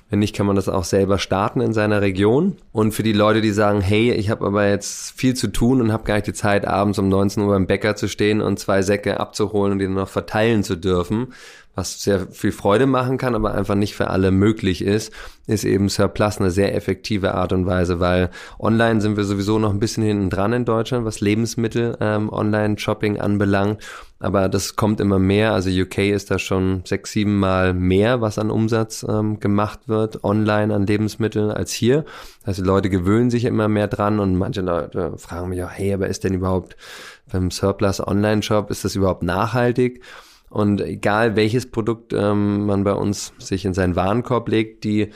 wenn 0.09 0.19
nicht, 0.19 0.35
kann 0.35 0.45
man 0.45 0.55
das 0.55 0.69
auch 0.69 0.83
selber 0.83 1.17
starten 1.17 1.61
in 1.61 1.73
seiner 1.73 2.01
Region. 2.01 2.57
Und 2.71 2.91
für 2.91 3.01
die 3.01 3.13
Leute, 3.13 3.41
die 3.41 3.51
sagen, 3.51 3.81
hey, 3.81 4.11
ich 4.11 4.29
habe 4.29 4.45
aber 4.45 4.67
jetzt 4.67 5.19
viel 5.19 5.33
zu 5.33 5.47
tun 5.47 5.81
und 5.81 5.91
habe 5.91 6.03
gar 6.03 6.15
nicht 6.15 6.27
die 6.27 6.33
Zeit, 6.33 6.67
abends 6.67 6.99
um 6.99 7.09
19 7.09 7.41
Uhr 7.41 7.49
beim 7.49 7.65
Bäcker 7.65 7.95
zu 7.95 8.07
stehen 8.07 8.41
und 8.41 8.59
zwei 8.59 8.83
Säcke 8.83 9.19
abzuholen 9.19 9.73
und 9.73 9.79
die 9.79 9.85
dann 9.85 9.95
noch 9.95 10.09
verteilen 10.09 10.63
zu 10.63 10.75
dürfen, 10.75 11.33
was 11.75 12.01
sehr 12.01 12.27
viel 12.27 12.51
Freude 12.51 12.85
machen 12.85 13.17
kann, 13.17 13.35
aber 13.35 13.53
einfach 13.53 13.75
nicht 13.75 13.95
für 13.95 14.09
alle 14.09 14.31
möglich 14.31 14.81
ist, 14.81 15.11
ist 15.45 15.65
eben 15.65 15.89
Surplus 15.89 16.39
eine 16.39 16.49
sehr 16.49 16.73
effektive 16.73 17.35
Art 17.35 17.51
und 17.53 17.65
Weise, 17.65 17.99
weil 17.99 18.31
online 18.59 19.01
sind 19.01 19.17
wir 19.17 19.25
sowieso 19.25 19.59
noch 19.59 19.71
ein 19.71 19.79
bisschen 19.79 20.03
hinten 20.03 20.29
dran 20.29 20.53
in 20.53 20.65
Deutschland, 20.65 21.05
was 21.05 21.19
Lebensmittel 21.19 21.97
ähm, 21.99 22.31
Online-Shopping 22.31 23.19
anbelangt. 23.19 23.83
Aber 24.19 24.47
das 24.47 24.77
kommt 24.77 25.01
immer 25.01 25.19
mehr. 25.19 25.51
Also 25.51 25.69
UK 25.69 25.97
ist 25.97 26.31
da 26.31 26.39
schon 26.39 26.81
sechs, 26.85 27.11
sieben 27.11 27.37
Mal 27.37 27.73
mehr, 27.73 28.21
was 28.21 28.39
an 28.39 28.49
Umsatz 28.49 29.05
ähm, 29.07 29.41
gemacht 29.41 29.81
wird, 29.87 30.23
online 30.23 30.73
an 30.73 30.87
Lebensmitteln 30.87 31.51
als 31.51 31.73
hier. 31.73 32.05
Also 32.43 32.63
die 32.63 32.67
Leute 32.67 32.89
gewöhnen 32.89 33.29
sich 33.29 33.43
immer 33.43 33.67
mehr 33.67 33.87
dran 33.87 34.19
und 34.19 34.37
manche 34.37 34.61
Leute 34.61 35.13
fragen 35.17 35.49
mich 35.49 35.61
auch, 35.63 35.69
hey, 35.69 35.93
aber 35.93 36.07
ist 36.07 36.23
denn 36.23 36.33
überhaupt 36.33 36.77
beim 37.31 37.51
Surplus 37.51 37.99
Online-Shop, 37.99 38.71
ist 38.71 38.85
das 38.85 38.95
überhaupt 38.95 39.21
nachhaltig? 39.21 40.01
Und 40.55 40.79
egal 40.79 41.35
welches 41.35 41.69
Produkt 41.69 42.13
ähm, 42.13 42.65
man 42.65 42.85
bei 42.85 42.93
uns 42.93 43.33
sich 43.39 43.65
in 43.65 43.73
seinen 43.73 43.97
Warenkorb 43.97 44.47
legt, 44.47 44.85
die 44.85 45.09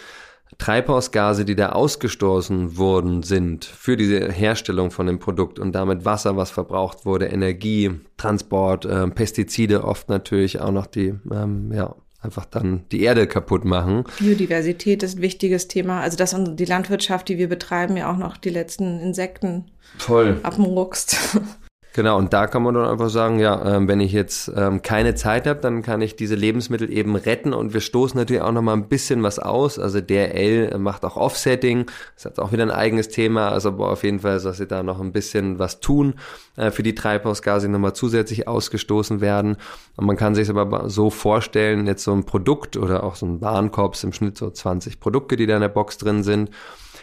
Treibhausgase, 0.57 1.45
die 1.45 1.55
da 1.55 1.69
ausgestoßen 1.69 2.75
worden 2.75 3.23
sind 3.23 3.63
für 3.63 3.95
diese 3.95 4.29
Herstellung 4.29 4.91
von 4.91 5.07
dem 5.07 5.19
Produkt 5.19 5.57
und 5.57 5.71
damit 5.71 6.03
Wasser, 6.03 6.35
was 6.35 6.51
verbraucht 6.51 7.05
wurde, 7.05 7.27
Energie, 7.27 8.01
Transport, 8.17 8.83
äh, 8.83 9.07
Pestizide, 9.07 9.85
oft 9.85 10.09
natürlich 10.09 10.59
auch 10.59 10.73
noch 10.73 10.87
die, 10.87 11.15
ähm, 11.31 11.71
ja, 11.71 11.95
einfach 12.21 12.43
dann 12.43 12.83
die 12.91 13.01
Erde 13.03 13.25
kaputt 13.25 13.63
machen. 13.63 14.03
Biodiversität 14.19 15.03
ist 15.03 15.19
ein 15.19 15.21
wichtiges 15.21 15.69
Thema. 15.69 16.01
Also 16.01 16.17
dass 16.17 16.35
die 16.37 16.65
Landwirtschaft, 16.65 17.29
die 17.29 17.37
wir 17.37 17.47
betreiben, 17.47 17.95
ja 17.95 18.11
auch 18.11 18.17
noch 18.17 18.35
die 18.35 18.49
letzten 18.49 18.99
Insekten 18.99 19.71
Voll. 19.99 20.41
abruckst. 20.43 21.15
Genau, 21.93 22.19
und 22.19 22.33
da 22.33 22.45
kann 22.45 22.61
man 22.61 22.75
dann 22.75 22.85
einfach 22.85 23.09
sagen, 23.09 23.39
ja, 23.39 23.75
ähm, 23.75 23.87
wenn 23.87 23.99
ich 23.99 24.11
jetzt 24.11 24.51
ähm, 24.55 24.83
keine 24.83 25.15
Zeit 25.15 25.47
habe, 25.47 25.59
dann 25.59 25.81
kann 25.81 26.01
ich 26.01 26.15
diese 26.15 26.35
Lebensmittel 26.35 26.91
eben 26.91 27.15
retten 27.15 27.51
und 27.51 27.73
wir 27.73 27.81
stoßen 27.81 28.15
natürlich 28.15 28.43
auch 28.43 28.51
nochmal 28.51 28.75
ein 28.75 28.87
bisschen 28.87 29.23
was 29.23 29.39
aus. 29.39 29.79
Also 29.79 29.99
DRL 29.99 30.77
macht 30.77 31.03
auch 31.03 31.17
Offsetting, 31.17 31.87
das 32.13 32.25
hat 32.25 32.39
auch 32.39 32.51
wieder 32.51 32.61
ein 32.61 32.69
eigenes 32.69 33.09
Thema, 33.09 33.49
also 33.49 33.71
auf 33.71 34.03
jeden 34.03 34.19
Fall, 34.19 34.39
dass 34.39 34.57
sie 34.57 34.67
da 34.67 34.83
noch 34.83 35.01
ein 35.01 35.11
bisschen 35.11 35.57
was 35.57 35.79
tun 35.79 36.13
äh, 36.57 36.69
für 36.69 36.83
die 36.83 36.93
Treibhausgase, 36.93 37.65
die 37.65 37.73
nochmal 37.73 37.93
zusätzlich 37.93 38.47
ausgestoßen 38.47 39.19
werden. 39.19 39.57
Und 39.95 40.05
man 40.05 40.15
kann 40.15 40.35
sich 40.35 40.47
aber 40.47 40.91
so 40.91 41.09
vorstellen, 41.09 41.87
jetzt 41.87 42.03
so 42.03 42.13
ein 42.13 42.23
Produkt 42.23 42.77
oder 42.77 43.03
auch 43.03 43.15
so 43.15 43.25
ein 43.25 43.41
Warenkorb 43.41 44.01
im 44.03 44.13
Schnitt 44.13 44.37
so 44.37 44.51
20 44.51 44.99
Produkte, 44.99 45.35
die 45.35 45.47
da 45.47 45.55
in 45.55 45.61
der 45.61 45.69
Box 45.69 45.97
drin 45.97 46.21
sind 46.21 46.51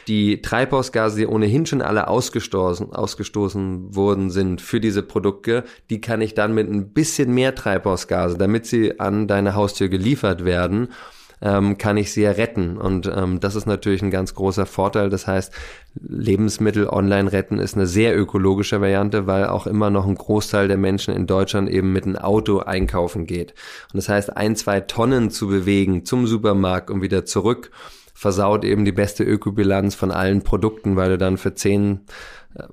die 0.08 0.40
Treibhausgase, 0.40 1.18
die 1.18 1.26
ohnehin 1.26 1.66
schon 1.66 1.82
alle 1.82 2.08
ausgestoßen, 2.08 2.92
ausgestoßen 2.92 3.94
worden 3.96 4.30
sind 4.30 4.60
für 4.60 4.80
diese 4.80 5.02
Produkte, 5.02 5.64
die 5.90 6.00
kann 6.00 6.20
ich 6.20 6.34
dann 6.34 6.54
mit 6.54 6.70
ein 6.70 6.90
bisschen 6.90 7.34
mehr 7.34 7.54
Treibhausgase, 7.54 8.38
damit 8.38 8.66
sie 8.66 9.00
an 9.00 9.26
deine 9.26 9.54
Haustür 9.54 9.88
geliefert 9.88 10.44
werden, 10.44 10.88
ähm, 11.42 11.76
kann 11.76 11.96
ich 11.96 12.12
sie 12.12 12.22
ja 12.22 12.30
retten. 12.30 12.76
Und 12.78 13.10
ähm, 13.14 13.40
das 13.40 13.56
ist 13.56 13.66
natürlich 13.66 14.02
ein 14.02 14.10
ganz 14.10 14.34
großer 14.34 14.64
Vorteil. 14.64 15.10
Das 15.10 15.26
heißt, 15.26 15.52
Lebensmittel 15.94 16.88
online 16.88 17.32
retten 17.32 17.58
ist 17.58 17.74
eine 17.74 17.86
sehr 17.86 18.18
ökologische 18.18 18.80
Variante, 18.80 19.26
weil 19.26 19.46
auch 19.46 19.66
immer 19.66 19.90
noch 19.90 20.06
ein 20.06 20.14
Großteil 20.14 20.68
der 20.68 20.78
Menschen 20.78 21.14
in 21.14 21.26
Deutschland 21.26 21.68
eben 21.68 21.92
mit 21.92 22.04
einem 22.04 22.16
Auto 22.16 22.60
einkaufen 22.60 23.26
geht. 23.26 23.52
Und 23.92 23.96
das 23.98 24.08
heißt, 24.08 24.36
ein, 24.36 24.56
zwei 24.56 24.80
Tonnen 24.80 25.30
zu 25.30 25.48
bewegen 25.48 26.04
zum 26.04 26.26
Supermarkt 26.26 26.90
und 26.90 27.02
wieder 27.02 27.24
zurück, 27.24 27.70
versaut 28.16 28.64
eben 28.64 28.84
die 28.86 28.92
beste 28.92 29.22
Ökobilanz 29.24 29.94
von 29.94 30.10
allen 30.10 30.42
Produkten, 30.42 30.96
weil 30.96 31.10
du 31.10 31.18
dann 31.18 31.36
für 31.36 31.54
zehn 31.54 32.00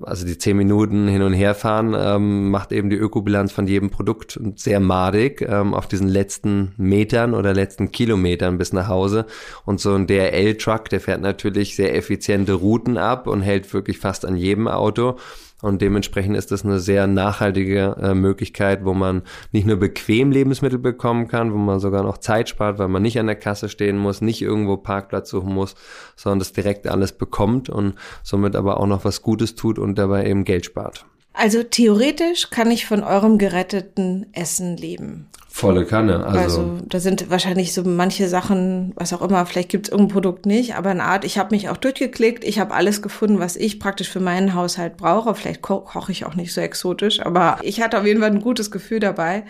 also 0.01 0.25
die 0.25 0.37
zehn 0.37 0.55
Minuten 0.55 1.07
hin 1.07 1.21
und 1.21 1.33
her 1.33 1.55
fahren, 1.55 1.93
ähm, 1.97 2.49
macht 2.49 2.71
eben 2.71 2.89
die 2.89 2.95
Ökobilanz 2.95 3.51
von 3.51 3.67
jedem 3.67 3.89
Produkt 3.89 4.39
sehr 4.55 4.79
madig 4.79 5.41
ähm, 5.41 5.73
auf 5.73 5.87
diesen 5.87 6.07
letzten 6.07 6.73
Metern 6.77 7.33
oder 7.33 7.53
letzten 7.53 7.91
Kilometern 7.91 8.57
bis 8.57 8.73
nach 8.73 8.87
Hause. 8.87 9.25
Und 9.65 9.81
so 9.81 9.93
ein 9.93 10.07
DRL-Truck, 10.07 10.89
der 10.89 11.01
fährt 11.01 11.21
natürlich 11.21 11.75
sehr 11.75 11.95
effiziente 11.95 12.53
Routen 12.53 12.97
ab 12.97 13.27
und 13.27 13.41
hält 13.41 13.73
wirklich 13.73 13.99
fast 13.99 14.25
an 14.25 14.37
jedem 14.37 14.67
Auto. 14.67 15.17
Und 15.63 15.81
dementsprechend 15.81 16.35
ist 16.35 16.51
das 16.51 16.65
eine 16.65 16.77
sehr 16.77 17.07
nachhaltige 17.07 17.95
äh, 18.01 18.13
Möglichkeit, 18.13 18.83
wo 18.83 18.93
man 18.93 19.21
nicht 19.53 19.65
nur 19.65 19.77
bequem 19.77 20.29
Lebensmittel 20.29 20.77
bekommen 20.77 21.29
kann, 21.29 21.53
wo 21.53 21.57
man 21.57 21.79
sogar 21.79 22.03
noch 22.03 22.17
Zeit 22.17 22.49
spart, 22.49 22.79
weil 22.79 22.89
man 22.89 23.01
nicht 23.01 23.17
an 23.17 23.27
der 23.27 23.37
Kasse 23.37 23.69
stehen 23.69 23.97
muss, 23.97 24.19
nicht 24.19 24.41
irgendwo 24.41 24.75
Parkplatz 24.75 25.29
suchen 25.29 25.53
muss, 25.53 25.75
sondern 26.17 26.39
das 26.39 26.51
direkt 26.51 26.85
alles 26.85 27.13
bekommt 27.13 27.69
und 27.69 27.95
somit 28.23 28.57
aber 28.57 28.77
auch 28.77 28.87
noch 28.87 29.05
was 29.05 29.21
Gutes 29.21 29.55
tut 29.55 29.79
und 29.79 29.97
dabei 29.97 30.25
eben 30.25 30.43
Geld 30.43 30.65
spart. 30.65 31.05
Also 31.31 31.63
theoretisch 31.63 32.49
kann 32.49 32.69
ich 32.69 32.85
von 32.85 33.01
eurem 33.01 33.37
geretteten 33.37 34.25
Essen 34.33 34.75
leben. 34.75 35.29
Volle 35.55 35.85
Kanne. 35.85 36.25
Also, 36.25 36.39
also 36.39 36.77
da 36.87 36.99
sind 36.99 37.29
wahrscheinlich 37.29 37.75
so 37.75 37.83
manche 37.83 38.27
Sachen, 38.27 38.91
was 38.95 39.13
auch 39.13 39.21
immer, 39.21 39.45
vielleicht 39.45 39.69
gibt 39.69 39.85
es 39.85 39.91
irgendein 39.91 40.11
Produkt 40.11 40.47
nicht, 40.47 40.75
aber 40.75 40.89
eine 40.89 41.03
Art, 41.03 41.25
ich 41.25 41.37
habe 41.37 41.53
mich 41.53 41.69
auch 41.69 41.77
durchgeklickt, 41.77 42.43
ich 42.43 42.57
habe 42.57 42.73
alles 42.73 43.03
gefunden, 43.03 43.37
was 43.37 43.55
ich 43.55 43.79
praktisch 43.79 44.09
für 44.09 44.19
meinen 44.19 44.55
Haushalt 44.55 44.97
brauche. 44.97 45.35
Vielleicht 45.35 45.61
ko 45.61 45.81
koche 45.81 46.11
ich 46.11 46.25
auch 46.25 46.33
nicht 46.33 46.55
so 46.55 46.59
exotisch, 46.59 47.23
aber 47.23 47.59
ich 47.61 47.83
hatte 47.83 47.99
auf 47.99 48.05
jeden 48.05 48.19
Fall 48.19 48.31
ein 48.31 48.41
gutes 48.41 48.71
Gefühl 48.71 48.99
dabei. 48.99 49.43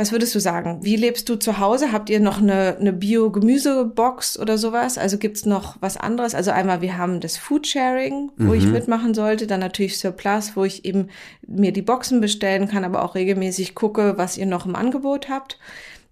Was 0.00 0.12
würdest 0.12 0.34
du 0.34 0.40
sagen? 0.40 0.78
Wie 0.80 0.96
lebst 0.96 1.28
du 1.28 1.36
zu 1.36 1.58
Hause? 1.58 1.92
Habt 1.92 2.08
ihr 2.08 2.20
noch 2.20 2.38
eine, 2.38 2.78
eine 2.80 2.94
Bio-Gemüsebox 2.94 4.38
oder 4.38 4.56
sowas? 4.56 4.96
Also 4.96 5.18
gibt's 5.18 5.44
noch 5.44 5.76
was 5.80 5.98
anderes? 5.98 6.34
Also 6.34 6.52
einmal, 6.52 6.80
wir 6.80 6.96
haben 6.96 7.20
das 7.20 7.36
Foodsharing, 7.36 8.32
wo 8.38 8.44
mhm. 8.44 8.54
ich 8.54 8.64
mitmachen 8.64 9.12
sollte, 9.12 9.46
dann 9.46 9.60
natürlich 9.60 9.98
Surplus, 9.98 10.56
wo 10.56 10.64
ich 10.64 10.86
eben 10.86 11.08
mir 11.46 11.72
die 11.72 11.82
Boxen 11.82 12.22
bestellen 12.22 12.66
kann, 12.66 12.84
aber 12.84 13.04
auch 13.04 13.14
regelmäßig 13.14 13.74
gucke, 13.74 14.14
was 14.16 14.38
ihr 14.38 14.46
noch 14.46 14.64
im 14.64 14.74
Angebot 14.74 15.28
habt. 15.28 15.58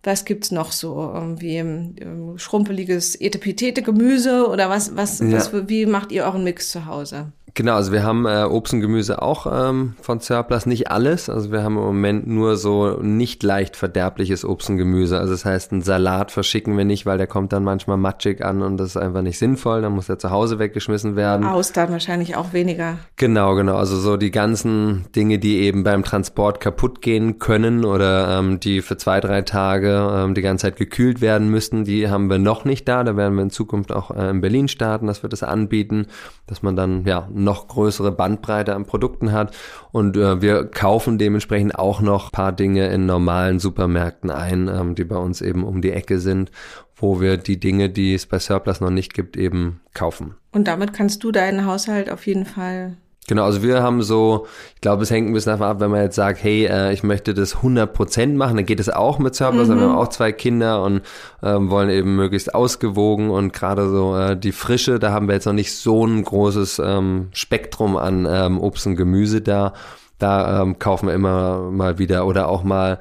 Was 0.03 0.27
gibt's 0.27 0.51
noch 0.51 0.73
so? 0.73 1.11
Irgendwie 1.15 1.57
ähm, 1.57 2.35
schrumpeliges 2.37 3.19
Etepetete-Gemüse 3.19 4.49
oder 4.49 4.69
was, 4.69 4.97
was, 4.97 5.21
ja. 5.21 5.33
was, 5.33 5.51
wie 5.67 5.87
macht 5.87 6.13
ihr 6.13 6.25
euren 6.25 6.45
Mix 6.45 6.69
zu 6.69 6.85
Hause? 6.85 7.33
Genau, 7.59 7.75
also 7.75 7.91
wir 7.91 8.05
haben 8.05 8.25
äh, 8.25 8.45
Obst 8.45 8.73
und 8.73 8.83
Gemüse 8.83 9.21
auch 9.21 9.49
ähm, 9.53 9.95
von 10.01 10.21
Surplus, 10.21 10.65
nicht 10.65 10.93
alles. 10.93 11.29
Also 11.29 11.51
wir 11.51 11.65
haben 11.65 11.77
im 11.77 11.83
Moment 11.83 12.29
nur 12.29 12.57
so 12.57 13.01
nicht 13.03 13.43
leicht 13.43 13.75
verderbliches 13.75 14.45
Obst 14.45 14.71
und 14.71 14.77
Gemüse. 14.77 15.19
Also 15.19 15.33
das 15.33 15.45
heißt, 15.45 15.73
einen 15.73 15.83
Salat 15.83 16.31
verschicken 16.31 16.79
wir 16.79 16.85
nicht, 16.85 17.05
weil 17.05 17.19
der 17.19 17.27
kommt 17.27 17.53
dann 17.53 17.65
manchmal 17.65 17.97
matschig 17.97 18.45
an 18.45 18.63
und 18.63 18.77
das 18.77 18.91
ist 18.91 18.97
einfach 18.97 19.23
nicht 19.23 19.41
sinnvoll. 19.41 19.83
Dann 19.83 19.91
muss 19.91 20.09
er 20.09 20.21
zu 20.21 20.31
Hause 20.31 20.61
weggeschmissen 20.61 21.17
werden. 21.17 21.45
Austern 21.45 21.91
wahrscheinlich 21.91 22.37
auch 22.37 22.53
weniger. 22.53 22.99
Genau, 23.17 23.57
genau. 23.57 23.75
Also 23.75 23.97
so 23.97 24.17
die 24.17 24.31
ganzen 24.31 25.07
Dinge, 25.17 25.41
die 25.41 25.59
eben 25.59 25.83
beim 25.83 26.05
Transport 26.05 26.61
kaputt 26.61 27.03
gehen 27.03 27.41
können 27.41 27.85
oder 27.85 28.39
ähm, 28.39 28.61
die 28.61 28.83
für 28.83 28.99
zwei, 28.99 29.19
drei 29.19 29.43
Tage 29.43 30.09
ähm, 30.15 30.35
die 30.35 30.43
ganze 30.43 30.67
Zeit 30.67 30.77
gekühlt 30.77 31.21
werden 31.21 31.49
müssten, 31.49 31.83
die 31.83 32.09
haben 32.09 32.31
wir 32.31 32.39
noch 32.39 32.65
nicht 32.65 32.87
da. 32.87 33.03
Da 33.03 33.17
werden 33.17 33.35
wir 33.35 33.43
in 33.43 33.51
Zukunft 33.51 33.91
auch 33.91 34.13
äh, 34.13 34.31
in 34.31 34.41
Berlin 34.41 34.69
starten, 34.69 35.09
dass 35.09 35.25
wir 35.25 35.29
das 35.29 35.43
anbieten, 35.43 36.07
dass 36.47 36.63
man 36.63 36.77
dann 36.77 37.05
ja 37.05 37.27
noch 37.49 37.67
größere 37.69 38.13
Bandbreite 38.13 38.75
an 38.75 38.85
Produkten 38.85 39.33
hat. 39.33 39.57
Und 39.91 40.17
äh, 40.17 40.43
wir 40.43 40.67
kaufen 40.67 41.19
dementsprechend 41.19 41.79
auch 41.79 42.01
noch 42.01 42.31
paar 42.31 42.53
Dinge 42.53 42.89
in 42.89 43.07
normalen 43.07 43.59
Supermärkten 43.59 44.31
ein, 44.31 44.69
ähm, 44.69 44.95
die 44.95 45.05
bei 45.05 45.17
uns 45.17 45.41
eben 45.41 45.65
um 45.65 45.81
die 45.81 45.93
Ecke 45.93 46.19
sind, 46.19 46.51
wo 46.95 47.21
wir 47.21 47.37
die 47.39 47.59
Dinge, 47.59 47.89
die 47.89 48.15
es 48.15 48.27
bei 48.27 48.39
Surplus 48.39 48.81
noch 48.81 48.91
nicht 48.91 49.15
gibt, 49.15 49.37
eben 49.37 49.81
kaufen. 49.95 50.35
Und 50.53 50.69
damit 50.69 50.93
kannst 50.93 51.25
du 51.25 51.33
deinen 51.33 51.65
Haushalt 51.65 52.11
auf 52.11 52.27
jeden 52.27 52.45
Fall 52.45 52.97
Genau, 53.29 53.45
also 53.45 53.63
wir 53.63 53.83
haben 53.83 54.03
so, 54.03 54.47
ich 54.75 54.81
glaube, 54.81 55.03
es 55.03 55.11
hängt 55.11 55.29
ein 55.29 55.35
bisschen 55.35 55.53
davon 55.53 55.67
ab, 55.67 55.81
wenn 55.81 55.91
man 55.91 56.01
jetzt 56.01 56.17
sagt, 56.17 56.43
hey, 56.43 56.65
äh, 56.65 56.95
ich 56.95 57.03
möchte 57.03 57.35
das 57.35 57.59
100% 57.59 58.35
machen, 58.35 58.57
dann 58.57 58.65
geht 58.65 58.81
es 58.81 58.89
auch 58.89 59.19
mit 59.19 59.35
Surplus, 59.35 59.69
mhm. 59.69 59.77
wir 59.77 59.83
haben 59.83 59.97
auch 59.97 60.09
zwei 60.09 60.33
Kinder 60.33 60.83
und 60.83 61.03
ähm, 61.43 61.69
wollen 61.69 61.91
eben 61.91 62.17
möglichst 62.17 62.55
ausgewogen 62.55 63.29
und 63.29 63.53
gerade 63.53 63.91
so 63.91 64.17
äh, 64.17 64.35
die 64.35 64.53
Frische, 64.53 64.99
da 64.99 65.13
haben 65.13 65.29
wir 65.29 65.35
jetzt 65.35 65.45
noch 65.45 65.53
nicht 65.53 65.77
so 65.77 66.07
ein 66.07 66.25
großes 66.25 66.81
ähm, 66.83 67.29
Spektrum 67.33 67.99
an 67.99 68.27
ähm, 68.29 68.59
Obst 68.59 68.87
und 68.87 68.97
Gemüse 68.97 69.43
da. 69.43 69.75
Da 70.19 70.63
ähm, 70.63 70.79
kaufen 70.79 71.07
wir 71.07 71.15
immer 71.15 71.71
mal 71.71 71.99
wieder 71.99 72.27
oder 72.27 72.49
auch 72.49 72.65
mal 72.65 72.99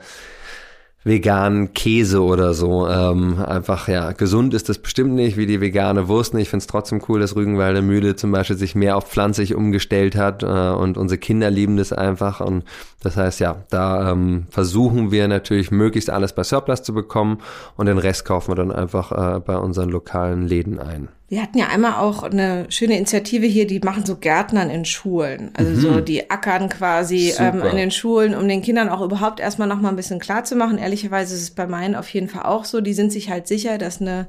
veganen 1.08 1.74
Käse 1.74 2.22
oder 2.22 2.54
so. 2.54 2.88
Ähm, 2.88 3.44
einfach, 3.44 3.88
ja, 3.88 4.12
gesund 4.12 4.54
ist 4.54 4.70
das 4.70 4.78
bestimmt 4.78 5.14
nicht, 5.14 5.38
wie 5.38 5.46
die 5.46 5.62
vegane 5.62 6.08
Wurst. 6.08 6.34
Ich 6.36 6.50
finde 6.50 6.62
es 6.62 6.68
trotzdem 6.68 7.02
cool, 7.08 7.20
dass 7.20 7.36
Rügenwalder 7.36 7.82
Mühle 7.82 8.16
zum 8.16 8.32
Beispiel 8.32 8.58
sich 8.58 8.76
mehr 8.76 8.98
auf 8.98 9.08
pflanzlich 9.08 9.56
umgestellt 9.56 10.16
hat 10.16 10.44
äh, 10.44 10.46
und 10.46 10.98
unsere 10.98 11.18
Kinder 11.18 11.50
lieben 11.50 11.78
das 11.78 11.94
einfach. 11.94 12.42
Und 12.42 12.64
das 13.02 13.18
heißt, 13.18 13.40
ja, 13.40 13.64
da 13.70 14.12
ähm, 14.12 14.48
versuchen 14.50 15.12
wir 15.12 15.28
natürlich 15.28 15.72
möglichst 15.72 16.10
alles 16.10 16.34
bei 16.34 16.44
Surplus 16.44 16.84
zu 16.84 16.94
bekommen 16.94 17.40
und 17.76 17.88
den 17.88 17.98
Rest 17.98 18.26
kaufen 18.26 18.52
wir 18.52 18.56
dann 18.56 18.72
einfach 18.72 19.12
äh, 19.12 19.40
bei 19.40 19.58
unseren 19.58 19.90
lokalen 19.90 20.46
Läden 20.46 20.80
ein. 20.80 21.10
Wir 21.30 21.42
hatten 21.42 21.58
ja 21.58 21.68
einmal 21.68 21.96
auch 21.96 22.24
eine 22.24 22.68
schöne 22.70 22.96
Initiative 22.96 23.46
hier, 23.46 23.68
die 23.68 23.80
machen 23.80 24.06
so 24.06 24.16
Gärtnern 24.16 24.70
in 24.70 24.86
Schulen. 24.86 25.52
Also 25.56 25.72
mhm. 25.72 25.80
so, 25.80 26.00
die 26.00 26.30
ackern 26.30 26.70
quasi 26.70 27.34
ähm, 27.38 27.62
in 27.64 27.76
den 27.76 27.92
Schulen, 27.92 28.34
um 28.34 28.48
den 28.48 28.62
Kindern 28.62 28.88
auch 28.88 29.02
überhaupt 29.02 29.42
erstmal 29.42 29.68
noch 29.68 29.82
mal 29.82 29.90
ein 29.90 29.98
bisschen 29.98 30.20
klar 30.20 30.46
zu 30.46 30.56
machen. 30.56 30.78
Ehrlicherweise 30.78 31.36
ist 31.36 31.42
es 31.42 31.52
bei 31.52 31.68
meinen 31.68 31.96
auf 31.96 32.08
jeden 32.10 32.30
Fall 32.30 32.44
auch 32.44 32.64
so. 32.64 32.80
Die 32.80 32.94
sind 32.94 33.12
sich 33.12 33.30
halt 33.30 33.46
sicher, 33.46 33.78
dass 33.78 34.00
eine 34.00 34.28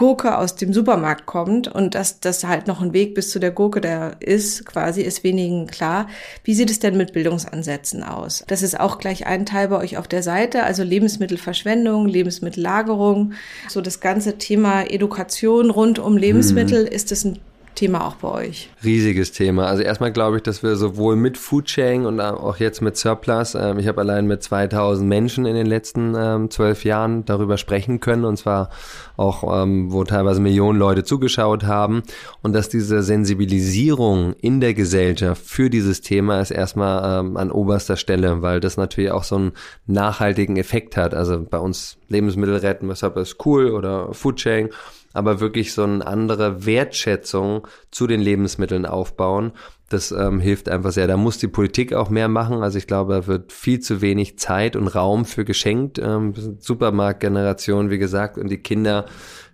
Gurke 0.00 0.38
aus 0.38 0.56
dem 0.56 0.72
Supermarkt 0.72 1.26
kommt 1.26 1.68
und 1.68 1.94
dass 1.94 2.20
das 2.20 2.44
halt 2.44 2.66
noch 2.66 2.80
ein 2.80 2.94
Weg 2.94 3.14
bis 3.14 3.28
zu 3.28 3.38
der 3.38 3.50
Gurke 3.50 3.82
da 3.82 4.12
ist, 4.18 4.64
quasi, 4.64 5.02
ist 5.02 5.24
wenigen 5.24 5.66
klar. 5.66 6.08
Wie 6.42 6.54
sieht 6.54 6.70
es 6.70 6.78
denn 6.78 6.96
mit 6.96 7.12
Bildungsansätzen 7.12 8.02
aus? 8.02 8.42
Das 8.46 8.62
ist 8.62 8.80
auch 8.80 8.96
gleich 8.96 9.26
ein 9.26 9.44
Teil 9.44 9.68
bei 9.68 9.76
euch 9.76 9.98
auf 9.98 10.08
der 10.08 10.22
Seite, 10.22 10.62
also 10.62 10.84
Lebensmittelverschwendung, 10.84 12.08
Lebensmittellagerung, 12.08 13.34
so 13.68 13.82
das 13.82 14.00
ganze 14.00 14.38
Thema 14.38 14.84
Education 14.84 15.68
rund 15.68 15.98
um 15.98 16.16
Lebensmittel. 16.16 16.86
Hm. 16.86 16.92
Ist 16.92 17.10
das 17.10 17.26
ein 17.26 17.38
Thema 17.80 18.06
auch 18.06 18.16
bei 18.16 18.28
euch? 18.28 18.68
Riesiges 18.84 19.32
Thema. 19.32 19.64
Also 19.64 19.82
erstmal 19.82 20.12
glaube 20.12 20.36
ich, 20.36 20.42
dass 20.42 20.62
wir 20.62 20.76
sowohl 20.76 21.16
mit 21.16 21.38
Foodsharing 21.38 22.04
und 22.04 22.20
auch 22.20 22.58
jetzt 22.58 22.82
mit 22.82 22.98
Surplus, 22.98 23.54
ähm, 23.54 23.78
ich 23.78 23.88
habe 23.88 24.02
allein 24.02 24.26
mit 24.26 24.42
2000 24.42 25.08
Menschen 25.08 25.46
in 25.46 25.54
den 25.54 25.64
letzten 25.64 26.14
ähm, 26.14 26.50
zwölf 26.50 26.84
Jahren 26.84 27.24
darüber 27.24 27.56
sprechen 27.56 27.98
können 27.98 28.26
und 28.26 28.36
zwar 28.36 28.68
auch, 29.16 29.62
ähm, 29.62 29.90
wo 29.90 30.04
teilweise 30.04 30.42
Millionen 30.42 30.78
Leute 30.78 31.04
zugeschaut 31.04 31.64
haben 31.64 32.02
und 32.42 32.52
dass 32.52 32.68
diese 32.68 33.02
Sensibilisierung 33.02 34.34
in 34.34 34.60
der 34.60 34.74
Gesellschaft 34.74 35.42
für 35.42 35.70
dieses 35.70 36.02
Thema 36.02 36.42
ist 36.42 36.50
erstmal 36.50 37.20
ähm, 37.20 37.38
an 37.38 37.50
oberster 37.50 37.96
Stelle, 37.96 38.42
weil 38.42 38.60
das 38.60 38.76
natürlich 38.76 39.10
auch 39.10 39.24
so 39.24 39.36
einen 39.36 39.52
nachhaltigen 39.86 40.58
Effekt 40.58 40.98
hat. 40.98 41.14
Also 41.14 41.42
bei 41.48 41.58
uns 41.58 41.96
Lebensmittel 42.08 42.56
retten, 42.56 42.90
weshalb 42.90 43.16
ist 43.16 43.36
cool 43.46 43.70
oder 43.70 44.12
Foodsharing 44.12 44.68
aber 45.12 45.40
wirklich 45.40 45.72
so 45.72 45.82
eine 45.82 46.06
andere 46.06 46.64
Wertschätzung 46.66 47.66
zu 47.90 48.06
den 48.06 48.20
Lebensmitteln 48.20 48.86
aufbauen. 48.86 49.52
Das 49.88 50.12
ähm, 50.12 50.38
hilft 50.38 50.68
einfach 50.68 50.92
sehr. 50.92 51.08
Da 51.08 51.16
muss 51.16 51.38
die 51.38 51.48
Politik 51.48 51.92
auch 51.94 52.10
mehr 52.10 52.28
machen. 52.28 52.62
Also 52.62 52.78
ich 52.78 52.86
glaube, 52.86 53.12
da 53.14 53.26
wird 53.26 53.52
viel 53.52 53.80
zu 53.80 54.00
wenig 54.00 54.38
Zeit 54.38 54.76
und 54.76 54.86
Raum 54.86 55.24
für 55.24 55.44
geschenkt. 55.44 55.98
Ähm, 55.98 56.32
Supermarktgeneration, 56.60 57.90
wie 57.90 57.98
gesagt, 57.98 58.38
und 58.38 58.48
die 58.48 58.58
Kinder 58.58 59.06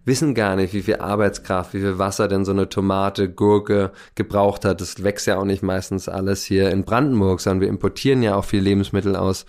wissen 0.05 0.35
gar 0.35 0.55
nicht, 0.57 0.75
wie 0.75 0.83
viel 0.83 0.97
Arbeitskraft, 0.97 1.73
wie 1.75 1.81
viel 1.81 1.99
Wasser 1.99 2.29
denn 2.29 2.45
so 2.45 2.53
eine 2.53 2.69
Tomate, 2.69 3.31
Gurke 3.31 3.93
gebraucht 4.15 4.65
hat. 4.65 4.81
Das 4.81 5.03
wächst 5.03 5.27
ja 5.27 5.39
auch 5.39 5.45
nicht 5.45 5.63
meistens 5.63 6.09
alles 6.09 6.45
hier 6.45 6.71
in 6.71 6.85
Brandenburg, 6.85 7.41
sondern 7.41 7.63
wir 7.63 7.69
importieren 7.69 8.23
ja 8.23 8.37
auch 8.37 8.45
viel 8.45 8.61
Lebensmittel 8.61 9.17
aus 9.17 9.47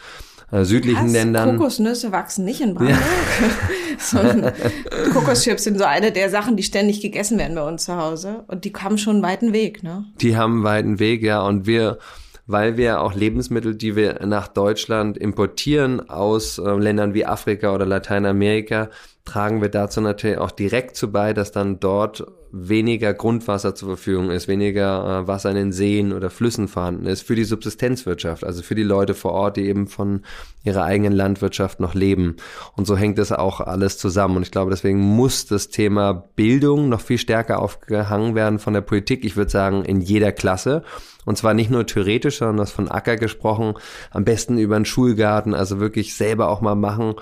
äh, 0.51 0.63
südlichen 0.63 1.05
Was? 1.05 1.11
Ländern. 1.11 1.57
Kokosnüsse 1.57 2.11
wachsen 2.11 2.45
nicht 2.45 2.61
in 2.61 2.73
Brandenburg. 2.73 3.05
Ja. 3.39 3.47
Kokoschips 5.13 5.63
sind 5.63 5.77
so 5.77 5.85
eine 5.85 6.11
der 6.11 6.29
Sachen, 6.29 6.55
die 6.55 6.63
ständig 6.63 7.01
gegessen 7.01 7.37
werden 7.37 7.55
bei 7.55 7.67
uns 7.67 7.85
zu 7.85 7.97
Hause. 7.97 8.43
Und 8.47 8.65
die 8.65 8.73
haben 8.73 8.97
schon 8.97 9.17
einen 9.17 9.23
weiten 9.23 9.53
Weg, 9.53 9.83
ne? 9.83 10.05
Die 10.21 10.35
haben 10.35 10.55
einen 10.55 10.63
weiten 10.63 10.99
Weg, 10.99 11.23
ja. 11.23 11.41
Und 11.41 11.67
wir, 11.67 11.97
weil 12.45 12.77
wir 12.77 13.01
auch 13.01 13.13
Lebensmittel, 13.13 13.75
die 13.75 13.95
wir 13.95 14.25
nach 14.25 14.47
Deutschland 14.47 15.17
importieren 15.17 16.09
aus 16.09 16.57
äh, 16.57 16.69
Ländern 16.69 17.13
wie 17.13 17.25
Afrika 17.25 17.73
oder 17.73 17.85
Lateinamerika, 17.85 18.89
tragen 19.27 19.61
wir 19.61 19.69
dazu 19.69 19.99
natürlich 19.99 20.37
auch 20.37 20.51
direkt 20.51 20.95
zu 20.95 21.11
bei, 21.11 21.33
dass 21.33 21.51
dann 21.51 21.81
dort 21.81 22.25
weniger 22.49 23.13
Grundwasser 23.13 23.75
zur 23.75 23.89
Verfügung 23.89 24.31
ist, 24.31 24.47
weniger 24.47 25.23
äh, 25.23 25.27
Wasser 25.27 25.49
in 25.49 25.57
den 25.57 25.71
Seen 25.73 26.13
oder 26.13 26.29
Flüssen 26.29 26.69
vorhanden 26.69 27.05
ist 27.05 27.23
für 27.23 27.35
die 27.35 27.43
Subsistenzwirtschaft, 27.43 28.45
also 28.45 28.63
für 28.63 28.73
die 28.73 28.83
Leute 28.83 29.13
vor 29.13 29.33
Ort, 29.33 29.57
die 29.57 29.67
eben 29.67 29.87
von 29.87 30.21
ihrer 30.63 30.85
eigenen 30.85 31.11
Landwirtschaft 31.11 31.81
noch 31.81 31.93
leben. 31.93 32.37
Und 32.77 32.87
so 32.87 32.95
hängt 32.95 33.17
das 33.17 33.33
auch 33.33 33.59
alles 33.59 33.97
zusammen. 33.97 34.37
Und 34.37 34.43
ich 34.43 34.51
glaube, 34.51 34.71
deswegen 34.71 34.99
muss 34.99 35.45
das 35.45 35.67
Thema 35.67 36.13
Bildung 36.13 36.87
noch 36.87 37.01
viel 37.01 37.17
stärker 37.17 37.61
aufgehangen 37.61 38.33
werden 38.33 38.59
von 38.59 38.73
der 38.73 38.81
Politik. 38.81 39.25
Ich 39.25 39.35
würde 39.35 39.51
sagen, 39.51 39.83
in 39.83 39.99
jeder 39.99 40.31
Klasse. 40.31 40.83
Und 41.25 41.37
zwar 41.37 41.53
nicht 41.53 41.69
nur 41.69 41.85
theoretisch, 41.85 42.37
sondern 42.37 42.57
das 42.57 42.71
von 42.71 42.89
Acker 42.89 43.17
gesprochen, 43.17 43.73
am 44.11 44.23
besten 44.23 44.57
über 44.57 44.77
einen 44.77 44.85
Schulgarten, 44.85 45.53
also 45.53 45.81
wirklich 45.81 46.15
selber 46.15 46.47
auch 46.47 46.61
mal 46.61 46.75
machen 46.75 47.15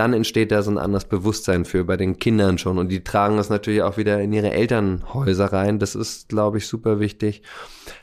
dann 0.00 0.14
entsteht 0.14 0.50
da 0.50 0.62
so 0.62 0.70
ein 0.70 0.78
anderes 0.78 1.04
Bewusstsein 1.04 1.66
für 1.66 1.84
bei 1.84 1.98
den 1.98 2.18
Kindern 2.18 2.56
schon. 2.56 2.78
Und 2.78 2.88
die 2.88 3.04
tragen 3.04 3.36
das 3.36 3.50
natürlich 3.50 3.82
auch 3.82 3.98
wieder 3.98 4.18
in 4.18 4.32
ihre 4.32 4.50
Elternhäuser 4.50 5.52
rein. 5.52 5.78
Das 5.78 5.94
ist, 5.94 6.30
glaube 6.30 6.56
ich, 6.56 6.66
super 6.66 7.00
wichtig. 7.00 7.42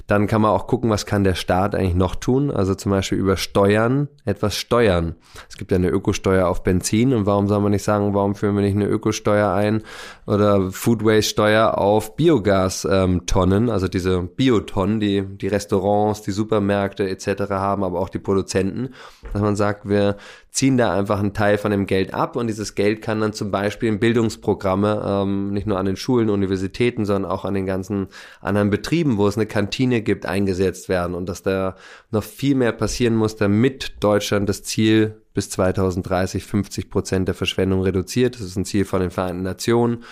Dann 0.05 0.27
kann 0.27 0.43
man 0.43 0.51
auch 0.51 0.67
gucken, 0.67 0.91
was 0.91 1.07
kann 1.07 1.23
der 1.23 1.33
Staat 1.33 1.73
eigentlich 1.73 1.95
noch 1.95 2.13
tun. 2.13 2.51
Also 2.51 2.75
zum 2.75 2.91
Beispiel 2.91 3.17
über 3.17 3.35
Steuern 3.35 4.09
etwas 4.25 4.55
steuern. 4.55 5.15
Es 5.49 5.57
gibt 5.57 5.71
ja 5.71 5.77
eine 5.77 5.89
Ökosteuer 5.89 6.47
auf 6.47 6.61
Benzin 6.61 7.15
und 7.15 7.25
warum 7.25 7.47
soll 7.47 7.61
man 7.61 7.71
nicht 7.71 7.83
sagen, 7.83 8.13
warum 8.13 8.35
führen 8.35 8.55
wir 8.55 8.61
nicht 8.61 8.75
eine 8.75 8.85
Ökosteuer 8.85 9.51
ein 9.51 9.81
oder 10.27 10.69
Food 10.69 11.03
Waste 11.03 11.31
Steuer 11.31 11.79
auf 11.79 12.15
Biogastonnen, 12.15 13.63
ähm, 13.63 13.69
also 13.69 13.87
diese 13.87 14.21
Biotonnen, 14.21 14.99
die 14.99 15.23
die 15.25 15.47
Restaurants, 15.47 16.21
die 16.21 16.31
Supermärkte 16.31 17.09
etc. 17.09 17.49
haben, 17.49 17.83
aber 17.83 17.99
auch 17.99 18.09
die 18.09 18.19
Produzenten, 18.19 18.93
dass 19.33 19.41
man 19.41 19.55
sagt, 19.55 19.89
wir 19.89 20.17
ziehen 20.57 20.75
da 20.75 20.91
einfach 20.91 21.19
einen 21.19 21.35
Teil 21.35 21.59
von 21.59 21.69
dem 21.69 21.85
Geld 21.85 22.15
ab 22.15 22.35
und 22.35 22.47
dieses 22.47 22.73
Geld 22.73 23.03
kann 23.03 23.21
dann 23.21 23.31
zum 23.31 23.51
Beispiel 23.51 23.89
in 23.89 23.99
Bildungsprogramme, 23.99 25.03
ähm, 25.05 25.53
nicht 25.53 25.67
nur 25.67 25.77
an 25.77 25.85
den 25.85 25.97
Schulen, 25.97 26.31
Universitäten, 26.31 27.05
sondern 27.05 27.31
auch 27.31 27.45
an 27.45 27.53
den 27.53 27.67
ganzen 27.67 28.07
anderen 28.41 28.71
Betrieben, 28.71 29.17
wo 29.17 29.27
es 29.27 29.35
eine 29.37 29.45
Kantine 29.45 30.01
gibt, 30.01 30.25
eingesetzt 30.25 30.89
werden 30.89 31.13
und 31.13 31.29
dass 31.29 31.43
da 31.43 31.75
noch 32.09 32.23
viel 32.23 32.55
mehr 32.55 32.71
passieren 32.71 33.15
muss, 33.15 33.35
damit 33.35 33.97
Deutschland 33.99 34.49
das 34.49 34.63
Ziel 34.63 35.21
bis 35.35 35.51
2030 35.51 36.43
50 36.43 36.89
Prozent 36.89 37.27
der 37.27 37.35
Verschwendung 37.35 37.83
reduziert. 37.83 38.33
Das 38.33 38.41
ist 38.41 38.55
ein 38.55 38.65
Ziel 38.65 38.85
von 38.85 39.01
den 39.01 39.11
Vereinten 39.11 39.43
Nationen 39.43 40.03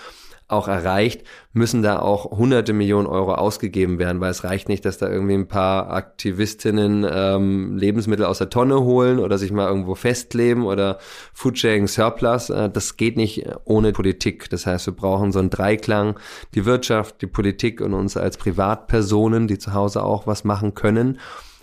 auch 0.48 0.68
erreicht, 0.68 1.24
müssen 1.52 1.82
da 1.82 1.98
auch 1.98 2.30
hunderte 2.30 2.72
Millionen 2.72 3.06
Euro 3.06 3.34
ausgegeben 3.34 3.98
werden, 3.98 4.20
weil 4.20 4.30
es 4.30 4.44
reicht 4.44 4.68
nicht, 4.68 4.84
dass 4.84 4.98
da 4.98 5.08
irgendwie 5.08 5.34
ein 5.34 5.48
paar 5.48 5.90
Aktivistinnen 5.90 7.04
ähm, 7.08 7.76
Lebensmittel 7.76 8.26
aus 8.26 8.38
der 8.38 8.50
Tonne 8.50 8.80
holen 8.80 9.18
oder 9.18 9.38
sich 9.38 9.50
mal 9.50 9.68
irgendwo 9.68 9.94
festkleben 9.96 10.64
oder 10.64 10.98
Foodsharing 11.32 11.88
Surplus. 11.88 12.50
Äh, 12.50 12.70
das 12.70 12.96
geht 12.96 13.16
nicht 13.16 13.44
ohne 13.64 13.92
Politik. 13.92 14.48
Das 14.50 14.66
heißt, 14.66 14.86
wir 14.86 14.94
brauchen 14.94 15.32
so 15.32 15.40
einen 15.40 15.50
Dreiklang, 15.50 16.18
die 16.54 16.64
Wirtschaft, 16.64 17.22
die 17.22 17.26
Politik 17.26 17.80
und 17.80 17.94
uns 17.94 18.16
als 18.16 18.36
Privatpersonen, 18.36 19.48
die 19.48 19.58
zu 19.58 19.74
Hause 19.74 20.04
auch 20.04 20.26
was 20.28 20.44
machen 20.44 20.74
können. 20.74 21.18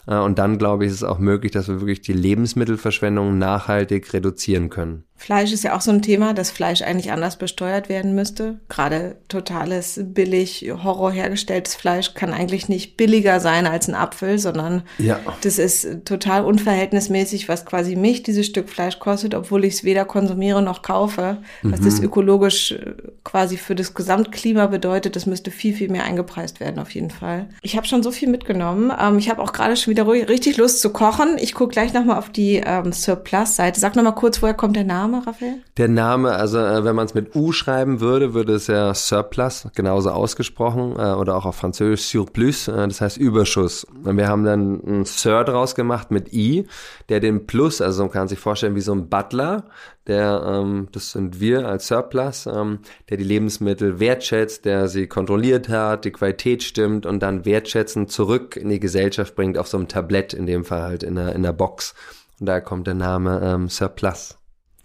Äh, 0.08 0.18
und 0.18 0.40
dann, 0.40 0.58
glaube 0.58 0.86
ich, 0.86 0.92
ist 0.92 0.98
es 0.98 1.04
auch 1.04 1.20
möglich, 1.20 1.52
dass 1.52 1.68
wir 1.68 1.80
wirklich 1.80 2.02
die 2.02 2.14
Lebensmittelverschwendung 2.14 3.38
nachhaltig 3.38 4.14
reduzieren 4.14 4.70
können. 4.70 5.06
Fleisch 5.24 5.54
ist 5.54 5.64
ja 5.64 5.74
auch 5.74 5.80
so 5.80 5.90
ein 5.90 6.02
Thema, 6.02 6.34
dass 6.34 6.52
Fleisch 6.52 6.82
eigentlich 6.82 7.14
anders 7.14 7.38
besteuert 7.38 7.88
werden 7.88 8.14
müsste. 8.14 8.60
Gerade 8.68 9.16
totales 9.30 9.98
billig, 10.04 10.70
Horror 10.84 11.14
hergestelltes 11.14 11.76
Fleisch 11.76 12.14
kann 12.14 12.34
eigentlich 12.34 12.68
nicht 12.68 12.98
billiger 12.98 13.40
sein 13.40 13.66
als 13.66 13.88
ein 13.88 13.96
Apfel, 13.96 14.38
sondern 14.38 14.84
ja. 14.98 15.22
das 15.40 15.60
ist 15.60 16.04
total 16.04 16.44
unverhältnismäßig, 16.44 17.48
was 17.48 17.66
quasi 17.66 17.96
mich 17.96 18.24
dieses 18.24 18.48
Stück 18.48 18.68
Fleisch 18.68 19.00
kostet, 19.00 19.34
obwohl 19.34 19.64
ich 19.64 19.76
es 19.76 19.84
weder 19.86 20.04
konsumiere 20.04 20.62
noch 20.62 20.82
kaufe. 20.82 21.38
Was 21.62 21.80
mhm. 21.80 21.86
das 21.86 22.02
ökologisch 22.02 22.74
äh, 22.74 22.94
quasi 23.24 23.56
für 23.56 23.76
das 23.76 23.94
Gesamtklima 23.94 24.68
bedeutet, 24.68 25.16
das 25.16 25.26
müsste 25.26 25.52
viel, 25.52 25.74
viel 25.74 25.90
mehr 25.90 26.04
eingepreist 26.04 26.60
werden 26.60 26.80
auf 26.80 26.90
jeden 26.90 27.12
Fall. 27.12 27.48
Ich 27.62 27.78
habe 27.78 27.88
schon 27.88 28.04
so 28.04 28.12
viel 28.12 28.28
mitgenommen. 28.28 28.92
Ähm, 29.00 29.20
ich 29.20 29.30
habe 29.30 29.42
auch 29.42 29.54
gerade 29.54 29.78
schon 29.78 29.92
wieder 29.92 30.06
richtig 30.06 30.58
Lust 30.58 30.82
zu 30.82 30.90
kochen. 30.90 31.38
Ich 31.40 31.54
gucke 31.54 31.72
gleich 31.72 31.94
nochmal 31.94 32.18
auf 32.18 32.30
die 32.30 32.56
ähm, 32.56 32.92
Surplus-Seite. 32.92 33.80
Sag 33.80 33.96
nochmal 33.96 34.16
kurz, 34.16 34.42
woher 34.42 34.54
kommt 34.54 34.76
der 34.76 34.84
Name? 34.84 35.13
Name, 35.14 35.28
Raphael? 35.28 35.62
Der 35.78 35.88
Name, 35.88 36.32
also 36.32 36.58
äh, 36.58 36.84
wenn 36.84 36.96
man 36.96 37.06
es 37.06 37.14
mit 37.14 37.36
U 37.36 37.52
schreiben 37.52 38.00
würde, 38.00 38.34
würde 38.34 38.54
es 38.54 38.68
ja 38.68 38.94
Surplus 38.94 39.68
genauso 39.76 40.10
ausgesprochen 40.10 40.94
äh, 40.98 41.14
oder 41.14 41.36
auch 41.36 41.46
auf 41.46 41.56
Französisch 41.56 42.08
Surplus, 42.08 42.68
äh, 42.68 42.88
das 42.88 43.02
heißt 43.02 43.18
Überschuss. 43.18 43.86
Und 44.04 44.18
wir 44.18 44.28
haben 44.28 44.44
dann 44.44 44.82
ein 44.86 45.06
Sir 45.06 45.44
draus 45.44 45.76
gemacht 45.76 46.12
mit 46.12 46.34
I, 46.34 46.66
der 47.10 47.20
den 47.20 47.46
Plus, 47.46 47.82
also 47.82 48.04
man 48.04 48.12
kann 48.12 48.28
sich 48.28 48.40
vorstellen 48.40 48.76
wie 48.76 48.82
so 48.82 48.94
ein 48.94 49.10
Butler, 49.10 49.66
der, 50.08 50.44
ähm, 50.46 50.90
das 50.92 51.12
sind 51.12 51.40
wir 51.40 51.68
als 51.68 51.88
Surplus, 51.88 52.46
ähm, 52.46 52.80
der 53.10 53.18
die 53.18 53.24
Lebensmittel 53.24 54.00
wertschätzt, 54.00 54.66
der 54.66 54.88
sie 54.88 55.08
kontrolliert 55.08 55.70
hat, 55.70 56.06
die 56.06 56.12
Qualität 56.12 56.64
stimmt 56.64 57.06
und 57.06 57.22
dann 57.22 57.46
wertschätzend 57.46 58.12
zurück 58.12 58.58
in 58.58 58.70
die 58.70 58.80
Gesellschaft 58.80 59.36
bringt 59.36 59.58
auf 59.58 59.68
so 59.68 59.78
einem 59.78 59.88
Tablett, 59.88 60.34
in 60.34 60.46
dem 60.46 60.66
Fall 60.66 60.82
halt 60.82 61.04
in 61.04 61.18
einer, 61.18 61.30
in 61.32 61.46
einer 61.46 61.54
Box. 61.54 61.94
Und 62.40 62.48
daher 62.48 62.62
kommt 62.62 62.88
der 62.88 62.96
Name 62.96 63.40
ähm, 63.44 63.70
Surplus. 63.70 64.38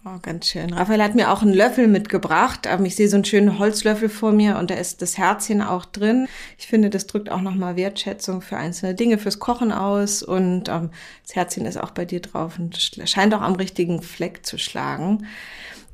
Oh, 0.05 0.17
ganz 0.21 0.47
schön. 0.47 0.71
Raphael 0.71 1.03
hat 1.03 1.15
mir 1.15 1.29
auch 1.29 1.41
einen 1.41 1.53
Löffel 1.53 1.89
mitgebracht. 1.89 2.61
Ähm, 2.65 2.85
ich 2.85 2.95
sehe 2.95 3.09
so 3.09 3.17
einen 3.17 3.25
schönen 3.25 3.59
Holzlöffel 3.59 4.07
vor 4.07 4.31
mir 4.31 4.57
und 4.57 4.71
da 4.71 4.75
ist 4.75 5.01
das 5.01 5.17
Herzchen 5.17 5.61
auch 5.61 5.83
drin. 5.83 6.27
Ich 6.57 6.67
finde, 6.67 6.89
das 6.89 7.05
drückt 7.05 7.29
auch 7.29 7.41
nochmal 7.41 7.75
Wertschätzung 7.75 8.41
für 8.41 8.55
einzelne 8.55 8.95
Dinge, 8.95 9.17
fürs 9.17 9.39
Kochen 9.39 9.73
aus 9.73 10.23
und 10.23 10.69
ähm, 10.69 10.91
das 11.23 11.35
Herzchen 11.35 11.65
ist 11.65 11.77
auch 11.77 11.91
bei 11.91 12.05
dir 12.05 12.21
drauf 12.21 12.57
und 12.57 12.77
scheint 12.77 13.33
auch 13.33 13.41
am 13.41 13.55
richtigen 13.55 14.01
Fleck 14.01 14.45
zu 14.45 14.57
schlagen. 14.57 15.25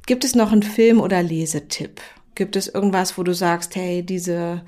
Gibt 0.05 0.23
es 0.23 0.35
noch 0.35 0.51
einen 0.51 0.63
Film- 0.63 1.01
oder 1.01 1.23
Lesetipp? 1.23 1.99
Gibt 2.35 2.55
es 2.55 2.67
irgendwas, 2.67 3.17
wo 3.17 3.23
du 3.23 3.33
sagst, 3.33 3.75
hey, 3.75 4.03
diese 4.03 4.61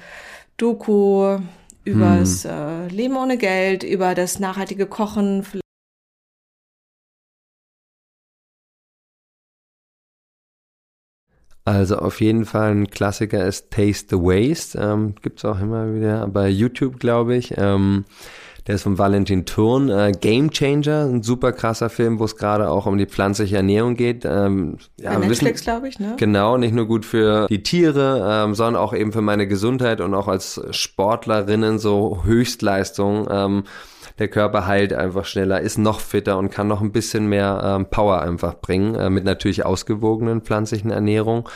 Doku 0.57 1.37
übers 1.83 2.43
hm. 2.43 2.51
äh, 2.51 2.87
Leben 2.87 3.15
ohne 3.15 3.37
Geld, 3.37 3.83
über 3.83 4.15
das 4.15 4.39
nachhaltige 4.39 4.87
Kochen, 4.87 5.45
Also 11.67 11.97
auf 11.97 12.21
jeden 12.21 12.45
Fall 12.45 12.71
ein 12.71 12.89
Klassiker 12.89 13.45
ist 13.45 13.71
Taste 13.71 14.15
the 14.15 14.15
Waste. 14.15 14.79
Ähm, 14.81 15.15
Gibt 15.21 15.43
auch 15.43 15.59
immer 15.59 15.93
wieder 15.93 16.25
bei 16.27 16.47
YouTube, 16.47 16.97
glaube 16.97 17.35
ich. 17.35 17.55
Ähm, 17.57 18.05
der 18.67 18.75
ist 18.75 18.83
von 18.83 18.97
Valentin 18.97 19.45
Thurn. 19.45 19.89
Äh, 19.89 20.13
Game 20.13 20.49
Changer, 20.49 21.09
ein 21.09 21.23
super 21.23 21.51
krasser 21.51 21.89
Film, 21.89 22.19
wo 22.19 22.23
es 22.23 22.37
gerade 22.37 22.69
auch 22.69 22.85
um 22.85 22.97
die 22.97 23.05
pflanzliche 23.05 23.57
Ernährung 23.57 23.97
geht. 23.97 24.23
Ähm, 24.23 24.77
ja, 24.97 25.19
Bei 25.19 25.27
Netflix, 25.27 25.61
glaube 25.61 25.89
ich, 25.89 25.99
ne? 25.99 26.13
Genau, 26.15 26.55
nicht 26.55 26.73
nur 26.73 26.85
gut 26.85 27.03
für 27.03 27.47
die 27.47 27.63
Tiere, 27.63 28.45
ähm, 28.45 28.55
sondern 28.55 28.81
auch 28.81 28.93
eben 28.93 29.11
für 29.11 29.21
meine 29.21 29.45
Gesundheit 29.45 29.99
und 29.99 30.13
auch 30.13 30.29
als 30.29 30.61
Sportlerinnen 30.71 31.79
so 31.79 32.23
Höchstleistung. 32.23 33.27
Ähm, 33.29 33.63
der 34.19 34.27
Körper 34.27 34.65
heilt 34.65 34.93
einfach 34.93 35.25
schneller, 35.25 35.61
ist 35.61 35.77
noch 35.77 35.99
fitter 35.99 36.37
und 36.37 36.49
kann 36.49 36.67
noch 36.67 36.81
ein 36.81 36.91
bisschen 36.91 37.27
mehr 37.27 37.61
ähm, 37.63 37.85
Power 37.89 38.21
einfach 38.21 38.55
bringen, 38.55 38.95
äh, 38.95 39.09
mit 39.09 39.23
natürlich 39.23 39.65
ausgewogenen 39.65 40.41
pflanzlichen 40.41 40.91
Ernährung. 40.91 41.47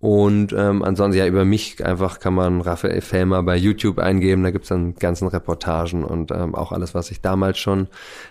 Und 0.00 0.52
ähm, 0.52 0.84
ansonsten 0.84 1.18
ja 1.18 1.26
über 1.26 1.44
mich 1.44 1.84
einfach 1.84 2.20
kann 2.20 2.34
man 2.34 2.60
Raphael 2.60 3.00
Fellmer 3.00 3.42
bei 3.42 3.56
YouTube 3.56 3.98
eingeben, 3.98 4.44
da 4.44 4.52
gibt's 4.52 4.68
dann 4.68 4.94
ganzen 4.94 5.26
Reportagen 5.26 6.04
und 6.04 6.30
ähm, 6.30 6.54
auch 6.54 6.70
alles, 6.70 6.94
was 6.94 7.10
ich 7.10 7.20
damals 7.20 7.58
schon 7.58 7.88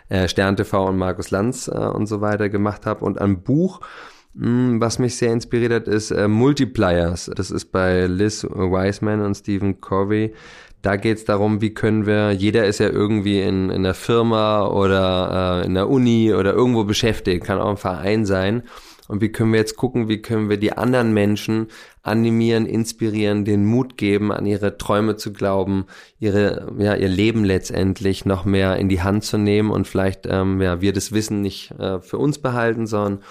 äh, 0.08 0.30
Stern 0.30 0.56
TV 0.56 0.86
und 0.88 0.98
Markus 0.98 1.30
Lanz 1.30 1.68
äh, 1.68 1.72
und 1.72 2.08
so 2.08 2.22
weiter 2.22 2.48
gemacht 2.48 2.86
habe. 2.86 3.04
Und 3.04 3.20
ein 3.20 3.42
Buch, 3.42 3.82
mh, 4.34 4.46
hm, 4.46 4.82
was 4.82 4.98
mich 4.98 5.18
sehr 5.18 5.34
inspiriert 5.34 5.74
hat, 5.74 5.88
ist 5.90 6.12
äh, 6.12 6.30
Multipliers. 6.30 7.30
Das 7.36 7.52
ist 7.52 7.66
bei 7.74 8.06
Liz 8.06 8.46
Wiseman 8.46 9.22
und 9.22 9.36
Stephen 9.36 9.82
Covey 9.82 10.34
da 10.82 10.96
geht 10.96 11.18
es 11.18 11.26
darum, 11.26 11.62
wie 11.62 11.74
können 11.74 12.06
wir, 12.06 12.32
jeder 12.32 12.66
ist 12.66 12.80
ja 12.80 12.90
irgendwie 12.90 13.42
in, 13.42 13.70
in 13.70 13.84
der 13.84 13.94
Firma 13.94 14.68
oder 14.68 15.62
äh, 15.62 15.66
in 15.66 15.74
der 15.74 15.90
Uni 15.90 16.34
oder 16.34 16.54
irgendwo 16.54 16.84
beschäftigt, 16.84 17.46
kann 17.46 17.60
auch 17.60 17.70
ein 17.70 17.78
Verein 17.78 18.26
sein. 18.26 18.64
Und 19.08 19.22
wie 19.22 19.30
können 19.30 19.54
wir 19.54 19.60
jetzt 19.60 19.78
gucken, 19.78 20.10
wie 20.10 20.22
können 20.22 20.50
wir 20.50 20.58
die 20.58 20.74
anderen 20.74 21.14
Menschen 21.14 21.68
animieren, 22.04 22.66
inspirieren, 22.66 23.46
den 23.46 23.66
Mut 23.66 23.98
geben, 23.98 24.32
an 24.32 24.46
ihre 24.46 24.78
Träume 24.78 25.16
zu 25.16 25.32
glauben, 25.32 25.86
ihre, 26.20 26.74
ja, 26.78 26.94
ihr 26.94 27.08
Leben 27.08 27.46
letztendlich 27.46 28.26
noch 28.26 28.44
mehr 28.44 28.76
in 28.78 28.90
die 28.90 29.02
Hand 29.02 29.24
zu 29.24 29.38
nehmen 29.38 29.72
und 29.72 29.88
vielleicht, 29.88 30.26
ähm, 30.26 30.62
ja, 30.62 30.82
wir 30.82 30.94
das 30.94 31.14
Wissen 31.14 31.42
nicht 31.42 31.72
äh, 31.80 32.02
für 32.02 32.18
uns 32.18 32.40
behalten, 32.40 32.86
sondern 32.86 33.24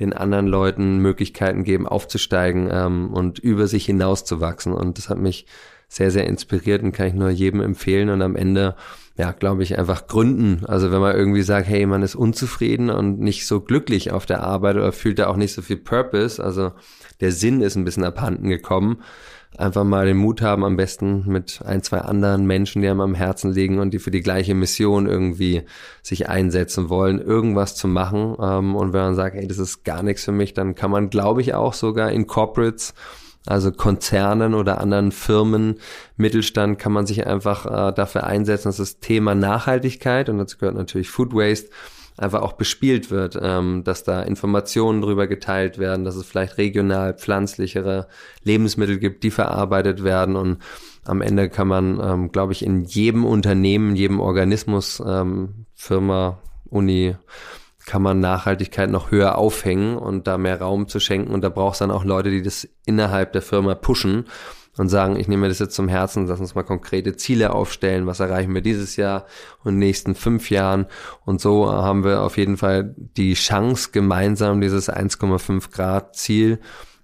den 0.00 0.12
anderen 0.12 0.46
Leuten 0.46 0.98
Möglichkeiten 0.98 1.64
geben, 1.64 1.86
aufzusteigen 1.86 2.68
ähm, 2.70 3.12
und 3.12 3.38
über 3.38 3.66
sich 3.66 3.86
hinauszuwachsen. 3.86 4.72
Und 4.72 4.98
das 4.98 5.08
hat 5.08 5.18
mich 5.18 5.46
sehr, 5.94 6.10
sehr 6.10 6.26
inspiriert 6.26 6.82
und 6.82 6.90
kann 6.90 7.06
ich 7.06 7.14
nur 7.14 7.30
jedem 7.30 7.60
empfehlen. 7.60 8.08
Und 8.08 8.20
am 8.20 8.34
Ende, 8.34 8.74
ja, 9.16 9.30
glaube 9.30 9.62
ich, 9.62 9.78
einfach 9.78 10.08
gründen. 10.08 10.64
Also 10.66 10.90
wenn 10.90 11.00
man 11.00 11.14
irgendwie 11.14 11.42
sagt, 11.42 11.68
hey, 11.68 11.86
man 11.86 12.02
ist 12.02 12.16
unzufrieden 12.16 12.90
und 12.90 13.20
nicht 13.20 13.46
so 13.46 13.60
glücklich 13.60 14.10
auf 14.10 14.26
der 14.26 14.42
Arbeit 14.42 14.74
oder 14.74 14.90
fühlt 14.90 15.20
da 15.20 15.28
auch 15.28 15.36
nicht 15.36 15.52
so 15.52 15.62
viel 15.62 15.76
Purpose, 15.76 16.42
also 16.42 16.72
der 17.20 17.30
Sinn 17.30 17.60
ist 17.60 17.76
ein 17.76 17.84
bisschen 17.84 18.02
abhanden 18.02 18.48
gekommen, 18.48 19.04
einfach 19.56 19.84
mal 19.84 20.04
den 20.04 20.16
Mut 20.16 20.42
haben, 20.42 20.64
am 20.64 20.76
besten 20.76 21.28
mit 21.28 21.60
ein, 21.64 21.84
zwei 21.84 21.98
anderen 21.98 22.44
Menschen, 22.44 22.82
die 22.82 22.88
einem 22.88 23.00
am 23.00 23.14
Herzen 23.14 23.52
liegen 23.52 23.78
und 23.78 23.94
die 23.94 24.00
für 24.00 24.10
die 24.10 24.20
gleiche 24.20 24.56
Mission 24.56 25.06
irgendwie 25.06 25.62
sich 26.02 26.28
einsetzen 26.28 26.88
wollen, 26.88 27.20
irgendwas 27.20 27.76
zu 27.76 27.86
machen. 27.86 28.34
Ähm, 28.40 28.74
und 28.74 28.92
wenn 28.92 29.02
man 29.02 29.14
sagt, 29.14 29.36
hey, 29.36 29.46
das 29.46 29.58
ist 29.58 29.84
gar 29.84 30.02
nichts 30.02 30.24
für 30.24 30.32
mich, 30.32 30.54
dann 30.54 30.74
kann 30.74 30.90
man, 30.90 31.08
glaube 31.08 31.40
ich, 31.40 31.54
auch 31.54 31.72
sogar 31.72 32.10
in 32.10 32.26
Corporates 32.26 32.94
also 33.46 33.72
Konzernen 33.72 34.54
oder 34.54 34.80
anderen 34.80 35.12
Firmen, 35.12 35.80
Mittelstand 36.16 36.78
kann 36.78 36.92
man 36.92 37.06
sich 37.06 37.26
einfach 37.26 37.66
äh, 37.66 37.92
dafür 37.92 38.24
einsetzen, 38.24 38.68
dass 38.68 38.78
das 38.78 39.00
Thema 39.00 39.34
Nachhaltigkeit 39.34 40.28
und 40.28 40.38
dazu 40.38 40.58
gehört 40.58 40.76
natürlich 40.76 41.10
Food 41.10 41.34
Waste 41.34 41.68
einfach 42.16 42.42
auch 42.42 42.52
bespielt 42.52 43.10
wird, 43.10 43.38
ähm, 43.40 43.82
dass 43.84 44.04
da 44.04 44.22
Informationen 44.22 45.02
drüber 45.02 45.26
geteilt 45.26 45.78
werden, 45.78 46.04
dass 46.04 46.16
es 46.16 46.26
vielleicht 46.26 46.58
regional 46.58 47.14
pflanzlichere 47.14 48.06
Lebensmittel 48.44 48.98
gibt, 48.98 49.24
die 49.24 49.30
verarbeitet 49.30 50.04
werden. 50.04 50.36
Und 50.36 50.58
am 51.04 51.20
Ende 51.20 51.48
kann 51.48 51.68
man, 51.68 52.00
ähm, 52.00 52.32
glaube 52.32 52.52
ich, 52.52 52.64
in 52.64 52.84
jedem 52.84 53.24
Unternehmen, 53.24 53.96
jedem 53.96 54.20
Organismus, 54.20 55.02
ähm, 55.04 55.66
Firma, 55.74 56.38
Uni, 56.70 57.16
kann 57.86 58.02
man 58.02 58.20
Nachhaltigkeit 58.20 58.90
noch 58.90 59.10
höher 59.10 59.36
aufhängen 59.36 59.96
und 59.96 60.26
da 60.26 60.38
mehr 60.38 60.60
Raum 60.60 60.88
zu 60.88 61.00
schenken. 61.00 61.32
Und 61.32 61.42
da 61.42 61.48
braucht 61.48 61.74
es 61.74 61.78
dann 61.80 61.90
auch 61.90 62.04
Leute, 62.04 62.30
die 62.30 62.42
das 62.42 62.68
innerhalb 62.86 63.32
der 63.32 63.42
Firma 63.42 63.74
pushen 63.74 64.24
und 64.76 64.88
sagen, 64.88 65.16
ich 65.16 65.28
nehme 65.28 65.48
das 65.48 65.58
jetzt 65.58 65.74
zum 65.74 65.88
Herzen, 65.88 66.26
lass 66.26 66.40
uns 66.40 66.54
mal 66.54 66.64
konkrete 66.64 67.16
Ziele 67.16 67.52
aufstellen, 67.52 68.06
was 68.06 68.20
erreichen 68.20 68.54
wir 68.54 68.62
dieses 68.62 68.96
Jahr 68.96 69.26
und 69.62 69.78
nächsten 69.78 70.14
fünf 70.14 70.50
Jahren. 70.50 70.86
Und 71.24 71.40
so 71.40 71.70
haben 71.70 72.04
wir 72.04 72.22
auf 72.22 72.36
jeden 72.36 72.56
Fall 72.56 72.94
die 72.96 73.34
Chance, 73.34 73.90
gemeinsam 73.92 74.60
dieses 74.60 74.90
1,5 74.90 75.70
Grad 75.70 76.16
Ziel 76.16 76.60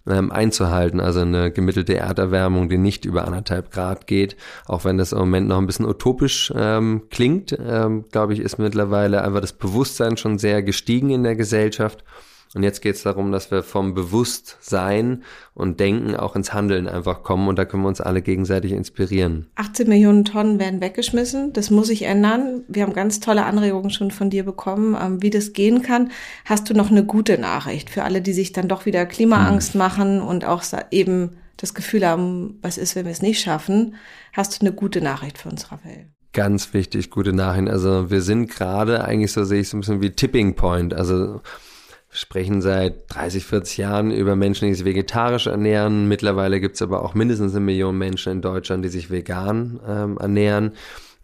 ähm, 0.07 0.31
einzuhalten. 0.31 1.01
Also 1.01 1.21
eine 1.21 1.51
gemittelte 1.51 1.97
Erderwärmung, 1.97 2.69
die 2.69 2.79
nicht 2.79 3.05
über 3.05 3.27
anderthalb 3.27 3.71
Grad 3.71 4.07
geht. 4.07 4.37
Auch 4.67 4.85
wenn 4.85 4.99
das 4.99 5.13
im 5.13 5.19
Moment 5.19 5.49
noch 5.49 5.59
ein 5.59 5.67
bisschen 5.67 5.87
utopisch 5.87 6.53
ähm, 6.57 7.03
klingt, 7.11 7.57
ähm, 7.59 8.05
glaube 8.11 8.33
ich, 8.33 8.41
ist 8.41 8.59
mittlerweile 8.59 9.23
einfach 9.23 9.41
das 9.41 9.53
Bewusstsein 9.53 10.17
schon 10.17 10.39
sehr 10.39 10.63
gestiegen 10.63 11.11
in 11.11 11.23
der 11.23 11.37
Gesellschaft. 11.37 12.05
Und 12.55 12.65
jetzt 12.65 12.83
geht 12.83 12.97
es 12.97 13.05
darum, 13.05 13.31
dass 13.31 13.53
wir 13.53 13.63
vom 13.63 13.95
Bewusstsein 13.95 15.23
und 15.55 15.79
Denken 15.79 16.17
auch 16.17 16.35
ins 16.35 16.53
Handeln 16.53 16.89
einfach 16.89 17.23
kommen 17.23 17.47
und 17.47 17.57
da 17.59 17.65
können 17.65 17.85
wir 17.85 17.89
uns 17.89 18.01
alle 18.01 18.23
gegenseitig 18.23 18.73
inspirieren. 18.73 19.47
18 19.55 19.89
Millionen 19.89 20.25
Tonnen 20.25 20.59
werden 20.59 20.81
weggeschmissen. 20.81 21.53
Das 21.53 21.71
muss 21.71 21.87
sich 21.87 22.03
ändern. 22.03 22.65
Wir 22.67 22.83
haben 22.83 22.93
ganz 22.93 23.21
tolle 23.21 23.45
Anregungen 23.45 23.91
schon 23.91 24.11
von 24.11 24.31
dir 24.31 24.43
bekommen, 24.43 24.97
ähm, 25.01 25.23
wie 25.23 25.31
das 25.31 25.53
gehen 25.53 25.83
kann. 25.83 26.11
Hast 26.45 26.69
du 26.69 26.75
noch 26.75 26.91
eine 26.91 27.05
gute 27.05 27.39
Nachricht 27.39 27.89
für 27.89 28.03
alle, 28.03 28.21
die 28.21 28.33
sich 28.33 28.53
dann 28.53 28.67
doch 28.67 28.85
wieder 28.85 29.07
Klimaangst 29.07 29.75
hm. 29.75 29.79
machen 29.79 30.21
und 30.21 30.45
auch 30.45 30.65
eben 30.91 31.37
das 31.57 31.75
Gefühl 31.75 32.05
haben, 32.05 32.59
was 32.63 32.79
ist, 32.79 32.97
wenn 32.97 33.05
wir 33.05 33.13
es 33.13 33.23
nicht 33.23 33.41
schaffen? 33.41 33.95
Hast 34.33 34.61
du 34.61 34.67
eine 34.67 34.75
gute 34.75 35.01
Nachricht 35.01 35.39
für 35.39 35.51
uns, 35.51 35.71
Raphael? 35.71 36.09
Ganz 36.33 36.75
wichtig, 36.75 37.11
gute 37.11 37.33
Nachricht. 37.33 37.69
Also 37.69 38.11
wir 38.11 38.23
sind 38.23 38.51
gerade 38.51 39.05
eigentlich 39.05 39.33
so 39.33 39.45
sehe 39.45 39.61
ich 39.61 39.69
so 39.69 39.77
ein 39.77 39.81
bisschen 39.81 40.01
wie 40.01 40.11
Tipping 40.11 40.55
Point. 40.57 40.95
Also 40.95 41.43
sprechen 42.11 42.61
seit 42.61 43.13
30, 43.15 43.45
40 43.45 43.79
Jahren 43.79 44.11
über 44.11 44.35
Menschen, 44.37 44.67
die 44.67 44.75
sich 44.75 44.85
vegetarisch 44.85 45.47
ernähren. 45.47 46.09
Mittlerweile 46.09 46.61
gibt 46.61 46.75
es 46.75 46.83
aber 46.83 47.03
auch 47.03 47.15
mindestens 47.15 47.53
eine 47.53 47.65
Million 47.65 47.97
Menschen 47.97 48.33
in 48.33 48.43
Deutschland, 48.43 48.85
die 48.85 48.89
sich 48.89 49.11
vegan 49.11 49.81
ähm, 49.87 50.19
ernähren 50.19 50.73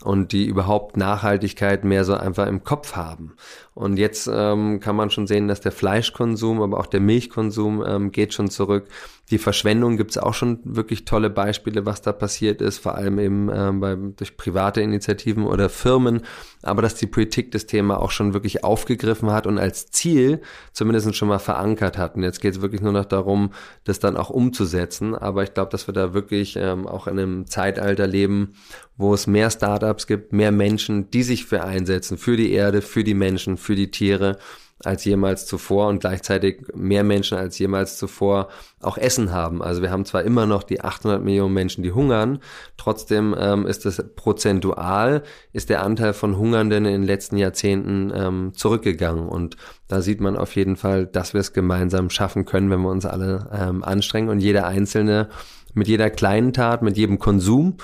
und 0.04 0.32
die 0.32 0.46
überhaupt 0.46 0.96
Nachhaltigkeit 0.96 1.84
mehr 1.84 2.04
so 2.04 2.14
einfach 2.14 2.46
im 2.46 2.62
Kopf 2.62 2.94
haben. 2.94 3.34
Und 3.76 3.98
jetzt 3.98 4.26
ähm, 4.32 4.80
kann 4.80 4.96
man 4.96 5.10
schon 5.10 5.26
sehen, 5.26 5.48
dass 5.48 5.60
der 5.60 5.70
Fleischkonsum, 5.70 6.62
aber 6.62 6.80
auch 6.80 6.86
der 6.86 7.00
Milchkonsum 7.00 7.84
ähm, 7.86 8.10
geht 8.10 8.32
schon 8.32 8.48
zurück. 8.48 8.88
Die 9.30 9.36
Verschwendung 9.36 9.98
gibt 9.98 10.12
es 10.12 10.18
auch 10.18 10.32
schon 10.32 10.60
wirklich 10.64 11.04
tolle 11.04 11.28
Beispiele, 11.28 11.84
was 11.84 12.00
da 12.00 12.12
passiert 12.12 12.62
ist, 12.62 12.78
vor 12.78 12.94
allem 12.94 13.18
eben 13.18 13.50
ähm, 13.52 13.80
bei, 13.80 13.94
durch 13.94 14.38
private 14.38 14.80
Initiativen 14.80 15.44
oder 15.44 15.68
Firmen, 15.68 16.22
aber 16.62 16.80
dass 16.80 16.94
die 16.94 17.06
Politik 17.06 17.50
das 17.50 17.66
Thema 17.66 18.00
auch 18.00 18.12
schon 18.12 18.32
wirklich 18.32 18.64
aufgegriffen 18.64 19.30
hat 19.30 19.46
und 19.46 19.58
als 19.58 19.90
Ziel 19.90 20.40
zumindest 20.72 21.14
schon 21.14 21.28
mal 21.28 21.38
verankert 21.38 21.98
hat. 21.98 22.14
Und 22.14 22.22
jetzt 22.22 22.40
geht 22.40 22.54
es 22.54 22.62
wirklich 22.62 22.80
nur 22.80 22.92
noch 22.92 23.04
darum, 23.04 23.50
das 23.84 23.98
dann 23.98 24.16
auch 24.16 24.30
umzusetzen. 24.30 25.14
Aber 25.14 25.42
ich 25.42 25.52
glaube, 25.52 25.70
dass 25.70 25.86
wir 25.86 25.92
da 25.92 26.14
wirklich 26.14 26.56
ähm, 26.56 26.86
auch 26.86 27.08
in 27.08 27.18
einem 27.18 27.46
Zeitalter 27.46 28.06
leben, 28.06 28.54
wo 28.96 29.12
es 29.12 29.26
mehr 29.26 29.50
Startups 29.50 30.06
gibt, 30.06 30.32
mehr 30.32 30.52
Menschen, 30.52 31.10
die 31.10 31.22
sich 31.22 31.44
für 31.44 31.62
einsetzen, 31.62 32.16
für 32.16 32.36
die 32.36 32.52
Erde, 32.52 32.80
für 32.80 33.04
die 33.04 33.14
Menschen, 33.14 33.58
für 33.66 33.74
die 33.74 33.90
Tiere 33.90 34.38
als 34.84 35.04
jemals 35.04 35.46
zuvor 35.46 35.88
und 35.88 36.00
gleichzeitig 36.00 36.66
mehr 36.74 37.02
Menschen 37.02 37.38
als 37.38 37.58
jemals 37.58 37.96
zuvor 37.96 38.48
auch 38.82 38.98
Essen 38.98 39.32
haben. 39.32 39.62
Also 39.62 39.80
wir 39.80 39.90
haben 39.90 40.04
zwar 40.04 40.22
immer 40.22 40.44
noch 40.44 40.62
die 40.62 40.82
800 40.82 41.24
Millionen 41.24 41.54
Menschen, 41.54 41.82
die 41.82 41.92
hungern, 41.92 42.40
trotzdem 42.76 43.34
ähm, 43.38 43.66
ist 43.66 43.86
es 43.86 44.04
prozentual, 44.14 45.22
ist 45.52 45.70
der 45.70 45.82
Anteil 45.82 46.12
von 46.12 46.36
Hungernden 46.36 46.84
in 46.84 46.92
den 46.92 47.04
letzten 47.04 47.38
Jahrzehnten 47.38 48.12
ähm, 48.14 48.52
zurückgegangen 48.54 49.28
und 49.28 49.56
da 49.88 50.02
sieht 50.02 50.20
man 50.20 50.36
auf 50.36 50.54
jeden 50.56 50.76
Fall, 50.76 51.06
dass 51.06 51.32
wir 51.32 51.40
es 51.40 51.54
gemeinsam 51.54 52.10
schaffen 52.10 52.44
können, 52.44 52.70
wenn 52.70 52.82
wir 52.82 52.90
uns 52.90 53.06
alle 53.06 53.48
ähm, 53.52 53.82
anstrengen 53.82 54.28
und 54.28 54.40
jeder 54.40 54.66
Einzelne 54.66 55.30
mit 55.72 55.88
jeder 55.88 56.10
kleinen 56.10 56.52
Tat, 56.52 56.82
mit 56.82 56.96
jedem 56.96 57.18
Konsum 57.18 57.76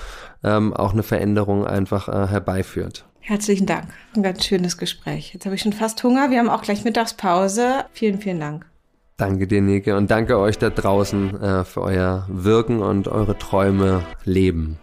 ähm, 0.43 0.73
auch 0.73 0.93
eine 0.93 1.03
Veränderung 1.03 1.65
einfach 1.65 2.07
äh, 2.07 2.27
herbeiführt. 2.27 3.05
Herzlichen 3.25 3.65
Dank. 3.65 3.87
Ein 4.17 4.21
ganz 4.21 4.45
schönes 4.45 4.77
Gespräch. 4.77 5.33
Jetzt 5.33 5.45
habe 5.45 5.55
ich 5.55 5.61
schon 5.61 5.71
fast 5.71 6.03
Hunger. 6.03 6.29
Wir 6.29 6.39
haben 6.39 6.49
auch 6.49 6.61
gleich 6.61 6.83
Mittagspause. 6.83 7.85
Vielen, 7.93 8.19
vielen 8.19 8.41
Dank. 8.41 8.65
Danke 9.15 9.47
dir, 9.47 9.61
Nike. 9.61 9.93
Und 9.93 10.11
danke 10.11 10.37
euch 10.37 10.57
da 10.57 10.69
draußen 10.69 11.41
äh, 11.41 11.63
für 11.63 11.81
euer 11.81 12.27
Wirken 12.29 12.81
und 12.81 13.07
eure 13.07 13.37
Träume 13.37 14.03
leben. 14.25 14.77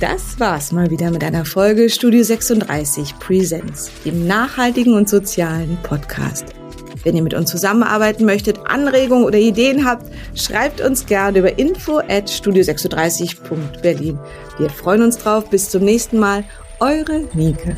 Das 0.00 0.38
war's 0.38 0.72
mal 0.72 0.90
wieder 0.90 1.10
mit 1.10 1.24
einer 1.24 1.46
Folge 1.46 1.88
Studio 1.88 2.22
36 2.24 3.18
Presents, 3.20 3.90
dem 4.04 4.26
nachhaltigen 4.26 4.92
und 4.92 5.08
sozialen 5.08 5.78
Podcast. 5.82 6.44
Wenn 7.04 7.16
ihr 7.16 7.22
mit 7.22 7.34
uns 7.34 7.50
zusammenarbeiten 7.50 8.24
möchtet, 8.24 8.58
Anregungen 8.64 9.24
oder 9.24 9.38
Ideen 9.38 9.84
habt, 9.84 10.06
schreibt 10.34 10.80
uns 10.80 11.06
gerne 11.06 11.38
über 11.38 11.58
info 11.58 11.98
at 11.98 12.28
studio36.berlin. 12.28 14.18
Wir 14.58 14.70
freuen 14.70 15.02
uns 15.02 15.18
drauf. 15.18 15.50
Bis 15.50 15.70
zum 15.70 15.84
nächsten 15.84 16.18
Mal. 16.18 16.44
Eure 16.80 17.24
Nike. 17.34 17.76